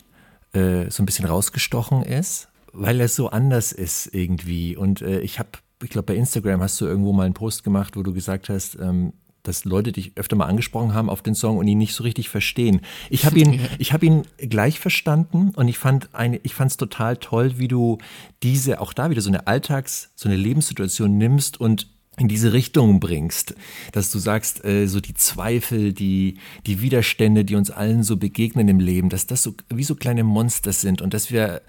äh, 0.53 0.89
so 0.89 1.03
ein 1.03 1.05
bisschen 1.05 1.25
rausgestochen 1.25 2.03
ist, 2.03 2.49
weil 2.73 2.99
er 2.99 3.07
so 3.07 3.29
anders 3.29 3.71
ist 3.71 4.13
irgendwie. 4.13 4.75
Und 4.75 5.01
äh, 5.01 5.19
ich 5.19 5.39
habe, 5.39 5.49
ich 5.83 5.89
glaube, 5.89 6.07
bei 6.07 6.15
Instagram 6.15 6.61
hast 6.61 6.79
du 6.81 6.85
irgendwo 6.85 7.13
mal 7.13 7.25
einen 7.25 7.33
Post 7.33 7.63
gemacht, 7.63 7.95
wo 7.95 8.03
du 8.03 8.13
gesagt 8.13 8.49
hast, 8.49 8.77
ähm, 8.79 9.13
dass 9.43 9.65
Leute 9.65 9.91
dich 9.91 10.11
öfter 10.15 10.35
mal 10.35 10.45
angesprochen 10.45 10.93
haben 10.93 11.09
auf 11.09 11.21
den 11.21 11.33
Song 11.33 11.57
und 11.57 11.67
ihn 11.67 11.77
nicht 11.77 11.93
so 11.93 12.03
richtig 12.03 12.29
verstehen. 12.29 12.81
Ich 13.09 13.25
habe 13.25 13.39
ihn, 13.39 13.61
ich 13.77 13.93
habe 13.93 14.05
ihn 14.05 14.23
gleich 14.37 14.79
verstanden 14.79 15.51
und 15.55 15.67
ich 15.67 15.77
fand 15.77 16.13
eine, 16.13 16.37
ich 16.43 16.53
fand 16.53 16.71
es 16.71 16.77
total 16.77 17.17
toll, 17.17 17.57
wie 17.57 17.67
du 17.67 17.97
diese 18.43 18.81
auch 18.81 18.93
da 18.93 19.09
wieder 19.09 19.21
so 19.21 19.29
eine 19.29 19.47
Alltags, 19.47 20.11
so 20.15 20.27
eine 20.27 20.35
Lebenssituation 20.35 21.17
nimmst 21.17 21.59
und 21.59 21.87
in 22.19 22.27
diese 22.27 22.51
Richtung 22.51 22.99
bringst, 22.99 23.55
dass 23.91 24.11
du 24.11 24.19
sagst, 24.19 24.65
äh, 24.65 24.87
so 24.87 24.99
die 24.99 25.13
Zweifel, 25.13 25.93
die, 25.93 26.37
die 26.65 26.81
Widerstände, 26.81 27.45
die 27.45 27.55
uns 27.55 27.69
allen 27.69 28.03
so 28.03 28.17
begegnen 28.17 28.67
im 28.67 28.79
Leben, 28.79 29.09
dass 29.09 29.27
das 29.27 29.43
so 29.43 29.53
wie 29.69 29.83
so 29.83 29.95
kleine 29.95 30.23
Monster 30.23 30.73
sind 30.73 31.01
und 31.01 31.13
dass 31.13 31.31
wir 31.31 31.61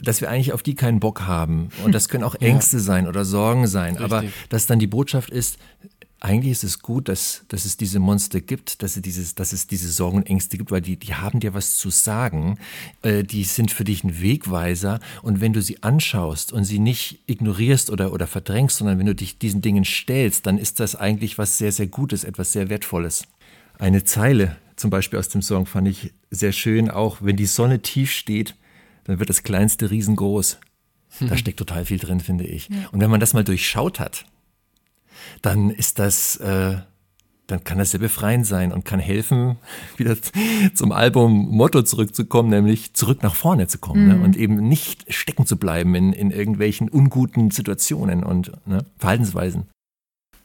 dass 0.00 0.20
wir 0.20 0.28
eigentlich 0.28 0.52
auf 0.52 0.62
die 0.62 0.74
keinen 0.74 1.00
Bock 1.00 1.22
haben. 1.22 1.68
Und 1.84 1.94
das 1.94 2.08
können 2.08 2.24
auch 2.24 2.34
Ängste 2.34 2.78
ja. 2.78 2.82
sein 2.82 3.06
oder 3.06 3.24
Sorgen 3.24 3.68
sein. 3.68 3.96
Richtig. 3.96 4.04
Aber 4.04 4.24
dass 4.48 4.66
dann 4.66 4.80
die 4.80 4.88
Botschaft 4.88 5.30
ist, 5.30 5.58
eigentlich 6.24 6.52
ist 6.52 6.62
es 6.62 6.78
gut, 6.78 7.08
dass, 7.08 7.44
dass 7.48 7.64
es 7.64 7.76
diese 7.76 7.98
Monster 7.98 8.40
gibt, 8.40 8.82
dass 8.82 8.94
es, 8.94 9.02
dieses, 9.02 9.34
dass 9.34 9.52
es 9.52 9.66
diese 9.66 9.90
Sorgen 9.90 10.18
und 10.18 10.28
Ängste 10.28 10.56
gibt, 10.56 10.70
weil 10.70 10.80
die, 10.80 10.96
die 10.96 11.14
haben 11.14 11.40
dir 11.40 11.52
was 11.52 11.76
zu 11.76 11.90
sagen. 11.90 12.58
Äh, 13.02 13.24
die 13.24 13.42
sind 13.42 13.72
für 13.72 13.82
dich 13.82 14.04
ein 14.04 14.22
Wegweiser. 14.22 15.00
Und 15.22 15.40
wenn 15.40 15.52
du 15.52 15.60
sie 15.60 15.82
anschaust 15.82 16.52
und 16.52 16.62
sie 16.62 16.78
nicht 16.78 17.18
ignorierst 17.26 17.90
oder, 17.90 18.12
oder 18.12 18.28
verdrängst, 18.28 18.76
sondern 18.76 19.00
wenn 19.00 19.06
du 19.06 19.16
dich 19.16 19.38
diesen 19.38 19.62
Dingen 19.62 19.84
stellst, 19.84 20.46
dann 20.46 20.58
ist 20.58 20.78
das 20.78 20.94
eigentlich 20.94 21.38
was 21.38 21.58
sehr, 21.58 21.72
sehr 21.72 21.88
Gutes, 21.88 22.22
etwas 22.22 22.52
sehr 22.52 22.70
Wertvolles. 22.70 23.24
Eine 23.80 24.04
Zeile 24.04 24.56
zum 24.76 24.90
Beispiel 24.90 25.18
aus 25.18 25.28
dem 25.28 25.42
Song 25.42 25.66
fand 25.66 25.88
ich 25.88 26.12
sehr 26.30 26.52
schön, 26.52 26.88
auch 26.88 27.18
wenn 27.20 27.36
die 27.36 27.46
Sonne 27.46 27.82
tief 27.82 28.12
steht, 28.12 28.54
dann 29.04 29.18
wird 29.18 29.28
das 29.28 29.42
kleinste 29.42 29.90
riesengroß. 29.90 30.58
Da 31.18 31.36
steckt 31.36 31.58
total 31.58 31.84
viel 31.84 31.98
drin, 31.98 32.20
finde 32.20 32.44
ich. 32.44 32.68
Ja. 32.68 32.88
Und 32.92 33.00
wenn 33.00 33.10
man 33.10 33.18
das 33.18 33.34
mal 33.34 33.42
durchschaut 33.42 33.98
hat, 33.98 34.24
dann 35.42 35.70
ist 35.70 35.98
das, 35.98 36.36
äh, 36.36 36.76
dann 37.46 37.64
kann 37.64 37.78
das 37.78 37.90
sehr 37.90 38.00
befreiend 38.00 38.46
sein 38.46 38.72
und 38.72 38.84
kann 38.84 39.00
helfen, 39.00 39.56
wieder 39.96 40.16
zum 40.74 40.92
Album-Motto 40.92 41.82
zurückzukommen, 41.82 42.50
nämlich 42.50 42.94
zurück 42.94 43.22
nach 43.22 43.34
vorne 43.34 43.66
zu 43.66 43.78
kommen 43.78 44.06
ne? 44.06 44.14
mhm. 44.14 44.20
ne? 44.20 44.26
und 44.26 44.36
eben 44.36 44.56
nicht 44.68 45.12
stecken 45.12 45.46
zu 45.46 45.56
bleiben 45.56 45.94
in, 45.94 46.12
in 46.12 46.30
irgendwelchen 46.30 46.88
unguten 46.88 47.50
Situationen 47.50 48.22
und 48.22 48.52
ne? 48.66 48.84
Verhaltensweisen. 48.98 49.66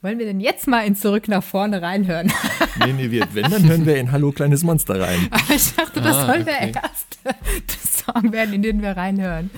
Wollen 0.03 0.19
wir 0.19 0.27
denn 0.27 0.39
jetzt 0.39 0.67
mal 0.67 0.85
in 0.85 0.95
Zurück 0.95 1.27
nach 1.27 1.43
vorne 1.43 1.81
reinhören? 1.81 2.31
nee, 2.85 2.93
nee, 2.93 3.11
wir, 3.11 3.27
wenn, 3.33 3.49
dann 3.49 3.67
hören 3.67 3.85
wir 3.85 3.97
in 3.97 4.11
Hallo 4.11 4.31
kleines 4.31 4.63
Monster 4.63 5.01
rein. 5.01 5.27
Aber 5.31 5.55
ich 5.55 5.73
dachte, 5.75 6.01
das 6.01 6.17
ah, 6.17 6.25
soll 6.27 6.41
okay. 6.41 6.71
der 6.71 6.81
erste 6.83 8.05
Song 8.05 8.31
werden, 8.31 8.53
in 8.53 8.61
den 8.61 8.81
wir 8.81 8.91
reinhören. 8.91 9.49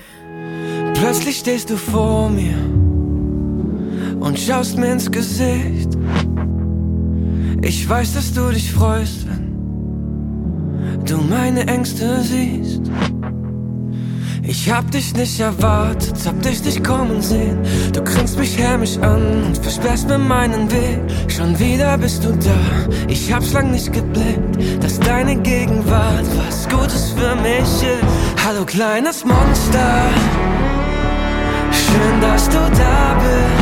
Plötzlich 0.94 1.38
stehst 1.40 1.70
du 1.70 1.76
vor 1.76 2.30
mir 2.30 2.89
und 4.20 4.38
schaust 4.40 4.78
mir 4.78 4.92
ins 4.92 5.10
Gesicht. 5.10 5.90
Ich 7.62 7.88
weiß, 7.88 8.14
dass 8.14 8.34
du 8.34 8.50
dich 8.50 8.72
freust, 8.72 9.28
wenn 9.28 11.06
du 11.06 11.18
meine 11.18 11.68
Ängste 11.68 12.22
siehst. 12.22 12.82
Ich 14.44 14.72
hab 14.72 14.90
dich 14.90 15.14
nicht 15.16 15.40
erwartet, 15.40 16.16
hab 16.26 16.42
dich 16.42 16.64
nicht 16.64 16.84
kommen 16.84 17.22
sehen. 17.22 17.60
Du 17.94 18.04
grinst 18.04 18.40
mich 18.40 18.58
hämisch 18.58 18.98
an 18.98 19.44
und 19.46 19.58
versperrst 19.58 20.08
mir 20.08 20.18
meinen 20.18 20.72
Weg. 20.72 21.00
Schon 21.28 21.60
wieder 21.60 21.98
bist 21.98 22.24
du 22.24 22.32
da, 22.32 22.90
ich 23.08 23.32
hab's 23.32 23.54
lang 23.54 23.72
nicht 23.72 23.94
geblickt, 23.94 24.84
dass 24.84 25.00
deine 25.00 25.36
Gegenwart 25.36 26.26
was 26.36 26.68
Gutes 26.68 27.12
für 27.12 27.36
mich 27.36 27.60
ist. 27.60 28.44
Hallo 28.44 28.66
kleines 28.66 29.24
Monster, 29.24 30.10
schön, 31.72 32.22
dass 32.22 32.50
du 32.50 32.58
da 32.58 33.18
bist 33.20 33.59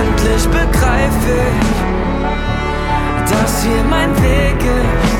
endlich 0.00 0.44
begreife 0.48 1.34
ich, 1.60 3.30
dass 3.30 3.62
hier 3.62 3.84
mein 3.88 4.10
Weg 4.22 4.60
ist. 4.60 5.18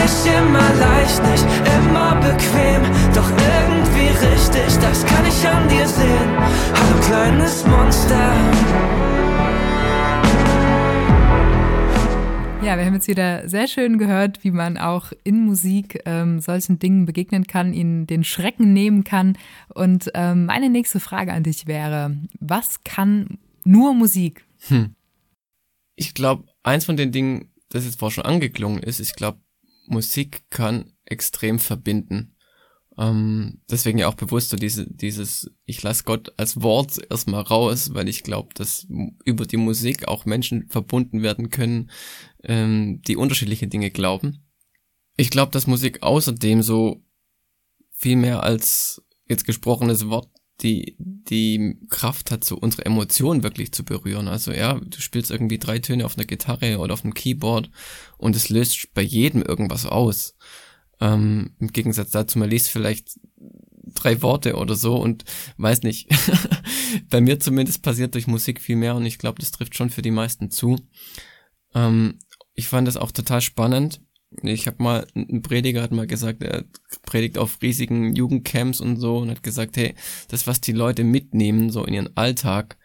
Nicht 0.00 0.36
immer 0.36 0.68
leicht, 0.86 1.22
nicht 1.30 1.46
immer 1.78 2.14
bequem, 2.16 2.82
doch 3.14 3.30
irgendwie 3.54 4.10
richtig, 4.26 4.78
das 4.80 5.04
kann 5.04 5.24
ich 5.26 5.48
an 5.48 5.68
dir 5.68 5.86
sehen. 5.86 6.30
Hallo 6.74 6.96
kleines 7.06 7.64
Monster. 7.66 9.17
Ja, 12.68 12.76
wir 12.76 12.84
haben 12.84 12.92
jetzt 12.92 13.08
wieder 13.08 13.48
sehr 13.48 13.66
schön 13.66 13.96
gehört, 13.96 14.44
wie 14.44 14.50
man 14.50 14.76
auch 14.76 15.12
in 15.24 15.40
Musik 15.40 16.02
ähm, 16.04 16.38
solchen 16.38 16.78
Dingen 16.78 17.06
begegnen 17.06 17.46
kann, 17.46 17.72
ihnen 17.72 18.06
den 18.06 18.24
Schrecken 18.24 18.74
nehmen 18.74 19.04
kann. 19.04 19.38
Und 19.72 20.10
ähm, 20.12 20.44
meine 20.44 20.68
nächste 20.68 21.00
Frage 21.00 21.32
an 21.32 21.44
dich 21.44 21.66
wäre, 21.66 22.18
was 22.40 22.84
kann 22.84 23.38
nur 23.64 23.94
Musik? 23.94 24.44
Hm. 24.66 24.94
Ich 25.94 26.12
glaube, 26.12 26.44
eins 26.62 26.84
von 26.84 26.98
den 26.98 27.10
Dingen 27.10 27.54
das 27.70 27.86
jetzt 27.86 28.00
vorher 28.00 28.16
schon 28.16 28.26
angeklungen 28.26 28.82
ist, 28.82 29.00
ich 29.00 29.14
glaube, 29.14 29.40
Musik 29.86 30.42
kann 30.50 30.92
extrem 31.06 31.58
verbinden. 31.58 32.34
Ähm, 32.98 33.60
deswegen 33.70 33.98
ja 33.98 34.08
auch 34.08 34.14
bewusst 34.14 34.50
so 34.50 34.56
diese, 34.56 34.92
dieses, 34.92 35.48
ich 35.66 35.82
lasse 35.84 36.02
Gott 36.02 36.32
als 36.36 36.60
Wort 36.62 36.98
erstmal 37.08 37.42
raus, 37.42 37.94
weil 37.94 38.08
ich 38.08 38.24
glaube, 38.24 38.48
dass 38.54 38.88
über 39.24 39.46
die 39.46 39.56
Musik 39.56 40.08
auch 40.08 40.24
Menschen 40.24 40.68
verbunden 40.68 41.22
werden 41.22 41.48
können, 41.50 41.90
ähm, 42.48 43.00
die 43.02 43.16
unterschiedliche 43.16 43.68
Dinge 43.68 43.90
glauben. 43.90 44.44
Ich 45.16 45.30
glaube, 45.30 45.52
dass 45.52 45.66
Musik 45.66 46.02
außerdem 46.02 46.62
so 46.62 47.04
viel 47.92 48.16
mehr 48.16 48.42
als 48.42 49.02
jetzt 49.26 49.44
gesprochenes 49.44 50.08
Wort 50.08 50.28
die, 50.62 50.96
die 50.98 51.78
Kraft 51.88 52.30
hat, 52.30 52.42
so 52.42 52.56
unsere 52.56 52.84
Emotionen 52.84 53.44
wirklich 53.44 53.72
zu 53.72 53.84
berühren. 53.84 54.26
Also 54.26 54.52
ja, 54.52 54.74
du 54.74 55.00
spielst 55.00 55.30
irgendwie 55.30 55.58
drei 55.58 55.78
Töne 55.78 56.04
auf 56.04 56.16
einer 56.16 56.26
Gitarre 56.26 56.78
oder 56.78 56.94
auf 56.94 57.04
einem 57.04 57.14
Keyboard 57.14 57.70
und 58.16 58.34
es 58.34 58.48
löst 58.48 58.92
bei 58.94 59.02
jedem 59.02 59.42
irgendwas 59.42 59.86
aus. 59.86 60.34
Ähm, 61.00 61.54
Im 61.60 61.68
Gegensatz 61.68 62.10
dazu, 62.10 62.38
man 62.40 62.50
liest 62.50 62.70
vielleicht 62.70 63.20
drei 63.94 64.20
Worte 64.20 64.56
oder 64.56 64.74
so 64.74 64.96
und 64.96 65.24
weiß 65.58 65.82
nicht. 65.82 66.08
bei 67.10 67.20
mir 67.20 67.38
zumindest 67.38 67.82
passiert 67.82 68.14
durch 68.14 68.26
Musik 68.26 68.60
viel 68.60 68.76
mehr 68.76 68.96
und 68.96 69.06
ich 69.06 69.18
glaube, 69.18 69.40
das 69.40 69.52
trifft 69.52 69.76
schon 69.76 69.90
für 69.90 70.02
die 70.02 70.10
meisten 70.10 70.50
zu. 70.50 70.76
Ähm, 71.74 72.18
ich 72.58 72.66
fand 72.66 72.88
das 72.88 72.96
auch 72.96 73.12
total 73.12 73.40
spannend. 73.40 74.00
Ich 74.42 74.66
habe 74.66 74.82
mal, 74.82 75.06
ein 75.14 75.42
Prediger 75.42 75.80
hat 75.80 75.92
mal 75.92 76.08
gesagt, 76.08 76.42
er 76.42 76.64
predigt 77.02 77.38
auf 77.38 77.62
riesigen 77.62 78.16
Jugendcamps 78.16 78.80
und 78.80 78.96
so 78.96 79.18
und 79.18 79.30
hat 79.30 79.44
gesagt, 79.44 79.76
hey, 79.76 79.94
das, 80.26 80.48
was 80.48 80.60
die 80.60 80.72
Leute 80.72 81.04
mitnehmen, 81.04 81.70
so 81.70 81.84
in 81.84 81.94
ihren 81.94 82.16
Alltag, 82.16 82.76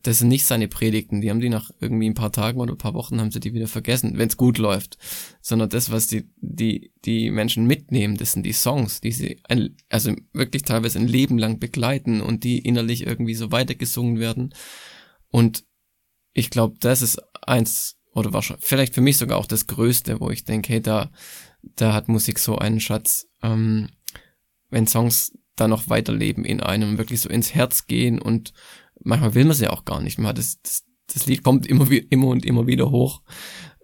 das 0.00 0.20
sind 0.20 0.28
nicht 0.28 0.46
seine 0.46 0.68
Predigten, 0.68 1.20
die 1.20 1.30
haben 1.30 1.40
die 1.40 1.48
nach 1.48 1.72
irgendwie 1.80 2.08
ein 2.08 2.14
paar 2.14 2.30
Tagen 2.30 2.60
oder 2.60 2.74
ein 2.74 2.78
paar 2.78 2.94
Wochen 2.94 3.20
haben 3.20 3.32
sie 3.32 3.40
die 3.40 3.52
wieder 3.52 3.66
vergessen, 3.66 4.16
wenn 4.16 4.28
es 4.28 4.36
gut 4.36 4.58
läuft, 4.58 4.96
sondern 5.40 5.70
das, 5.70 5.90
was 5.90 6.06
die, 6.06 6.30
die, 6.36 6.92
die 7.04 7.32
Menschen 7.32 7.66
mitnehmen, 7.66 8.16
das 8.16 8.30
sind 8.30 8.46
die 8.46 8.52
Songs, 8.52 9.00
die 9.00 9.10
sie, 9.10 9.40
ein, 9.48 9.76
also 9.88 10.14
wirklich 10.34 10.62
teilweise 10.62 11.00
ein 11.00 11.08
Leben 11.08 11.36
lang 11.36 11.58
begleiten 11.58 12.20
und 12.20 12.44
die 12.44 12.60
innerlich 12.60 13.04
irgendwie 13.04 13.34
so 13.34 13.50
weitergesungen 13.50 14.20
werden. 14.20 14.54
Und 15.30 15.64
ich 16.32 16.48
glaube, 16.50 16.76
das 16.78 17.02
ist 17.02 17.20
eins 17.42 17.96
oder 18.16 18.32
wahrscheinlich, 18.32 18.64
vielleicht 18.64 18.94
für 18.94 19.02
mich 19.02 19.18
sogar 19.18 19.36
auch 19.38 19.46
das 19.46 19.66
Größte, 19.66 20.20
wo 20.20 20.30
ich 20.30 20.44
denke, 20.44 20.72
hey, 20.72 20.80
da, 20.80 21.10
da 21.62 21.92
hat 21.92 22.08
Musik 22.08 22.38
so 22.38 22.56
einen 22.56 22.80
Schatz, 22.80 23.28
ähm, 23.42 23.90
wenn 24.70 24.86
Songs 24.86 25.36
da 25.54 25.68
noch 25.68 25.88
weiterleben 25.90 26.44
in 26.44 26.60
einem, 26.60 26.96
wirklich 26.96 27.20
so 27.20 27.28
ins 27.28 27.54
Herz 27.54 27.86
gehen 27.86 28.18
und 28.20 28.54
manchmal 29.04 29.34
will 29.34 29.44
man 29.44 29.54
sie 29.54 29.68
auch 29.68 29.84
gar 29.84 30.00
nicht 30.00 30.18
mehr. 30.18 30.32
Das, 30.32 30.60
das, 30.62 30.84
das 31.12 31.26
Lied 31.26 31.42
kommt 31.42 31.66
immer, 31.66 31.86
immer 32.10 32.28
und 32.28 32.46
immer 32.46 32.66
wieder 32.66 32.90
hoch. 32.90 33.22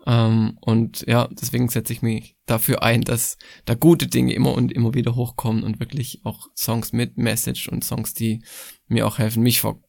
Ähm, 0.07 0.57
und 0.63 1.05
ja, 1.07 1.29
deswegen 1.31 1.69
setze 1.69 1.93
ich 1.93 2.01
mich 2.01 2.35
dafür 2.47 2.83
ein, 2.83 3.03
dass 3.03 3.37
da 3.67 3.75
gute 3.75 4.07
Dinge 4.07 4.33
immer 4.33 4.55
und 4.55 4.73
immer 4.73 4.95
wieder 4.95 5.15
hochkommen 5.15 5.63
und 5.63 5.79
wirklich 5.79 6.23
auch 6.25 6.49
Songs 6.57 6.95
mit 6.95 7.19
Message 7.19 7.69
und 7.69 7.85
Songs, 7.85 8.15
die 8.15 8.43
mir 8.89 9.07
auch 9.07 9.19
helfen, 9.19 9.43
mich 9.43 9.61
vor 9.61 9.83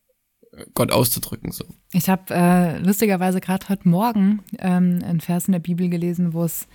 Gott 0.74 0.92
auszudrücken. 0.92 1.52
So. 1.52 1.66
Ich 1.92 2.10
habe 2.10 2.34
äh, 2.34 2.78
lustigerweise 2.80 3.42
gerade 3.42 3.70
heute 3.70 3.88
Morgen 3.88 4.42
ähm, 4.60 5.00
einen 5.04 5.22
Vers 5.22 5.48
in 5.48 5.54
der 5.54 5.60
Bibel 5.60 5.90
gelesen, 5.90 6.34
wo 6.34 6.44
es 6.44 6.68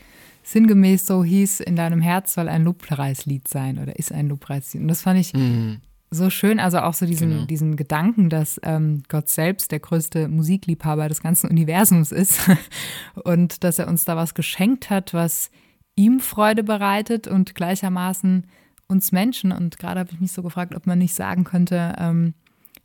sinngemäß 0.43 1.07
so 1.07 1.23
hieß, 1.23 1.61
in 1.61 1.77
deinem 1.77 2.01
Herz 2.01 2.35
soll 2.35 2.49
ein 2.49 2.65
Lobpreislied 2.65 3.47
sein 3.47 3.79
oder 3.79 3.99
ist 3.99 4.13
ein 4.13 4.29
Lobpreislied. 4.29 4.83
Und 4.83 4.89
das 4.89 5.03
fand 5.03 5.21
ich 5.21 5.35
mhm. 5.35 5.81
so 6.11 6.31
schön, 6.31 6.59
also 6.59 6.79
auch 6.79 6.95
so 6.95 7.07
diesen, 7.07 7.31
genau. 7.31 7.45
diesen 7.45 7.77
Gedanken, 7.77 8.31
dass 8.31 8.61
ähm, 8.65 9.03
Gott 9.09 9.29
selbst 9.29 9.71
der 9.71 9.81
größte 9.81 10.29
Musikliebhaber 10.29 11.09
des 11.09 11.21
ganzen 11.21 11.51
Universums 11.51 12.13
ist 12.13 12.41
und 13.25 13.63
dass 13.63 13.79
er 13.79 13.89
uns 13.89 14.05
da 14.05 14.17
was 14.17 14.35
geschenkt 14.35 14.91
hat, 14.91 15.15
was 15.15 15.51
ihm 15.95 16.21
Freude 16.21 16.65
bereitet 16.65 17.29
und 17.29 17.55
gleichermaßen 17.55 18.47
uns 18.89 19.13
Menschen. 19.13 19.53
Und 19.53 19.79
gerade 19.79 20.01
habe 20.01 20.11
ich 20.13 20.21
mich 20.21 20.33
so 20.33 20.43
gefragt, 20.43 20.75
ob 20.75 20.87
man 20.87 20.99
nicht 20.99 21.15
sagen 21.15 21.45
könnte, 21.45 21.95
ähm, 21.99 22.35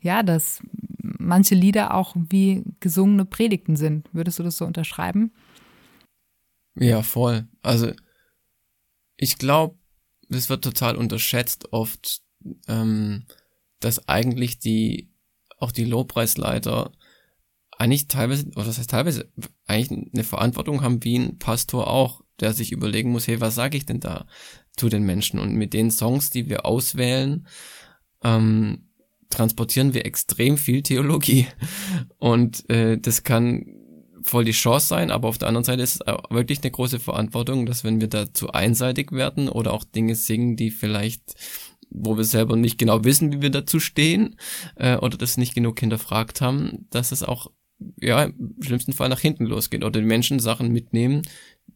ja, 0.04 0.24
dass 0.24 0.62
manche 1.01 1.56
Lieder 1.56 1.93
auch 1.93 2.16
wie 2.16 2.64
gesungene 2.80 3.26
Predigten 3.26 3.76
sind. 3.76 4.10
Würdest 4.14 4.39
du 4.39 4.43
das 4.43 4.58
so 4.58 4.66
unterschreiben? 4.66 5.32
Ja, 6.76 7.01
voll. 7.01 7.47
Also 7.62 7.91
ich 9.18 9.38
glaube, 9.38 9.78
es 10.30 10.49
wird 10.49 10.64
total 10.64 10.95
unterschätzt 10.95 11.72
oft, 11.72 12.22
ähm, 12.68 13.26
dass 13.80 14.08
eigentlich 14.08 14.60
die 14.60 15.10
auch 15.60 15.72
die 15.72 15.86
Lobpreisleiter 15.86 16.91
eigentlich 17.78 18.08
teilweise, 18.08 18.47
oder 18.56 18.66
das 18.66 18.78
heißt 18.78 18.89
teilweise, 18.89 19.32
eigentlich 19.66 20.10
eine 20.14 20.24
Verantwortung 20.24 20.82
haben 20.82 21.04
wie 21.04 21.18
ein 21.18 21.39
Pastor 21.39 21.88
auch, 21.88 22.22
der 22.39 22.54
sich 22.54 22.72
überlegen 22.72 23.12
muss, 23.12 23.28
hey, 23.28 23.39
was 23.41 23.56
sage 23.56 23.78
ich 23.78 23.86
denn 23.86 23.99
da 23.99 24.28
zu 24.76 24.89
den 24.89 25.04
Menschen? 25.04 25.39
Und 25.39 25.54
mit 25.54 25.74
den 25.74 25.91
Songs, 25.91 26.30
die 26.30 26.49
wir 26.49 26.66
auswählen, 26.66 27.47
ähm, 28.24 28.89
transportieren 29.34 29.94
wir 29.94 30.06
extrem 30.06 30.58
viel 30.58 30.84
Theologie. 30.84 31.48
Und 32.18 32.70
äh, 32.70 32.98
das 32.98 33.24
kann 33.24 33.66
voll 34.24 34.46
die 34.46 34.52
Chance 34.52 34.88
sein, 34.88 35.12
aber 35.12 35.28
auf 35.28 35.38
der 35.38 35.50
anderen 35.50 35.66
Seite 35.66 35.82
ist 35.82 35.96
es 35.96 36.14
wirklich 36.30 36.62
eine 36.64 36.72
große 36.72 37.00
Verantwortung, 37.00 37.66
dass 37.66 37.84
wenn 37.84 38.00
wir 38.00 38.08
da 38.08 38.34
zu 38.34 38.52
einseitig 38.52 39.12
werden 39.12 39.50
oder 39.50 39.74
auch 39.74 39.84
Dinge 39.84 40.16
singen, 40.16 40.56
die 40.56 40.72
vielleicht 40.72 41.36
wo 41.96 42.18
wir 42.18 42.24
selber 42.24 42.56
nicht 42.56 42.80
genau 42.80 43.04
wissen, 43.04 43.32
wie 43.32 43.42
wir 43.42 43.52
dazu 43.52 43.80
stehen 43.80 44.36
äh, 44.78 44.98
oder 44.98 45.16
das 45.16 45.38
nicht 45.38 45.54
genug 45.54 45.80
hinterfragt 45.80 46.42
haben, 46.42 46.88
dass 46.90 47.12
es 47.12 47.22
auch 47.22 47.52
ja 48.00 48.24
im 48.24 48.56
schlimmsten 48.62 48.94
Fall 48.94 49.10
nach 49.10 49.20
hinten 49.20 49.46
losgeht 49.46 49.84
oder 49.84 50.00
die 50.00 50.08
Menschen 50.08 50.40
Sachen 50.40 50.72
mitnehmen, 50.72 51.22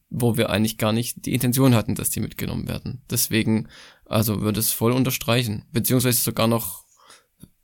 wo 0.10 0.36
wir 0.36 0.49
eigentlich 0.49 0.78
gar 0.78 0.91
nicht 0.91 1.26
die 1.26 1.34
Intention 1.34 1.76
hatten, 1.76 1.95
dass 1.95 2.10
die 2.10 2.20
mitgenommen 2.20 2.68
werden. 2.68 3.03
Deswegen 3.10 3.68
also 4.05 4.41
würde 4.41 4.60
es 4.60 4.72
voll 4.72 4.91
unterstreichen, 4.91 5.66
beziehungsweise 5.72 6.22
sogar 6.22 6.47
noch 6.47 6.86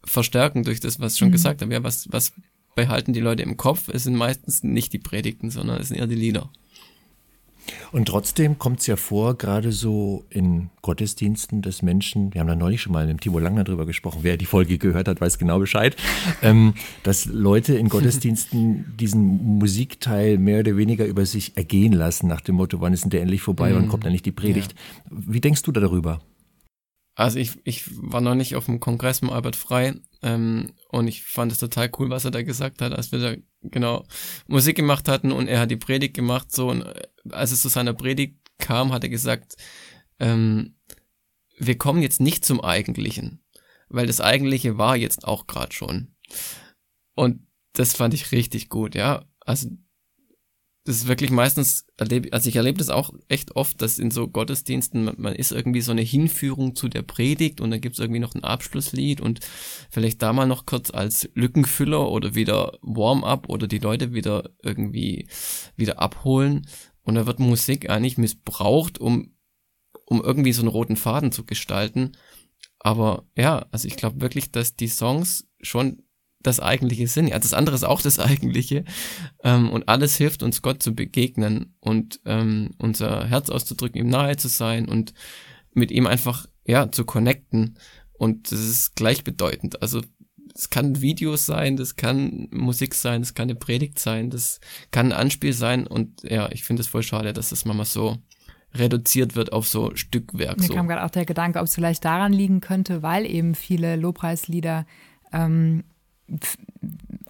verstärken 0.06 0.64
durch 0.64 0.80
das, 0.80 1.00
was 1.00 1.14
ich 1.14 1.20
schon 1.20 1.30
mhm. 1.30 1.34
gesagt 1.34 1.62
habe. 1.62 1.74
Ja, 1.74 1.84
was, 1.84 2.12
was 2.12 2.34
behalten 2.76 3.14
die 3.14 3.20
Leute 3.20 3.44
im 3.44 3.58
Kopf? 3.58 3.90
Es 3.90 4.04
sind 4.04 4.16
meistens 4.16 4.64
nicht 4.64 4.94
die 4.94 5.00
Predigten, 5.00 5.50
sondern 5.50 5.80
es 5.80 5.90
sind 5.90 5.98
eher 5.98 6.08
die 6.08 6.16
Lieder. 6.16 6.50
Und 7.92 8.08
trotzdem 8.08 8.58
kommt 8.60 8.82
es 8.82 8.88
ja 8.88 8.96
vor, 8.96 9.38
gerade 9.38 9.72
so 9.72 10.26
in 10.30 10.70
Gottesdiensten 10.82 11.62
des 11.62 11.82
Menschen, 11.82 12.34
wir 12.34 12.42
haben 12.42 12.48
da 12.48 12.56
neulich 12.56 12.82
schon 12.82 12.92
mal 12.92 13.08
mit 13.08 13.22
Timo 13.22 13.40
Langner 13.40 13.64
drüber 13.64 13.86
gesprochen, 13.86 14.20
wer 14.24 14.36
die 14.36 14.46
Folge 14.46 14.78
gehört 14.78 15.08
hat, 15.08 15.22
weiß 15.22 15.38
genau 15.38 15.60
Bescheid, 15.60 15.96
ähm, 16.42 16.74
dass 17.04 17.26
Leute 17.26 17.76
in 17.76 17.90
Gottesdiensten 17.90 18.98
diesen 18.98 19.58
Musikteil 19.60 20.38
mehr 20.38 20.60
oder 20.60 20.76
weniger 20.76 21.06
über 21.06 21.26
sich 21.26 21.56
ergehen 21.56 21.94
lassen, 21.94 22.28
nach 22.28 22.42
dem 22.42 22.56
Motto, 22.56 22.82
wann 22.82 22.94
ist 22.94 23.04
denn 23.04 23.12
der 23.12 23.22
endlich 23.22 23.42
vorbei, 23.42 23.72
mhm. 23.72 23.76
wann 23.76 23.88
kommt 23.90 24.06
endlich 24.06 24.24
die 24.24 24.32
Predigt. 24.32 24.74
Ja. 24.74 25.18
Wie 25.28 25.42
denkst 25.42 25.62
du 25.62 25.72
da 25.72 25.80
darüber? 25.80 26.20
Also 27.16 27.38
ich, 27.38 27.52
ich 27.64 27.84
war 27.96 28.22
noch 28.22 28.36
nicht 28.36 28.56
auf 28.56 28.66
dem 28.66 28.80
Kongress 28.80 29.22
mit 29.22 29.32
Albert 29.32 29.56
Frei 29.56 29.96
ähm, 30.24 30.74
und 30.90 31.08
ich 31.08 31.24
fand 31.24 31.52
es 31.52 31.60
total 31.60 31.92
cool, 32.00 32.10
was 32.10 32.26
er 32.26 32.32
da 32.32 32.42
gesagt 32.42 32.82
hat, 32.82 32.92
als 32.92 33.12
wir 33.12 33.20
da 33.20 33.36
genau 33.62 34.06
Musik 34.48 34.76
gemacht 34.76 35.08
hatten 35.08 35.32
und 35.32 35.48
er 35.48 35.60
hat 35.60 35.72
die 35.72 35.78
Predigt 35.78 36.16
gemacht 36.16 36.52
so 36.52 36.70
und 36.70 36.82
äh, 36.82 37.02
als 37.30 37.52
es 37.52 37.62
zu 37.62 37.70
seiner 37.70 37.94
Predigt 37.94 38.38
kam, 38.58 38.92
hat 38.92 39.04
er 39.04 39.10
gesagt, 39.10 39.56
ähm, 40.20 40.76
wir 41.58 41.78
kommen 41.78 42.02
jetzt 42.02 42.20
nicht 42.20 42.46
zum 42.46 42.62
Eigentlichen, 42.62 43.44
weil 43.90 44.08
das 44.08 44.22
Eigentliche 44.22 44.78
war 44.78 44.96
jetzt 44.96 45.26
auch 45.26 45.46
gerade 45.46 45.74
schon. 45.74 46.16
Und 47.14 47.46
das 47.74 47.94
fand 47.94 48.14
ich 48.14 48.32
richtig 48.32 48.70
gut, 48.70 48.96
ja. 48.96 49.26
Also 49.40 49.70
das 50.86 50.98
ist 50.98 51.08
wirklich 51.08 51.32
meistens, 51.32 51.86
also 51.98 52.50
ich 52.50 52.56
erlebe 52.56 52.78
das 52.78 52.90
auch 52.90 53.14
echt 53.30 53.56
oft, 53.56 53.82
dass 53.82 54.00
in 54.00 54.12
so 54.12 54.28
Gottesdiensten, 54.28 55.06
man, 55.06 55.16
man 55.18 55.36
ist 55.36 55.54
irgendwie 55.54 55.80
so 55.80 55.92
eine 55.92 56.02
Hinführung 56.02 56.76
zu 56.76 56.90
der 56.90 57.04
Predigt 57.04 57.62
und 57.62 57.72
dann 57.72 57.80
gibt's 57.80 58.00
irgendwie 58.00 58.20
noch 58.20 58.36
ein 58.36 58.44
Abschlusslied 58.44 59.22
und 59.22 59.40
vielleicht 59.90 60.22
da 60.22 60.34
mal 60.34 60.46
noch 60.46 60.66
kurz 60.66 60.92
als 60.92 61.30
Lückenfüller 61.36 62.10
oder 62.10 62.36
wieder 62.36 62.78
Warm-up 62.82 63.48
oder 63.48 63.68
die 63.68 63.80
Leute 63.80 64.14
wieder 64.14 64.50
irgendwie 64.62 65.30
wieder 65.78 66.00
abholen 66.00 66.68
und 67.04 67.16
da 67.16 67.26
wird 67.26 67.40
Musik 67.40 67.90
eigentlich 67.90 68.18
missbraucht, 68.18 69.00
um, 69.00 69.36
um 70.06 70.22
irgendwie 70.22 70.54
so 70.54 70.62
einen 70.62 70.70
roten 70.70 70.98
Faden 70.98 71.32
zu 71.32 71.46
gestalten. 71.46 72.14
Aber 72.80 73.26
ja, 73.38 73.66
also 73.72 73.88
ich 73.88 73.96
glaube 73.96 74.20
wirklich, 74.20 74.52
dass 74.52 74.76
die 74.76 74.90
Songs 74.90 75.48
schon 75.62 76.03
das 76.44 76.60
eigentliche 76.60 77.08
sind. 77.08 77.28
Ja, 77.28 77.40
das 77.40 77.54
andere 77.54 77.76
ist 77.76 77.84
auch 77.84 78.02
das 78.02 78.20
eigentliche. 78.20 78.84
Ähm, 79.44 79.70
und 79.70 79.90
alles 79.90 80.18
hilft 80.18 80.44
uns, 80.44 80.62
Gott 80.62 80.84
zu 80.84 80.94
begegnen 80.94 81.76
und 81.80 82.20
ähm, 82.26 82.72
unser 82.78 83.28
Herz 83.28 83.50
auszudrücken, 83.50 84.00
ihm 84.00 84.10
nahe 84.10 84.38
zu 84.38 84.50
sein 84.50 84.88
und 84.88 85.14
mit 85.74 85.92
ihm 85.92 86.06
einfach, 86.06 86.48
ja, 86.66 86.92
zu 86.92 87.06
connecten. 87.06 87.78
Und 88.14 88.52
das 88.52 88.60
ist 88.60 88.96
gleichbedeutend. 88.96 89.82
Also 89.82 90.02
es 90.56 90.70
kann 90.70 91.02
Videos 91.02 91.46
sein, 91.46 91.78
das 91.78 91.96
kann 91.96 92.48
Musik 92.52 92.94
sein, 92.94 93.22
das 93.22 93.34
kann 93.34 93.50
eine 93.50 93.56
Predigt 93.56 93.98
sein, 93.98 94.30
das 94.30 94.60
kann 94.92 95.08
ein 95.08 95.18
Anspiel 95.18 95.54
sein. 95.54 95.88
Und 95.88 96.22
ja, 96.24 96.52
ich 96.52 96.64
finde 96.64 96.82
es 96.82 96.88
voll 96.88 97.04
schade, 97.04 97.34
dass 97.34 97.50
das 97.50 97.66
manchmal 97.66 97.86
so 97.86 98.18
reduziert 98.76 99.36
wird 99.36 99.52
auf 99.52 99.68
so 99.68 99.96
Stückwerk. 99.96 100.60
Mir 100.60 100.68
so. 100.68 100.74
kam 100.74 100.88
gerade 100.88 101.04
auch 101.04 101.10
der 101.10 101.26
Gedanke, 101.26 101.60
ob 101.60 101.66
es 101.66 101.76
vielleicht 101.76 102.06
daran 102.06 102.34
liegen 102.34 102.62
könnte, 102.62 103.04
weil 103.04 103.26
eben 103.26 103.56
viele 103.56 103.96
Lobpreislieder 103.96 104.86
ähm, 105.32 105.84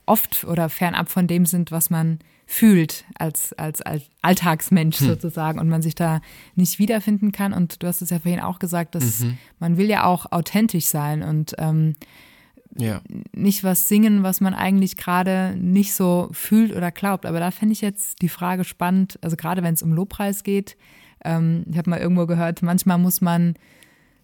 oft 0.05 0.43
oder 0.45 0.69
fernab 0.69 1.09
von 1.09 1.27
dem 1.27 1.45
sind, 1.45 1.71
was 1.71 1.89
man 1.89 2.19
fühlt 2.45 3.05
als, 3.15 3.53
als, 3.53 3.81
als 3.81 4.03
Alltagsmensch 4.21 4.99
Hm. 4.99 5.07
sozusagen 5.07 5.59
und 5.59 5.69
man 5.69 5.81
sich 5.81 5.95
da 5.95 6.19
nicht 6.55 6.77
wiederfinden 6.77 7.31
kann. 7.31 7.53
Und 7.53 7.81
du 7.81 7.87
hast 7.87 8.01
es 8.01 8.09
ja 8.09 8.19
vorhin 8.19 8.41
auch 8.41 8.59
gesagt, 8.59 8.95
dass 8.95 9.21
Mhm. 9.21 9.37
man 9.59 9.77
will 9.77 9.87
ja 9.89 10.03
auch 10.03 10.31
authentisch 10.31 10.85
sein 10.85 11.23
und 11.23 11.53
ähm, 11.57 11.95
Ja. 12.77 13.01
nicht 13.33 13.63
was 13.63 13.87
singen, 13.87 14.23
was 14.23 14.41
man 14.41 14.53
eigentlich 14.53 14.97
gerade 14.97 15.55
nicht 15.57 15.93
so 15.93 16.29
fühlt 16.33 16.75
oder 16.75 16.91
glaubt. 16.91 17.25
Aber 17.25 17.39
da 17.39 17.51
fände 17.51 17.71
ich 17.73 17.81
jetzt 17.81 18.21
die 18.21 18.29
Frage 18.29 18.65
spannend, 18.65 19.17
also 19.21 19.37
gerade 19.37 19.63
wenn 19.63 19.73
es 19.75 19.81
um 19.83 19.93
Lobpreis 19.93 20.43
geht. 20.43 20.75
Ähm, 21.23 21.63
ich 21.71 21.77
habe 21.77 21.89
mal 21.89 21.99
irgendwo 21.99 22.25
gehört, 22.27 22.61
manchmal 22.61 22.97
muss 22.97 23.21
man 23.21 23.53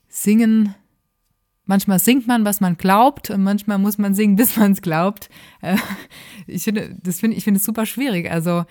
singen, 0.09 0.75
manchmal 1.69 1.99
singt 1.99 2.27
man, 2.27 2.43
was 2.45 2.61
man 2.61 2.77
glaubt 2.77 3.29
und 3.29 3.43
manchmal 3.43 3.77
muss 3.77 3.97
man 3.97 4.15
singen, 4.15 4.35
bis 4.41 4.57
man 4.57 4.73
es 4.73 4.81
glaubt. 4.81 5.29
Äh, 5.61 5.77
ich 6.47 6.63
finde, 6.63 6.97
das 7.01 7.21
finde 7.21 7.37
ich 7.37 7.45
finde 7.45 7.59
es 7.59 7.63
super 7.63 7.85
schwierig. 7.85 8.29
Also 8.29 8.65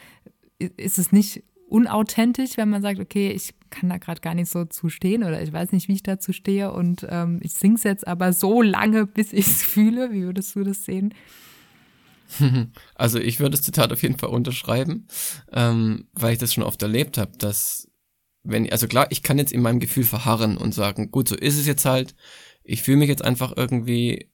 ist 0.59 0.99
es 0.99 1.13
nicht 1.13 1.45
unauthentisch, 1.69 2.57
wenn 2.57 2.69
man 2.69 2.83
sagt, 2.83 2.99
okay, 2.99 3.31
ich 3.31 3.55
kann 3.71 3.89
da 3.89 3.99
gerade 3.99 4.21
gar 4.21 4.35
nicht 4.35 4.51
so 4.51 4.65
zu 4.65 4.89
stehen 4.89 5.23
oder 5.23 5.41
ich 5.41 5.53
weiß 5.53 5.73
nicht, 5.73 5.87
wie 5.87 5.93
ich 5.93 6.03
dazu 6.03 6.33
stehe 6.33 6.73
und 6.73 7.07
ähm, 7.09 7.39
ich 7.43 7.53
sing's 7.53 7.85
jetzt 7.85 8.07
aber 8.07 8.33
so 8.33 8.63
lange, 8.63 9.07
bis 9.07 9.33
ich 9.33 9.47
es 9.47 9.63
fühle. 9.75 10.11
Wie 10.13 10.23
würdest 10.23 10.55
du 10.57 10.65
das 10.65 10.85
sehen? 10.85 11.15
Also 12.95 13.19
ich 13.19 13.41
würde 13.41 13.53
das 13.53 13.63
Zitat 13.63 13.91
auf 13.91 14.03
jeden 14.03 14.19
Fall 14.19 14.29
unterschreiben, 14.29 15.07
ähm, 15.51 16.09
weil 16.13 16.35
ich 16.35 16.39
das 16.39 16.53
schon 16.53 16.63
oft 16.63 16.83
erlebt 16.83 17.17
habe, 17.17 17.33
dass 17.39 17.89
wenn, 18.43 18.71
also 18.71 18.87
klar, 18.87 19.07
ich 19.09 19.23
kann 19.23 19.39
jetzt 19.39 19.53
in 19.53 19.63
meinem 19.63 19.81
Gefühl 19.81 20.05
verharren 20.05 20.59
und 20.59 20.75
sagen, 20.75 21.11
gut, 21.11 21.29
so 21.29 21.37
ist 21.37 21.59
es 21.59 21.67
jetzt 21.67 21.87
halt, 21.87 22.15
ich 22.69 22.83
fühle 22.83 22.99
mich 22.99 23.09
jetzt 23.09 23.25
einfach 23.25 23.53
irgendwie 23.57 24.31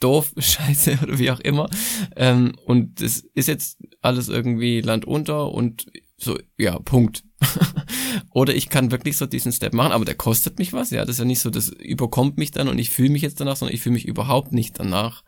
doof, 0.00 0.32
scheiße 0.38 0.98
oder 1.02 1.18
wie 1.18 1.30
auch 1.30 1.40
immer 1.40 1.68
ähm, 2.16 2.54
und 2.64 3.00
es 3.00 3.20
ist 3.34 3.48
jetzt 3.48 3.78
alles 4.00 4.28
irgendwie 4.28 4.80
Land 4.80 5.04
unter 5.04 5.52
und 5.52 5.86
so, 6.16 6.38
ja, 6.56 6.78
Punkt. 6.78 7.24
oder 8.30 8.54
ich 8.54 8.68
kann 8.68 8.92
wirklich 8.92 9.16
so 9.16 9.26
diesen 9.26 9.52
Step 9.52 9.74
machen, 9.74 9.92
aber 9.92 10.04
der 10.04 10.14
kostet 10.14 10.58
mich 10.58 10.72
was, 10.72 10.90
ja, 10.90 11.04
das 11.04 11.16
ist 11.16 11.18
ja 11.18 11.24
nicht 11.24 11.40
so, 11.40 11.50
das 11.50 11.68
überkommt 11.68 12.38
mich 12.38 12.52
dann 12.52 12.68
und 12.68 12.78
ich 12.78 12.90
fühle 12.90 13.10
mich 13.10 13.22
jetzt 13.22 13.40
danach, 13.40 13.56
sondern 13.56 13.74
ich 13.74 13.82
fühle 13.82 13.94
mich 13.94 14.06
überhaupt 14.06 14.52
nicht 14.52 14.78
danach 14.78 15.24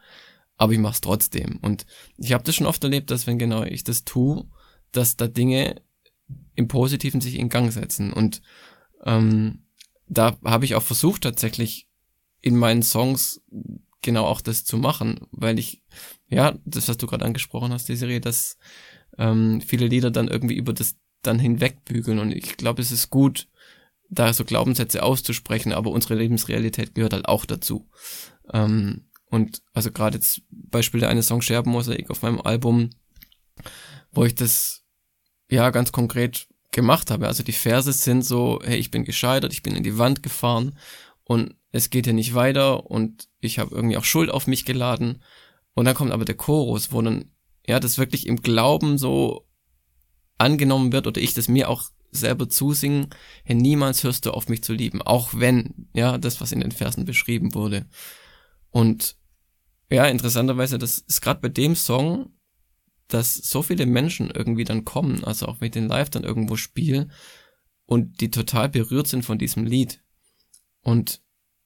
aber 0.57 0.73
ich 0.73 0.79
mach's 0.79 1.01
trotzdem. 1.01 1.59
Und 1.63 1.87
ich 2.17 2.33
habe 2.33 2.45
das 2.45 2.55
schon 2.55 2.67
oft 2.67 2.83
erlebt, 2.83 3.11
dass 3.11 3.27
wenn 3.27 3.39
genau 3.39 3.63
ich 3.63 3.85
das 3.85 4.05
tue, 4.05 4.45
dass 4.93 5.17
da 5.17 5.29
Dinge 5.29 5.83
im 6.55 6.69
Positiven 6.69 7.21
sich 7.21 7.39
in 7.39 7.49
Gang 7.49 7.73
setzen. 7.73 8.13
Und 8.13 8.43
ähm, 9.05 9.66
da 10.09 10.37
habe 10.45 10.65
ich 10.65 10.75
auch 10.75 10.83
versucht 10.83 11.23
tatsächlich 11.23 11.89
in 12.41 12.57
meinen 12.57 12.83
Songs 12.83 13.43
genau 14.03 14.25
auch 14.25 14.41
das 14.41 14.65
zu 14.65 14.79
machen, 14.79 15.27
weil 15.33 15.59
ich, 15.59 15.83
ja, 16.29 16.57
das, 16.65 16.89
was 16.89 16.97
du 16.97 17.07
gerade 17.07 17.25
angesprochen 17.25 17.73
hast, 17.73 17.89
die 17.89 17.97
Serie, 17.97 18.21
dass 18.21 18.57
ähm, 19.19 19.61
viele 19.61 19.87
Lieder 19.87 20.11
dann 20.11 20.29
irgendwie 20.29 20.55
über 20.55 20.73
das 20.73 20.97
dann 21.23 21.39
hinwegbügeln. 21.39 22.19
Und 22.19 22.33
ich 22.33 22.57
glaube, 22.57 22.83
es 22.83 22.93
ist 22.93 23.11
gut, 23.11 23.49
da 24.09 24.33
so 24.33 24.45
Glaubenssätze 24.45 25.03
auszusprechen, 25.03 25.73
aber 25.73 25.91
unsere 25.91 26.15
Lebensrealität 26.15 26.95
gehört 26.95 27.13
halt 27.13 27.27
auch 27.27 27.45
dazu. 27.45 27.89
Ähm, 28.53 29.07
und 29.29 29.63
also 29.73 29.91
gerade 29.91 30.19
jetzt 30.19 30.43
Beispiel 30.51 31.01
der 31.01 31.09
eine 31.09 31.23
Song 31.23 31.43
Scherbenmosaik 31.43 32.11
auf 32.11 32.23
meinem 32.23 32.41
Album, 32.41 32.91
wo 34.13 34.25
ich 34.25 34.35
das 34.35 34.85
ja 35.51 35.71
ganz 35.71 35.91
konkret 35.91 36.49
gemacht 36.77 37.11
habe. 37.11 37.27
Also 37.27 37.43
die 37.43 37.53
Verse 37.53 37.91
sind 37.93 38.23
so, 38.23 38.61
hey, 38.63 38.77
ich 38.77 38.91
bin 38.93 39.05
gescheitert, 39.05 39.53
ich 39.53 39.63
bin 39.63 39.75
in 39.75 39.83
die 39.83 39.99
Wand 39.99 40.23
gefahren 40.23 40.79
und 41.25 41.57
es 41.73 41.91
geht 41.91 42.05
hier 42.05 42.13
nicht 42.13 42.35
weiter 42.35 42.87
und 42.89 43.29
ich 43.41 43.59
habe 43.59 43.75
irgendwie 43.75 43.97
auch 43.97 44.05
Schuld 44.05 44.31
auf 44.31 44.47
mich 44.47 44.65
geladen. 44.67 45.23
Und 45.75 45.87
dann 45.87 45.95
kommt 45.95 46.13
aber 46.13 46.27
der 46.27 46.37
Chorus, 46.37 46.93
wo 46.93 47.01
dann 47.01 47.33
ja 47.67 47.81
das 47.81 47.99
wirklich 47.99 48.27
im 48.27 48.43
Glauben 48.43 48.99
so 48.99 49.49
angenommen 50.37 50.93
wird 50.93 51.07
oder 51.07 51.21
ich 51.21 51.33
das 51.33 51.49
mir 51.49 51.71
auch 51.71 51.85
selber 52.13 52.49
zusingen, 52.49 53.09
hey, 53.45 53.57
niemals 53.57 54.05
hörst 54.05 54.27
du 54.27 54.33
auf 54.33 54.49
mich 54.49 54.63
zu 54.63 54.75
lieben, 54.75 55.01
auch 55.01 55.31
wenn, 55.33 55.89
ja, 55.95 56.19
das, 56.19 56.41
was 56.43 56.53
in 56.53 56.61
den 56.61 56.73
Versen 56.73 57.07
beschrieben 57.07 57.55
wurde. 57.55 57.87
Und 58.71 59.17
ja, 59.91 60.05
interessanterweise, 60.07 60.79
das 60.79 60.99
ist 60.99 61.23
gerade 61.23 61.41
bei 61.41 61.49
dem 61.49 61.75
Song, 61.75 62.36
dass 63.09 63.35
so 63.35 63.63
viele 63.63 63.87
Menschen 63.87 64.31
irgendwie 64.31 64.65
dann 64.65 64.85
kommen, 64.85 65.25
also 65.25 65.47
auch 65.47 65.61
ich 65.61 65.71
den 65.71 65.89
live 65.89 66.11
dann 66.11 66.25
irgendwo 66.25 66.57
spiele 66.57 67.09
und 67.85 68.21
die 68.21 68.31
total 68.31 68.69
berührt 68.69 69.07
sind 69.07 69.25
von 69.25 69.39
diesem 69.39 69.65
Lied. 69.65 70.03
Und 70.81 71.23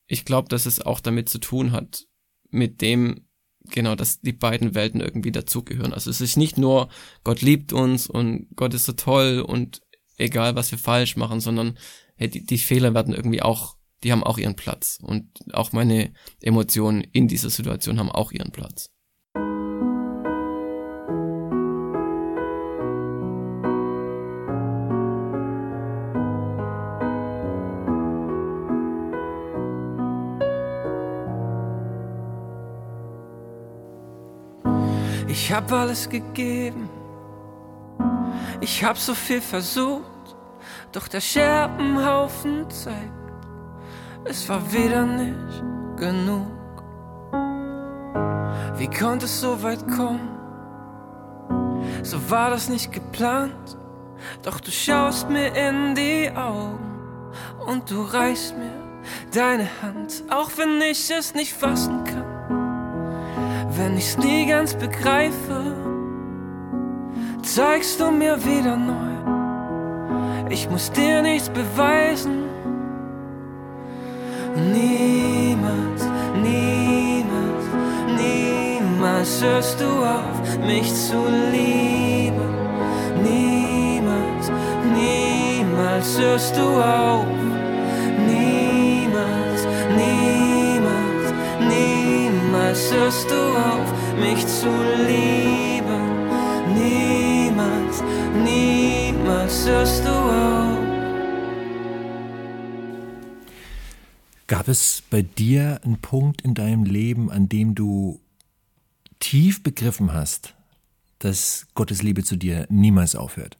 ich 0.07 0.25
glaube, 0.25 0.49
dass 0.49 0.67
es 0.67 0.81
auch 0.81 1.01
damit 1.01 1.29
zu 1.29 1.39
tun 1.39 1.73
hat, 1.73 2.07
mit 2.51 2.81
dem, 2.81 3.27
genau, 3.71 3.95
dass 3.95 4.21
die 4.21 4.33
beiden 4.33 4.75
Welten 4.75 5.01
irgendwie 5.01 5.33
dazugehören. 5.33 5.93
Also 5.93 6.11
es 6.11 6.21
ist 6.21 6.37
nicht 6.37 6.59
nur, 6.59 6.89
Gott 7.25 7.43
liebt 7.43 7.73
uns 7.73 8.07
und 8.07 8.49
Gott 8.57 8.75
ist 8.75 8.87
so 8.87 8.93
toll 8.93 9.41
und 9.41 9.83
egal, 10.17 10.57
was 10.57 10.71
wir 10.73 10.79
falsch 10.79 11.17
machen, 11.17 11.41
sondern 11.41 11.79
hey, 12.17 12.29
die, 12.29 12.45
die 12.45 12.59
Fehler 12.59 12.93
werden 12.93 13.15
irgendwie 13.15 13.41
auch 13.41 13.77
die 14.03 14.13
haben 14.13 14.25
auch 14.25 14.39
ihren 14.39 14.57
Platz. 14.57 14.99
Und 15.03 15.31
auch 15.53 15.73
meine 15.73 16.13
Emotionen 16.41 17.03
in 17.03 17.29
dieser 17.29 17.51
Situation 17.51 17.99
haben 17.99 18.11
auch 18.11 18.33
ihren 18.33 18.53
Platz. 18.53 18.91
Ich 35.51 35.57
hab 35.57 35.73
alles 35.73 36.09
gegeben, 36.09 36.89
ich 38.61 38.85
hab 38.85 38.97
so 38.97 39.15
viel 39.15 39.41
versucht, 39.41 40.37
doch 40.93 41.09
der 41.09 41.21
Scherbenhaufen 41.21 42.71
zeigt, 42.71 43.43
es 44.23 44.49
war 44.49 44.73
wieder 44.73 45.05
nicht 45.05 45.65
genug. 45.97 46.53
Wie 48.77 48.87
konnte 48.87 49.25
es 49.25 49.41
so 49.41 49.61
weit 49.65 49.85
kommen? 49.89 50.39
So 52.05 52.31
war 52.31 52.51
das 52.51 52.69
nicht 52.69 52.93
geplant, 52.93 53.77
doch 54.45 54.61
du 54.61 54.71
schaust 54.71 55.29
mir 55.31 55.53
in 55.57 55.97
die 55.97 56.31
Augen 56.31 57.33
und 57.67 57.91
du 57.91 58.03
reichst 58.03 58.57
mir 58.57 58.71
deine 59.35 59.69
Hand, 59.83 60.23
auch 60.31 60.51
wenn 60.57 60.81
ich 60.81 61.11
es 61.11 61.35
nicht 61.35 61.55
fassen 61.55 62.00
wenn 63.81 63.97
ich's 63.97 64.19
nie 64.19 64.45
ganz 64.47 64.75
begreife, 64.75 65.75
zeigst 67.43 67.99
du 67.99 68.11
mir 68.11 68.37
wieder 68.45 68.77
neu. 68.77 69.15
Ich 70.51 70.69
muss 70.69 70.93
dir 70.93 71.23
nichts 71.23 71.49
beweisen. 71.49 72.39
Niemals, 74.55 76.03
niemals, 76.43 77.65
niemals 78.23 79.43
hörst 79.43 79.81
du 79.81 79.91
auf, 80.19 80.59
mich 80.67 80.93
zu 80.93 81.21
lieben. 81.53 82.51
Niemals, 83.23 84.47
niemals 84.95 86.19
hörst 86.21 86.55
du 86.57 86.67
auf. 87.01 87.27
Niemals, 88.29 89.61
niemals, 89.97 91.27
niemals 91.61 92.30
hörst 92.53 93.31
du 93.31 93.37
auf, 93.37 94.17
mich 94.19 94.47
zu 94.47 94.69
lieben. 95.07 96.29
Niemals, 96.75 98.03
niemals 98.45 99.67
hörst 99.67 100.05
du 100.05 100.11
auf. 100.11 100.79
Gab 104.47 104.69
es 104.69 105.03
bei 105.11 105.23
dir 105.23 105.81
einen 105.85 106.01
Punkt 106.01 106.43
in 106.43 106.55
deinem 106.55 106.85
Leben, 106.85 107.31
an 107.31 107.49
dem 107.49 107.75
du 107.75 108.21
tief 109.21 109.63
begriffen 109.63 110.13
hast, 110.13 110.55
dass 111.21 111.69
Gottes 111.75 112.03
Liebe 112.03 112.25
zu 112.25 112.37
dir 112.37 112.67
niemals 112.69 113.15
aufhört? 113.15 113.59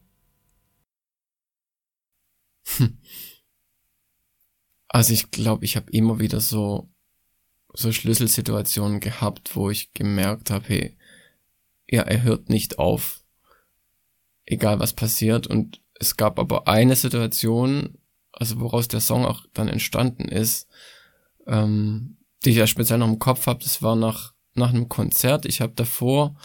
Also 4.93 5.13
ich 5.13 5.31
glaube, 5.31 5.65
ich 5.65 5.77
habe 5.77 5.89
immer 5.93 6.19
wieder 6.19 6.41
so 6.41 6.89
so 7.73 7.93
Schlüsselsituationen 7.93 9.01
gehabt, 9.01 9.55
wo 9.57 9.71
ich 9.71 9.93
gemerkt 9.93 10.51
habe, 10.51 10.65
hey, 10.69 10.97
ja, 11.89 12.03
er 12.03 12.23
hört 12.23 12.49
nicht 12.49 12.79
auf, 12.79 13.21
egal 14.47 14.81
was 14.81 14.93
passiert. 14.93 15.47
Und 15.47 15.81
es 15.95 16.17
gab 16.17 16.39
aber 16.39 16.69
eine 16.69 16.97
Situation, 16.97 17.99
also 18.33 18.61
woraus 18.61 18.89
der 18.89 19.01
Song 19.01 19.25
auch 19.25 19.47
dann 19.55 19.69
entstanden 19.69 20.29
ist, 20.29 20.69
ähm, 21.47 22.17
die 22.45 22.51
ich 22.51 22.57
ja 22.57 22.67
speziell 22.67 22.99
noch 22.99 23.09
im 23.09 23.19
Kopf 23.19 23.47
habe. 23.47 23.63
Das 23.63 23.83
war 23.83 23.97
nach 23.97 24.35
nach 24.55 24.71
einem 24.71 24.89
Konzert. 24.89 25.47
Ich 25.47 25.61
habe 25.61 25.73
davor 25.75 26.37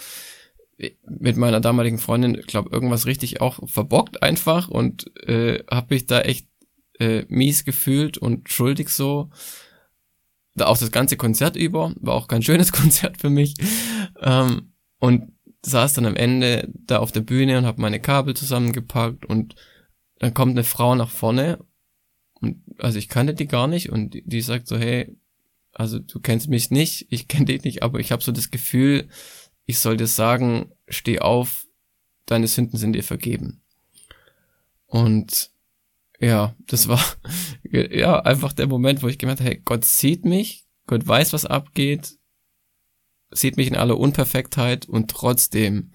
mit 1.07 1.37
meiner 1.37 1.61
damaligen 1.61 1.99
Freundin, 1.99 2.33
glaube 2.47 2.69
irgendwas 2.71 3.05
richtig 3.05 3.39
auch 3.39 3.59
verbockt 3.67 4.21
einfach 4.21 4.67
und 4.67 5.15
äh, 5.27 5.63
habe 5.69 5.93
mich 5.93 6.05
da 6.05 6.21
echt 6.21 6.47
äh, 6.99 7.23
mies 7.29 7.63
gefühlt 7.63 8.17
und 8.17 8.49
schuldig 8.49 8.89
so. 8.89 9.29
Da 10.55 10.67
auch 10.67 10.77
das 10.77 10.91
ganze 10.91 11.17
Konzert 11.17 11.55
über, 11.55 11.93
war 11.99 12.15
auch 12.15 12.27
kein 12.27 12.41
schönes 12.41 12.71
Konzert 12.71 13.19
für 13.19 13.29
mich. 13.29 13.55
Ähm, 14.21 14.73
und 14.99 15.33
saß 15.65 15.93
dann 15.93 16.05
am 16.05 16.15
Ende 16.15 16.69
da 16.73 16.99
auf 16.99 17.11
der 17.11 17.21
Bühne 17.21 17.57
und 17.57 17.65
habe 17.65 17.81
meine 17.81 17.99
Kabel 17.99 18.35
zusammengepackt 18.35 19.25
und 19.25 19.55
dann 20.19 20.33
kommt 20.33 20.51
eine 20.51 20.63
Frau 20.63 20.95
nach 20.95 21.09
vorne 21.09 21.59
und 22.35 22.61
also 22.77 22.97
ich 22.97 23.09
kannte 23.09 23.33
die 23.33 23.47
gar 23.47 23.67
nicht 23.67 23.89
und 23.89 24.13
die, 24.13 24.23
die 24.23 24.41
sagt 24.41 24.67
so 24.67 24.77
hey 24.77 25.17
also 25.73 25.99
du 25.99 26.19
kennst 26.19 26.47
mich 26.47 26.71
nicht 26.71 27.07
ich 27.09 27.27
kenne 27.27 27.45
dich 27.45 27.63
nicht 27.63 27.83
aber 27.83 27.99
ich 27.99 28.11
habe 28.11 28.23
so 28.23 28.31
das 28.31 28.51
Gefühl 28.51 29.09
ich 29.65 29.79
soll 29.79 29.97
dir 29.97 30.07
sagen 30.07 30.71
steh 30.87 31.19
auf 31.19 31.67
deine 32.25 32.47
Sünden 32.47 32.77
sind 32.77 32.93
dir 32.93 33.03
vergeben 33.03 33.61
und 34.85 35.49
ja 36.19 36.55
das 36.67 36.87
war 36.87 37.03
ja 37.63 38.19
einfach 38.21 38.53
der 38.53 38.67
Moment 38.67 39.03
wo 39.03 39.07
ich 39.07 39.17
gemerkt 39.17 39.41
habe 39.41 39.51
hey 39.51 39.61
Gott 39.63 39.85
sieht 39.85 40.25
mich 40.25 40.65
Gott 40.87 41.07
weiß 41.07 41.33
was 41.33 41.45
abgeht 41.45 42.17
sieht 43.31 43.57
mich 43.57 43.67
in 43.67 43.75
aller 43.75 43.97
Unperfektheit 43.97 44.87
und 44.87 45.11
trotzdem 45.11 45.91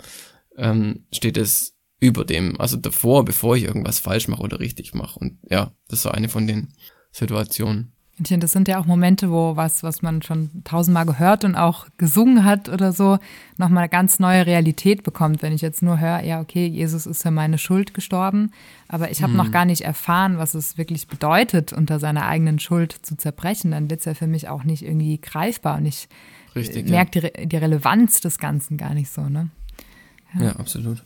ähm, 0.56 1.06
steht 1.12 1.36
es 1.36 1.76
über 2.00 2.24
dem, 2.24 2.58
also 2.60 2.76
davor, 2.76 3.24
bevor 3.24 3.56
ich 3.56 3.64
irgendwas 3.64 3.98
falsch 3.98 4.26
mache 4.26 4.42
oder 4.42 4.58
richtig 4.58 4.94
mache. 4.94 5.18
Und 5.18 5.38
ja, 5.48 5.72
das 5.88 6.04
war 6.06 6.14
eine 6.14 6.28
von 6.28 6.46
den 6.46 6.72
Situationen. 7.12 7.92
Finde, 8.28 8.44
das 8.44 8.52
sind 8.52 8.68
ja 8.68 8.78
auch 8.78 8.86
Momente, 8.86 9.30
wo 9.30 9.56
was, 9.56 9.82
was 9.82 10.02
man 10.02 10.22
schon 10.22 10.50
tausendmal 10.64 11.06
gehört 11.06 11.44
und 11.44 11.54
auch 11.54 11.86
gesungen 11.96 12.44
hat 12.44 12.68
oder 12.68 12.92
so, 12.92 13.18
nochmal 13.56 13.84
eine 13.84 13.88
ganz 13.88 14.18
neue 14.18 14.46
Realität 14.46 15.02
bekommt. 15.02 15.42
Wenn 15.42 15.52
ich 15.52 15.60
jetzt 15.62 15.82
nur 15.82 15.98
höre, 15.98 16.22
ja, 16.22 16.40
okay, 16.40 16.66
Jesus 16.66 17.06
ist 17.06 17.22
für 17.22 17.30
meine 17.30 17.58
Schuld 17.58 17.94
gestorben, 17.94 18.50
aber 18.88 19.10
ich 19.10 19.22
habe 19.22 19.32
hm. 19.32 19.38
noch 19.38 19.50
gar 19.50 19.64
nicht 19.64 19.82
erfahren, 19.82 20.38
was 20.38 20.54
es 20.54 20.76
wirklich 20.76 21.08
bedeutet, 21.08 21.72
unter 21.72 21.98
seiner 21.98 22.26
eigenen 22.26 22.58
Schuld 22.58 22.92
zu 22.92 23.16
zerbrechen, 23.16 23.70
dann 23.70 23.88
wird 23.88 24.00
es 24.00 24.06
ja 24.06 24.14
für 24.14 24.26
mich 24.26 24.48
auch 24.48 24.64
nicht 24.64 24.84
irgendwie 24.84 25.18
greifbar 25.18 25.78
und 25.78 25.86
ich 25.86 26.08
Richtig, 26.54 26.88
merkt 26.88 27.14
ja. 27.16 27.22
die, 27.22 27.46
die 27.46 27.56
Relevanz 27.56 28.20
des 28.20 28.38
Ganzen 28.38 28.76
gar 28.76 28.94
nicht 28.94 29.10
so, 29.10 29.22
ne? 29.22 29.50
Ja, 30.34 30.44
ja 30.44 30.56
absolut. 30.56 31.02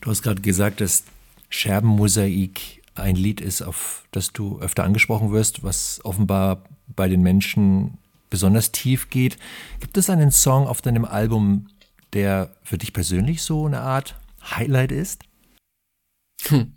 Du 0.00 0.10
hast 0.10 0.22
gerade 0.22 0.42
gesagt, 0.42 0.80
dass 0.80 1.04
Scherbenmosaik 1.48 2.73
ein 2.94 3.16
Lied 3.16 3.40
ist, 3.40 3.62
auf 3.62 4.06
das 4.12 4.32
du 4.32 4.60
öfter 4.60 4.84
angesprochen 4.84 5.32
wirst, 5.32 5.62
was 5.62 6.00
offenbar 6.04 6.64
bei 6.86 7.08
den 7.08 7.22
Menschen 7.22 7.98
besonders 8.30 8.72
tief 8.72 9.10
geht. 9.10 9.36
Gibt 9.80 9.96
es 9.96 10.10
einen 10.10 10.30
Song 10.30 10.66
auf 10.66 10.82
deinem 10.82 11.04
Album, 11.04 11.68
der 12.12 12.56
für 12.62 12.78
dich 12.78 12.92
persönlich 12.92 13.42
so 13.42 13.66
eine 13.66 13.80
Art 13.80 14.18
Highlight 14.42 14.92
ist? 14.92 15.22
Hm. 16.46 16.74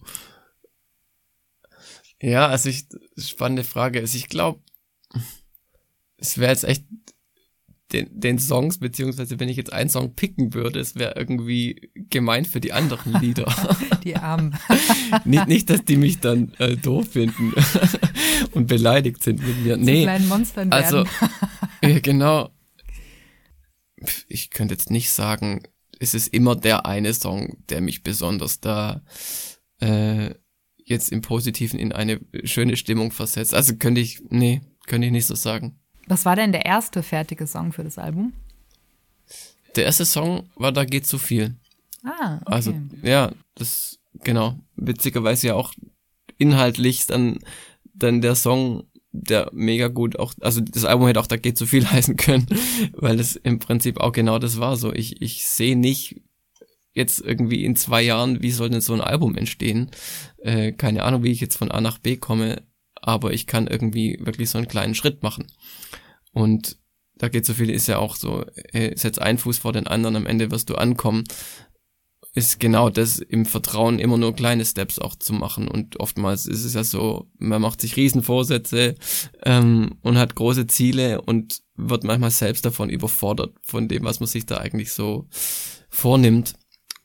Ja, 2.22 2.48
also 2.48 2.70
ich, 2.70 2.88
spannende 3.18 3.64
Frage. 3.64 4.00
Also 4.00 4.18
ich 4.18 4.28
glaube, 4.28 4.62
es 6.18 6.38
wäre 6.38 6.52
jetzt 6.52 6.64
echt 6.64 6.86
den, 7.94 8.08
den 8.12 8.40
Songs, 8.40 8.80
beziehungsweise 8.80 9.40
wenn 9.40 9.50
ich 9.50 9.58
jetzt 9.58 9.72
einen 9.72 9.90
Song 9.90 10.14
picken 10.14 10.54
würde, 10.54 10.80
es 10.80 10.96
wäre 10.96 11.16
irgendwie 11.16 11.90
gemein 12.10 12.46
für 12.46 12.60
die 12.60 12.74
anderen 12.74 13.14
Lieder. 13.22 13.54
Die 14.04 14.16
Armen. 14.16 14.58
nicht, 15.26 15.48
nicht, 15.48 15.70
dass 15.70 15.84
die 15.84 15.98
mich 15.98 16.20
dann 16.20 16.54
äh, 16.60 16.76
doof 16.76 17.10
finden 17.12 17.54
und 18.52 18.68
beleidigt 18.68 19.24
sind 19.24 19.46
mit 19.46 19.64
mir. 19.64 19.78
Nee. 19.78 20.04
kleinen 20.04 20.28
Monstern 20.28 20.72
also, 20.72 21.06
ja, 21.82 22.00
genau. 22.00 22.50
Ich 24.28 24.50
könnte 24.50 24.76
jetzt 24.76 24.92
nicht 24.92 25.12
sagen, 25.12 25.64
es 26.00 26.14
ist 26.14 26.28
immer 26.28 26.56
der 26.56 26.86
eine 26.86 27.14
Song, 27.14 27.58
der 27.70 27.82
mich 27.82 28.04
besonders 28.04 28.60
da 28.60 29.02
äh, 29.80 30.34
jetzt 30.84 31.12
im 31.12 31.22
Positiven 31.22 31.80
in 31.80 31.92
eine 31.92 32.20
schöne 32.44 32.78
Stimmung 32.78 33.12
versetzt. 33.12 33.54
Also 33.54 33.76
könnte 33.76 34.02
ich, 34.02 34.22
nee, 34.30 34.62
könnte 34.88 35.08
ich 35.08 35.12
nicht 35.12 35.26
so 35.26 35.36
sagen. 35.36 35.80
Was 36.08 36.26
war 36.26 36.36
denn 36.36 36.52
der 36.52 36.66
erste 36.66 37.04
fertige 37.04 37.48
Song 37.48 37.74
für 37.74 37.84
das 37.84 37.98
Album? 37.98 38.34
Der 39.76 39.86
erste 39.86 40.06
Song 40.06 40.50
war 40.56 40.72
Da 40.72 40.86
geht 40.86 41.06
zu 41.06 41.18
viel. 41.18 41.56
Ah, 42.04 42.38
okay. 42.42 42.54
Also, 42.54 42.74
ja, 43.04 43.32
das, 43.56 44.00
genau. 44.24 44.58
Witzigerweise 44.76 45.48
ja 45.48 45.54
auch 45.56 45.74
inhaltlich 46.38 47.06
dann, 47.06 47.40
dann 47.94 48.22
der 48.22 48.36
Song, 48.36 48.84
der 49.12 49.50
mega 49.52 49.88
gut 49.88 50.20
auch, 50.20 50.34
also 50.42 50.62
das 50.62 50.86
Album 50.86 51.08
hätte 51.08 51.20
auch 51.20 51.28
Da 51.28 51.38
geht 51.38 51.58
zu 51.58 51.66
viel 51.66 51.86
heißen 51.92 52.16
können, 52.16 52.48
weil 52.94 53.20
es 53.20 53.36
im 53.36 53.60
Prinzip 53.60 54.00
auch 54.00 54.12
genau 54.12 54.40
das 54.40 54.60
war 54.60 54.78
so. 54.78 54.94
Ich, 54.94 55.22
ich 55.22 55.48
sehe 55.48 55.76
nicht 55.76 56.22
jetzt 56.94 57.20
irgendwie 57.20 57.64
in 57.64 57.76
zwei 57.76 58.02
Jahren, 58.02 58.42
wie 58.42 58.52
soll 58.52 58.70
denn 58.70 58.82
so 58.82 58.94
ein 58.94 59.02
Album 59.02 59.36
entstehen? 59.36 59.92
Äh, 60.38 60.72
keine 60.72 61.04
Ahnung, 61.04 61.24
wie 61.24 61.32
ich 61.32 61.42
jetzt 61.42 61.58
von 61.58 61.72
A 61.72 61.80
nach 61.80 62.00
B 62.00 62.18
komme 62.18 62.64
aber 63.08 63.32
ich 63.32 63.48
kann 63.48 63.68
irgendwie 63.68 64.20
wirklich 64.20 64.50
so 64.50 64.58
einen 64.58 64.68
kleinen 64.68 64.94
Schritt 64.94 65.24
machen. 65.24 65.48
Und 66.34 66.78
da 67.16 67.30
geht 67.30 67.46
so 67.46 67.54
viel, 67.54 67.70
ist 67.70 67.88
ja 67.88 68.00
auch 68.00 68.18
so, 68.18 68.46
hey, 68.74 68.92
setz 68.98 69.18
einen 69.18 69.38
Fuß 69.38 69.60
vor 69.60 69.72
den 69.72 69.88
anderen, 69.88 70.18
am 70.18 70.26
Ende 70.26 70.52
wirst 70.52 70.70
du 70.70 70.76
ankommen. 70.76 71.24
Ist 72.34 72.60
genau 72.60 72.90
das 72.90 73.20
im 73.20 73.46
Vertrauen 73.46 73.98
immer 73.98 74.18
nur 74.18 74.36
kleine 74.36 74.66
Steps 74.66 75.00
auch 75.00 75.16
zu 75.16 75.32
machen. 75.32 75.70
Und 75.70 76.02
oftmals 76.02 76.48
ist 76.48 76.66
es 76.66 76.74
ja 76.74 76.84
so, 76.84 77.32
man 77.40 77.62
macht 77.62 77.80
sich 77.80 77.96
Riesenvorsätze 77.96 78.96
ähm, 79.44 79.96
und 80.02 80.18
hat 80.18 80.36
große 80.36 80.68
Ziele 80.68 81.22
und 81.22 81.62
wird 81.76 82.04
manchmal 82.04 82.32
selbst 82.32 82.66
davon 82.66 82.90
überfordert, 82.90 83.56
von 83.64 83.88
dem, 83.88 84.04
was 84.04 84.20
man 84.20 84.28
sich 84.28 84.46
da 84.46 84.58
eigentlich 84.58 84.92
so 84.92 85.30
vornimmt. 85.90 86.56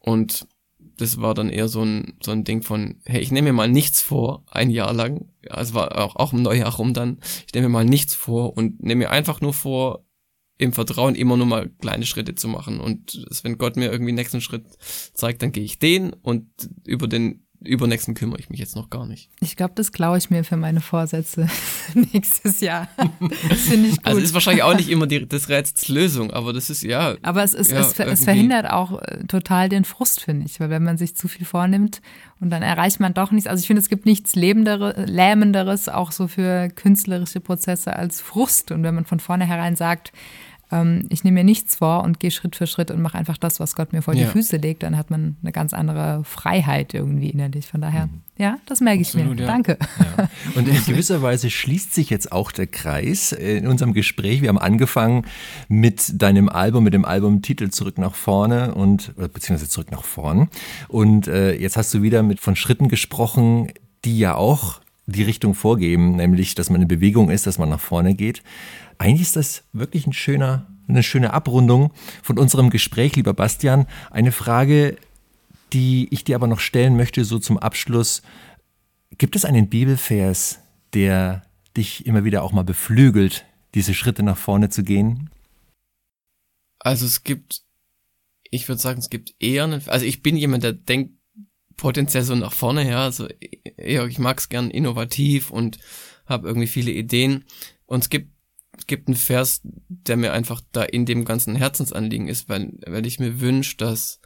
Und 0.01 0.49
das 0.97 1.21
war 1.21 1.35
dann 1.35 1.51
eher 1.51 1.69
so 1.69 1.85
ein, 1.85 2.15
so 2.23 2.31
ein 2.31 2.45
Ding 2.45 2.63
von, 2.63 3.01
hey, 3.05 3.21
ich 3.21 3.31
nehme 3.31 3.49
mir 3.49 3.57
mal 3.57 3.69
nichts 3.69 4.01
vor, 4.03 4.45
ein 4.51 4.71
Jahr 4.71 4.93
lang. 4.93 5.29
Ja, 5.45 5.61
es 5.61 5.75
war 5.75 5.99
auch, 5.99 6.17
auch 6.17 6.33
im 6.33 6.43
Neujahr 6.43 6.75
rum 6.75 6.95
dann. 6.95 7.19
Ich 7.47 7.55
nehme 7.55 7.69
mir 7.69 7.73
mal 7.73 7.85
nichts 7.85 8.15
vor 8.15 8.57
und 8.57 8.83
nehme 8.83 9.05
mir 9.05 9.11
einfach 9.11 9.41
nur 9.41 9.55
vor, 9.55 10.05
im 10.59 10.73
Vertrauen 10.73 11.15
immer 11.15 11.37
nur 11.37 11.47
mal 11.47 11.71
kleine 11.81 12.07
Schritte 12.07 12.35
zu 12.35 12.47
machen. 12.47 12.79
Und 12.79 13.27
wenn 13.43 13.59
Gott 13.59 13.77
mir 13.77 13.91
irgendwie 13.91 14.13
nächsten 14.13 14.41
Schritt 14.41 14.65
zeigt, 15.13 15.43
dann 15.43 15.51
gehe 15.51 15.65
ich 15.65 15.79
den 15.79 16.13
und 16.13 16.47
über 16.87 17.09
den 17.09 17.47
übernächsten 17.65 18.15
kümmere 18.15 18.39
ich 18.39 18.51
mich 18.51 18.61
jetzt 18.61 18.77
noch 18.77 18.91
gar 18.91 19.07
nicht. 19.07 19.29
Ich 19.41 19.57
glaube, 19.57 19.73
das 19.75 19.93
klaue 19.93 20.19
ich 20.19 20.31
mir 20.31 20.45
für 20.45 20.57
meine 20.57 20.81
Vorsätze 20.81 21.49
nächstes 22.13 22.61
Jahr. 22.61 22.89
Das 23.49 23.61
finde 23.61 23.89
ich 23.89 23.97
gut. 23.97 24.07
Also 24.07 24.21
ist 24.21 24.35
wahrscheinlich 24.35 24.63
auch 24.63 24.75
nicht 24.75 24.89
immer 24.89 25.07
die, 25.07 25.27
das 25.27 25.49
Rätsels 25.49 25.89
Lösung, 25.89 26.33
aber 26.33 26.53
das 26.53 26.71
ist 26.71 26.83
ja. 26.83 27.17
Aber 27.23 27.43
es, 27.43 27.55
ist, 27.55 27.71
ja, 27.71 27.81
es, 27.81 27.99
es 27.99 28.25
verhindert 28.25 28.71
auch 28.71 29.01
äh, 29.01 29.25
total 29.27 29.69
den 29.69 29.85
Frust, 29.85 30.21
finde 30.21 30.47
ich, 30.47 30.59
weil 30.61 30.71
wenn 30.71 30.83
man 30.83 30.99
sich 30.99 31.17
zu 31.17 31.29
viel 31.29 31.47
vornimmt 31.47 32.01
und 32.41 32.51
dann 32.51 32.63
erreicht 32.63 32.99
man 32.99 33.15
doch 33.15 33.31
nichts. 33.31 33.49
Also 33.49 33.61
ich 33.61 33.67
finde, 33.69 33.81
es 33.81 33.89
gibt 33.89 34.05
nichts 34.05 34.35
Lebendere, 34.35 35.05
Lähmenderes 35.07 35.89
auch 35.89 36.11
so 36.11 36.27
für 36.27 36.69
künstlerische 36.71 37.41
Prozesse 37.41 37.95
als 37.95 38.21
Frust. 38.21 38.73
Und 38.73 38.83
wenn 38.83 38.97
man 38.97 39.05
von 39.05 39.21
vornherein 39.21 39.77
sagt, 39.77 40.13
ähm, 40.73 41.07
ich 41.11 41.23
nehme 41.23 41.41
mir 41.41 41.45
nichts 41.45 41.77
vor 41.77 42.03
und 42.03 42.19
gehe 42.19 42.31
Schritt 42.31 42.57
für 42.57 42.67
Schritt 42.67 42.91
und 42.91 43.01
mache 43.01 43.19
einfach 43.19 43.37
das, 43.37 43.61
was 43.61 43.77
Gott 43.77 43.93
mir 43.93 44.03
vor 44.03 44.15
ja. 44.15 44.25
die 44.25 44.31
Füße 44.31 44.57
legt, 44.57 44.83
dann 44.83 44.97
hat 44.97 45.11
man 45.11 45.37
eine 45.43 45.53
ganz 45.53 45.75
andere 45.75 46.23
Freiheit 46.25 46.95
irgendwie 46.95 47.31
innerlich. 47.31 47.67
Von 47.67 47.81
daher, 47.81 48.07
mhm. 48.07 48.23
ja, 48.39 48.59
das 48.67 48.81
merke 48.81 49.03
ich 49.03 49.09
Absolut, 49.09 49.37
mir. 49.37 49.43
Ja. 49.43 49.47
Danke. 49.47 49.79
Ja. 50.17 50.29
Und 50.55 50.67
in 50.67 50.85
gewisser 50.85 51.23
Weise 51.23 51.51
schließt 51.51 51.95
sich 51.95 52.11
jetzt 52.11 52.33
auch 52.33 52.51
der 52.53 52.67
Kreis 52.67 53.33
in 53.33 53.67
unserem 53.67 53.93
Gespräch. 53.93 54.43
Wir 54.43 54.49
haben 54.49 54.59
angefangen 54.59 55.27
mit 55.69 56.21
deinem 56.21 56.49
Album, 56.49 56.85
mit 56.85 56.95
dem 56.95 57.05
Albumtitel 57.05 57.71
Zurück 57.71 57.99
nach 57.99 58.15
vorne 58.15 58.75
und 58.75 59.15
beziehungsweise 59.17 59.69
zurück 59.69 59.91
nach 59.91 60.05
vorn. 60.05 60.49
Und 60.89 61.29
äh, 61.29 61.55
jetzt 61.55 61.77
hast 61.77 61.93
du 61.95 62.03
wieder 62.03 62.23
mit 62.23 62.41
von 62.41 62.57
Schritten 62.57 62.89
gesprochen, 62.89 63.69
die 64.05 64.19
ja 64.19 64.35
auch 64.35 64.81
die 65.07 65.23
Richtung 65.23 65.55
vorgeben, 65.55 66.17
nämlich, 66.17 66.55
dass 66.55 66.71
man 66.71 66.83
in 66.83 66.89
Bewegung 66.89 67.31
ist, 67.31 67.47
dass 67.47 67.59
man 67.59 67.69
nach 67.69 67.81
vorne 67.81 68.15
geht. 68.15 68.43
Eigentlich 69.03 69.23
ist 69.23 69.35
das 69.35 69.65
wirklich 69.73 70.07
ein 70.07 70.13
schöner, 70.13 70.65
eine 70.87 71.03
schöne 71.03 71.33
Abrundung 71.33 71.93
von 72.23 72.39
unserem 72.39 72.71
Gespräch, 72.71 73.17
lieber 73.17 73.35
Bastian. 73.35 73.89
Eine 74.13 74.31
Frage, 74.31 74.97
die 75.73 76.07
ich 76.13 76.23
dir 76.23 76.37
aber 76.37 76.47
noch 76.47 76.61
stellen 76.61 76.97
möchte, 76.97 77.25
so 77.25 77.41
zum 77.41 77.59
Abschluss. 77.59 78.23
Gibt 79.19 79.35
es 79.35 79.45
einen 79.45 79.69
Bibelvers, 79.69 80.61
der 80.95 81.43
dich 81.77 82.07
immer 82.07 82.23
wieder 82.23 82.45
auch 82.45 82.53
mal 82.53 82.63
beflügelt, 82.63 83.45
diese 83.75 83.93
Schritte 83.93 84.23
nach 84.23 84.37
vorne 84.37 84.69
zu 84.69 84.85
gehen? 84.85 85.31
Also 86.79 87.05
es 87.05 87.25
gibt, 87.25 87.63
ich 88.53 88.69
würde 88.69 88.81
sagen, 88.81 89.01
es 89.01 89.11
gibt 89.11 89.35
eher 89.41 89.65
einen, 89.65 89.83
also 89.89 90.07
ich 90.07 90.23
bin 90.23 90.37
jemand, 90.37 90.63
der 90.63 90.75
denkt 90.75 91.15
potenziell 91.77 92.23
so 92.23 92.37
nach 92.37 92.53
vorne, 92.53 92.89
ja, 92.89 93.03
also 93.03 93.27
ich 93.77 94.19
mag 94.21 94.39
es 94.39 94.49
gern 94.49 94.71
innovativ 94.71 95.51
und 95.51 95.79
habe 96.25 96.47
irgendwie 96.47 96.69
viele 96.69 96.93
Ideen. 96.93 97.47
Und 97.87 98.05
es 98.05 98.09
gibt 98.09 98.32
gibt 98.87 99.09
einen 99.09 99.17
Vers, 99.17 99.61
der 99.89 100.17
mir 100.17 100.33
einfach 100.33 100.61
da 100.73 100.83
in 100.83 101.07
dem 101.07 101.25
ganzen 101.25 101.55
Herzensanliegen 101.55 102.29
ist, 102.29 102.49
weil, 102.49 102.73
weil 102.87 103.07
ich 103.07 103.21
mir 103.21 103.41
wünsche, 103.41 103.77
dass 103.77 104.21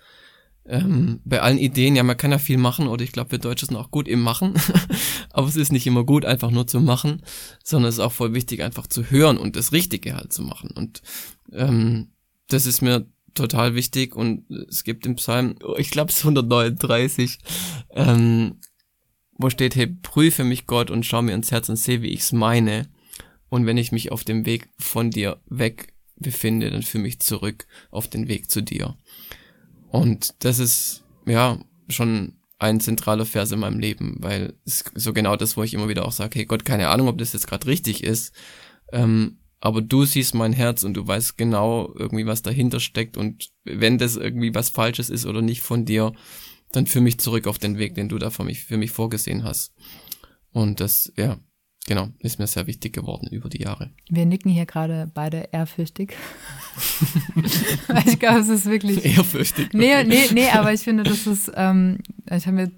ähm, 0.68 1.20
bei 1.24 1.40
allen 1.40 1.58
Ideen, 1.58 1.96
ja, 1.96 2.02
man 2.02 2.16
kann 2.16 2.32
ja 2.32 2.38
viel 2.38 2.58
machen, 2.58 2.88
oder 2.88 3.04
ich 3.04 3.12
glaube, 3.12 3.32
wir 3.32 3.38
Deutsche 3.38 3.66
sind 3.66 3.76
auch 3.76 3.90
gut 3.90 4.08
im 4.08 4.20
Machen, 4.20 4.54
aber 5.30 5.48
es 5.48 5.56
ist 5.56 5.72
nicht 5.72 5.86
immer 5.86 6.04
gut, 6.04 6.24
einfach 6.24 6.50
nur 6.50 6.66
zu 6.66 6.80
machen, 6.80 7.22
sondern 7.62 7.88
es 7.88 7.96
ist 7.96 8.00
auch 8.00 8.12
voll 8.12 8.34
wichtig, 8.34 8.62
einfach 8.62 8.86
zu 8.86 9.10
hören 9.10 9.38
und 9.38 9.56
das 9.56 9.72
Richtige 9.72 10.16
halt 10.16 10.32
zu 10.32 10.42
machen. 10.42 10.70
Und 10.70 11.02
ähm, 11.52 12.08
das 12.48 12.66
ist 12.66 12.82
mir 12.82 13.06
total 13.34 13.74
wichtig 13.74 14.16
und 14.16 14.50
es 14.68 14.82
gibt 14.82 15.06
im 15.06 15.16
Psalm, 15.16 15.56
ich 15.76 15.90
glaube 15.90 16.10
es 16.10 16.18
ist 16.18 16.24
139, 16.24 17.38
ähm, 17.90 18.56
wo 19.38 19.50
steht, 19.50 19.76
hey, 19.76 19.86
prüfe 19.86 20.44
mich 20.44 20.66
Gott 20.66 20.90
und 20.90 21.04
schau 21.04 21.22
mir 21.22 21.34
ins 21.34 21.50
Herz 21.50 21.68
und 21.68 21.76
sehe, 21.76 22.02
wie 22.02 22.12
ich's 22.12 22.32
meine. 22.32 22.88
Und 23.48 23.66
wenn 23.66 23.76
ich 23.76 23.92
mich 23.92 24.12
auf 24.12 24.24
dem 24.24 24.46
Weg 24.46 24.68
von 24.78 25.10
dir 25.10 25.40
weg 25.46 25.94
befinde, 26.16 26.70
dann 26.70 26.82
führe 26.82 27.02
mich 27.02 27.20
zurück 27.20 27.66
auf 27.90 28.08
den 28.08 28.28
Weg 28.28 28.50
zu 28.50 28.62
dir. 28.62 28.96
Und 29.88 30.34
das 30.44 30.58
ist, 30.58 31.04
ja, 31.26 31.58
schon 31.88 32.36
ein 32.58 32.80
zentraler 32.80 33.26
Vers 33.26 33.52
in 33.52 33.60
meinem 33.60 33.78
Leben, 33.78 34.16
weil 34.20 34.54
es 34.64 34.84
so 34.94 35.12
genau 35.12 35.36
das, 35.36 35.56
wo 35.56 35.62
ich 35.62 35.74
immer 35.74 35.88
wieder 35.88 36.06
auch 36.06 36.12
sage, 36.12 36.38
hey 36.38 36.46
Gott, 36.46 36.64
keine 36.64 36.88
Ahnung, 36.88 37.08
ob 37.08 37.18
das 37.18 37.32
jetzt 37.32 37.46
gerade 37.46 37.66
richtig 37.66 38.02
ist, 38.02 38.34
ähm, 38.92 39.38
aber 39.60 39.82
du 39.82 40.04
siehst 40.04 40.34
mein 40.34 40.52
Herz 40.52 40.82
und 40.82 40.94
du 40.94 41.06
weißt 41.06 41.36
genau 41.36 41.92
irgendwie, 41.96 42.26
was 42.26 42.42
dahinter 42.42 42.80
steckt 42.80 43.16
und 43.16 43.50
wenn 43.64 43.98
das 43.98 44.16
irgendwie 44.16 44.54
was 44.54 44.70
Falsches 44.70 45.10
ist 45.10 45.26
oder 45.26 45.42
nicht 45.42 45.60
von 45.60 45.84
dir, 45.84 46.12
dann 46.72 46.86
führ 46.86 47.02
mich 47.02 47.18
zurück 47.18 47.46
auf 47.46 47.58
den 47.58 47.78
Weg, 47.78 47.94
den 47.94 48.08
du 48.08 48.18
da 48.18 48.30
für 48.30 48.44
mich, 48.44 48.64
für 48.64 48.76
mich 48.76 48.90
vorgesehen 48.90 49.44
hast. 49.44 49.74
Und 50.52 50.80
das, 50.80 51.12
ja, 51.16 51.38
genau, 51.86 52.08
ist 52.18 52.38
mir 52.38 52.46
sehr 52.46 52.66
wichtig 52.66 52.92
geworden 52.92 53.28
über 53.30 53.48
die 53.48 53.62
Jahre. 53.62 53.90
Wir 54.08 54.26
nicken 54.26 54.50
hier 54.50 54.66
gerade 54.66 55.10
beide 55.12 55.48
ehrfürchtig. 55.52 56.14
ich 58.06 58.18
glaube, 58.18 58.40
es 58.40 58.48
ist 58.48 58.66
wirklich. 58.66 59.04
Ehrfürchtig. 59.04 59.72
Nee, 59.72 60.04
nee, 60.04 60.28
nee, 60.32 60.48
aber 60.50 60.72
ich 60.72 60.80
finde, 60.80 61.02
das 61.02 61.26
ist, 61.26 61.50
ähm, 61.54 61.98
ich 62.30 62.46
habe 62.46 62.56
mir 62.56 62.70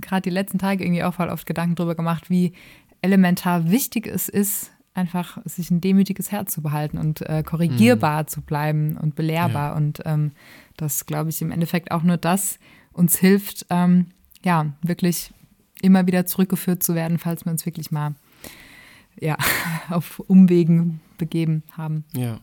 gerade 0.00 0.22
die 0.22 0.30
letzten 0.30 0.58
Tage 0.58 0.84
irgendwie 0.84 1.04
auch 1.04 1.14
voll 1.14 1.28
oft 1.28 1.46
Gedanken 1.46 1.76
darüber 1.76 1.94
gemacht, 1.94 2.30
wie 2.30 2.52
elementar 3.02 3.70
wichtig 3.70 4.06
es 4.06 4.28
ist, 4.28 4.72
einfach 4.94 5.38
sich 5.44 5.70
ein 5.70 5.80
demütiges 5.80 6.32
Herz 6.32 6.52
zu 6.52 6.62
behalten 6.62 6.98
und 6.98 7.20
äh, 7.22 7.42
korrigierbar 7.42 8.22
mhm. 8.22 8.28
zu 8.28 8.40
bleiben 8.40 8.96
und 8.96 9.14
belehrbar. 9.14 9.70
Ja. 9.70 9.76
Und 9.76 10.00
ähm, 10.04 10.32
das, 10.76 11.06
glaube 11.06 11.30
ich, 11.30 11.42
im 11.42 11.50
Endeffekt 11.50 11.90
auch 11.90 12.02
nur 12.02 12.16
das 12.16 12.58
uns 12.92 13.18
hilft, 13.18 13.66
ähm, 13.70 14.06
ja, 14.42 14.72
wirklich 14.82 15.32
immer 15.82 16.06
wieder 16.06 16.24
zurückgeführt 16.24 16.82
zu 16.82 16.94
werden, 16.94 17.18
falls 17.18 17.44
wir 17.44 17.52
uns 17.52 17.66
wirklich 17.66 17.90
mal 17.90 18.14
ja, 19.20 19.36
auf 19.90 20.20
Umwegen 20.20 21.00
begeben 21.18 21.62
haben. 21.72 22.04
Ja. 22.14 22.40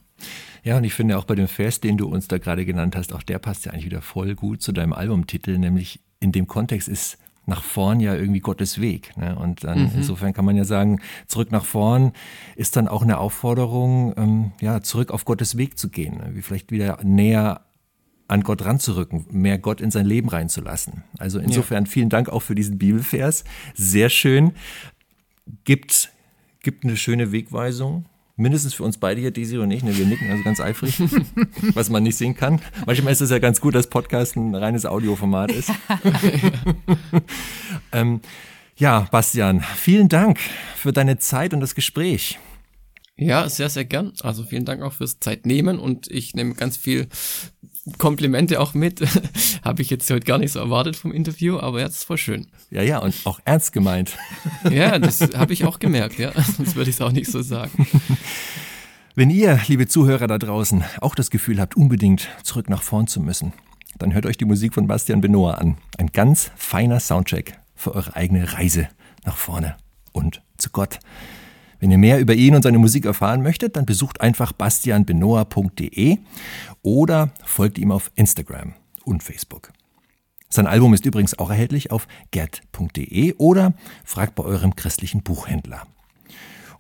Ja, 0.64 0.78
und 0.78 0.86
ich 0.86 0.94
finde 0.94 1.18
auch 1.18 1.26
bei 1.26 1.36
dem 1.36 1.50
Vers, 1.50 1.82
den 1.82 1.98
du 1.98 2.08
uns 2.08 2.30
da 2.30 2.38
gerade 2.38 2.66
genannt 2.66 2.96
hast, 2.96 3.12
auch 3.14 3.24
der 3.24 3.40
passt 3.40 3.66
ja 3.66 3.74
eigentlich 3.74 3.86
wieder 3.86 4.02
voll 4.02 4.36
gut 4.36 4.62
zu 4.62 4.72
deinem 4.72 4.94
Albumtitel, 4.94 5.58
nämlich 5.58 6.00
in 6.22 6.32
dem 6.32 6.48
Kontext 6.48 6.88
ist 6.88 7.18
nach 7.46 7.64
vorn 7.64 8.00
ja 8.00 8.16
irgendwie 8.16 8.40
Gottes 8.40 8.80
Weg. 8.80 9.16
Ne? 9.18 9.36
Und 9.36 9.64
dann 9.64 9.84
mhm. 9.84 9.92
insofern 9.96 10.34
kann 10.34 10.46
man 10.46 10.56
ja 10.56 10.64
sagen, 10.64 11.02
zurück 11.28 11.52
nach 11.52 11.66
vorn 11.66 12.14
ist 12.56 12.78
dann 12.78 12.88
auch 12.88 13.02
eine 13.02 13.18
Aufforderung, 13.18 14.14
ähm, 14.16 14.52
ja, 14.62 14.82
zurück 14.82 15.12
auf 15.12 15.26
Gottes 15.26 15.58
Weg 15.58 15.78
zu 15.78 15.90
gehen, 15.90 16.18
ne? 16.18 16.30
wie 16.34 16.42
vielleicht 16.42 16.72
wieder 16.72 17.00
näher 17.04 17.66
an 18.30 18.42
Gott 18.42 18.64
ranzurücken, 18.64 19.26
mehr 19.32 19.58
Gott 19.58 19.82
in 19.82 19.92
sein 19.92 20.06
Leben 20.06 20.30
reinzulassen. 20.30 21.04
Also 21.20 21.40
insofern 21.40 21.84
ja. 21.86 21.92
vielen 21.92 22.10
Dank 22.10 22.30
auch 22.30 22.40
für 22.40 22.56
diesen 22.56 22.78
Bibelvers. 22.78 23.44
Sehr 23.74 24.10
schön. 24.10 24.54
Gibt, 25.66 26.13
gibt 26.64 26.84
eine 26.84 26.98
schöne 26.98 27.32
Wegweisung. 27.32 28.06
Mindestens 28.36 28.74
für 28.74 28.84
uns 28.84 28.98
beide 28.98 29.22
hier, 29.22 29.30
Desi 29.30 29.60
und 29.60 29.70
ich. 29.70 29.84
Ne, 29.84 29.96
wir 29.96 30.08
nicken 30.08 30.32
also 30.32 30.44
ganz 30.44 30.60
eifrig, 30.60 31.00
was 31.76 31.92
man 31.92 32.02
nicht 32.02 32.18
sehen 32.18 32.36
kann. 32.36 32.60
Manchmal 32.88 33.14
ist 33.14 33.22
es 33.22 33.30
ja 33.30 33.38
ganz 33.38 33.62
gut, 33.62 33.76
dass 33.76 33.88
Podcast 33.88 34.36
ein 34.36 34.56
reines 34.56 34.88
Audioformat 34.88 35.52
ist. 35.52 35.72
ähm, 37.92 38.22
ja, 38.76 39.02
Bastian, 39.12 39.62
vielen 39.62 40.10
Dank 40.10 40.40
für 40.76 40.92
deine 40.92 41.20
Zeit 41.20 41.54
und 41.54 41.60
das 41.60 41.76
Gespräch. 41.76 42.40
Ja, 43.16 43.48
sehr, 43.48 43.70
sehr 43.70 43.86
gern. 43.86 44.14
Also 44.22 44.44
vielen 44.44 44.66
Dank 44.66 44.82
auch 44.82 44.94
fürs 44.94 45.20
Zeitnehmen 45.20 45.80
und 45.80 46.10
ich 46.10 46.34
nehme 46.34 46.56
ganz 46.56 46.78
viel 46.78 47.08
Komplimente 47.98 48.60
auch 48.60 48.74
mit. 48.74 49.02
Habe 49.64 49.82
ich 49.82 49.90
jetzt 49.90 50.10
heute 50.10 50.26
gar 50.26 50.38
nicht 50.40 50.52
so 50.52 50.60
erwartet 50.60 50.96
vom 50.96 51.12
Interview, 51.12 51.60
aber 51.60 51.82
jetzt 51.82 51.98
ist 51.98 52.04
voll 52.06 52.18
schön. 52.18 52.48
Ja, 52.72 52.82
ja, 52.82 53.00
und 53.00 53.14
auch 53.26 53.40
ernst 53.46 53.72
gemeint. 53.72 54.18
ja, 54.72 54.98
das 55.00 55.22
habe 55.36 55.54
ich 55.54 55.66
auch 55.66 55.80
gemerkt, 55.80 56.18
ja. 56.18 56.32
Sonst 56.58 56.76
würde 56.76 56.90
ich 56.90 56.96
es 56.96 57.02
auch 57.02 57.12
nicht 57.12 57.30
so 57.30 57.42
sagen. 57.42 57.88
Wenn 59.16 59.30
ihr, 59.30 59.60
liebe 59.68 59.88
Zuhörer 59.88 60.28
da 60.28 60.40
draußen, 60.40 60.84
auch 61.00 61.14
das 61.14 61.30
Gefühl 61.30 61.60
habt, 61.60 61.76
unbedingt 61.76 62.30
zurück 62.44 62.70
nach 62.70 62.82
vorn 62.82 63.08
zu 63.08 63.20
müssen, 63.20 63.54
dann 64.00 64.14
hört 64.14 64.26
euch 64.26 64.38
die 64.38 64.46
Musik 64.46 64.74
von 64.74 64.88
Bastian 64.88 65.22
Benoit 65.22 65.60
an. 65.60 65.78
Ein 65.98 66.08
ganz 66.08 66.52
feiner 66.56 67.00
Soundcheck 67.00 67.60
für 67.76 67.94
eure 67.94 68.16
eigene 68.16 68.54
Reise 68.54 68.90
nach 69.24 69.38
vorne 69.38 69.78
und 70.14 70.42
zu 70.58 70.72
Gott. 70.72 71.00
Wenn 71.84 71.92
ihr 71.92 71.98
mehr 71.98 72.22
über 72.22 72.34
ihn 72.34 72.56
und 72.56 72.62
seine 72.62 72.78
Musik 72.78 73.04
erfahren 73.04 73.44
möchtet, 73.44 73.76
dann 73.76 73.86
besucht 73.86 74.22
einfach 74.22 74.54
bastianbenoa.de 74.54 76.18
oder 76.82 77.32
folgt 77.44 77.78
ihm 77.78 77.92
auf 77.92 78.10
Instagram 78.16 78.76
und 79.04 79.22
Facebook. 79.22 79.74
Sein 80.48 80.66
Album 80.66 80.94
ist 80.94 81.06
übrigens 81.06 81.38
auch 81.38 81.50
erhältlich 81.50 81.92
auf 81.92 82.08
gerd.de 82.32 83.34
oder 83.34 83.74
fragt 84.06 84.36
bei 84.36 84.44
eurem 84.46 84.78
christlichen 84.78 85.24
Buchhändler. 85.24 85.84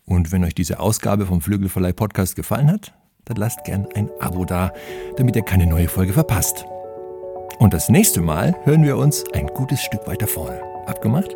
Und 0.05 0.31
wenn 0.31 0.45
euch 0.45 0.55
diese 0.55 0.79
Ausgabe 0.79 1.25
vom 1.25 1.41
Flügelverleih 1.41 1.91
Podcast 1.91 2.37
gefallen 2.37 2.71
hat, 2.71 2.93
dann 3.25 3.35
lasst 3.35 3.65
gern 3.65 3.85
ein 3.95 4.09
Abo 4.21 4.45
da, 4.45 4.71
damit 5.17 5.35
ihr 5.35 5.43
keine 5.43 5.67
neue 5.67 5.89
Folge 5.89 6.13
verpasst. 6.13 6.63
Und 7.59 7.73
das 7.73 7.89
nächste 7.89 8.21
Mal 8.21 8.55
hören 8.63 8.83
wir 8.83 8.95
uns 8.95 9.25
ein 9.33 9.47
gutes 9.47 9.83
Stück 9.83 10.07
weiter 10.07 10.27
vorne. 10.27 10.61
Abgemacht? 10.85 11.35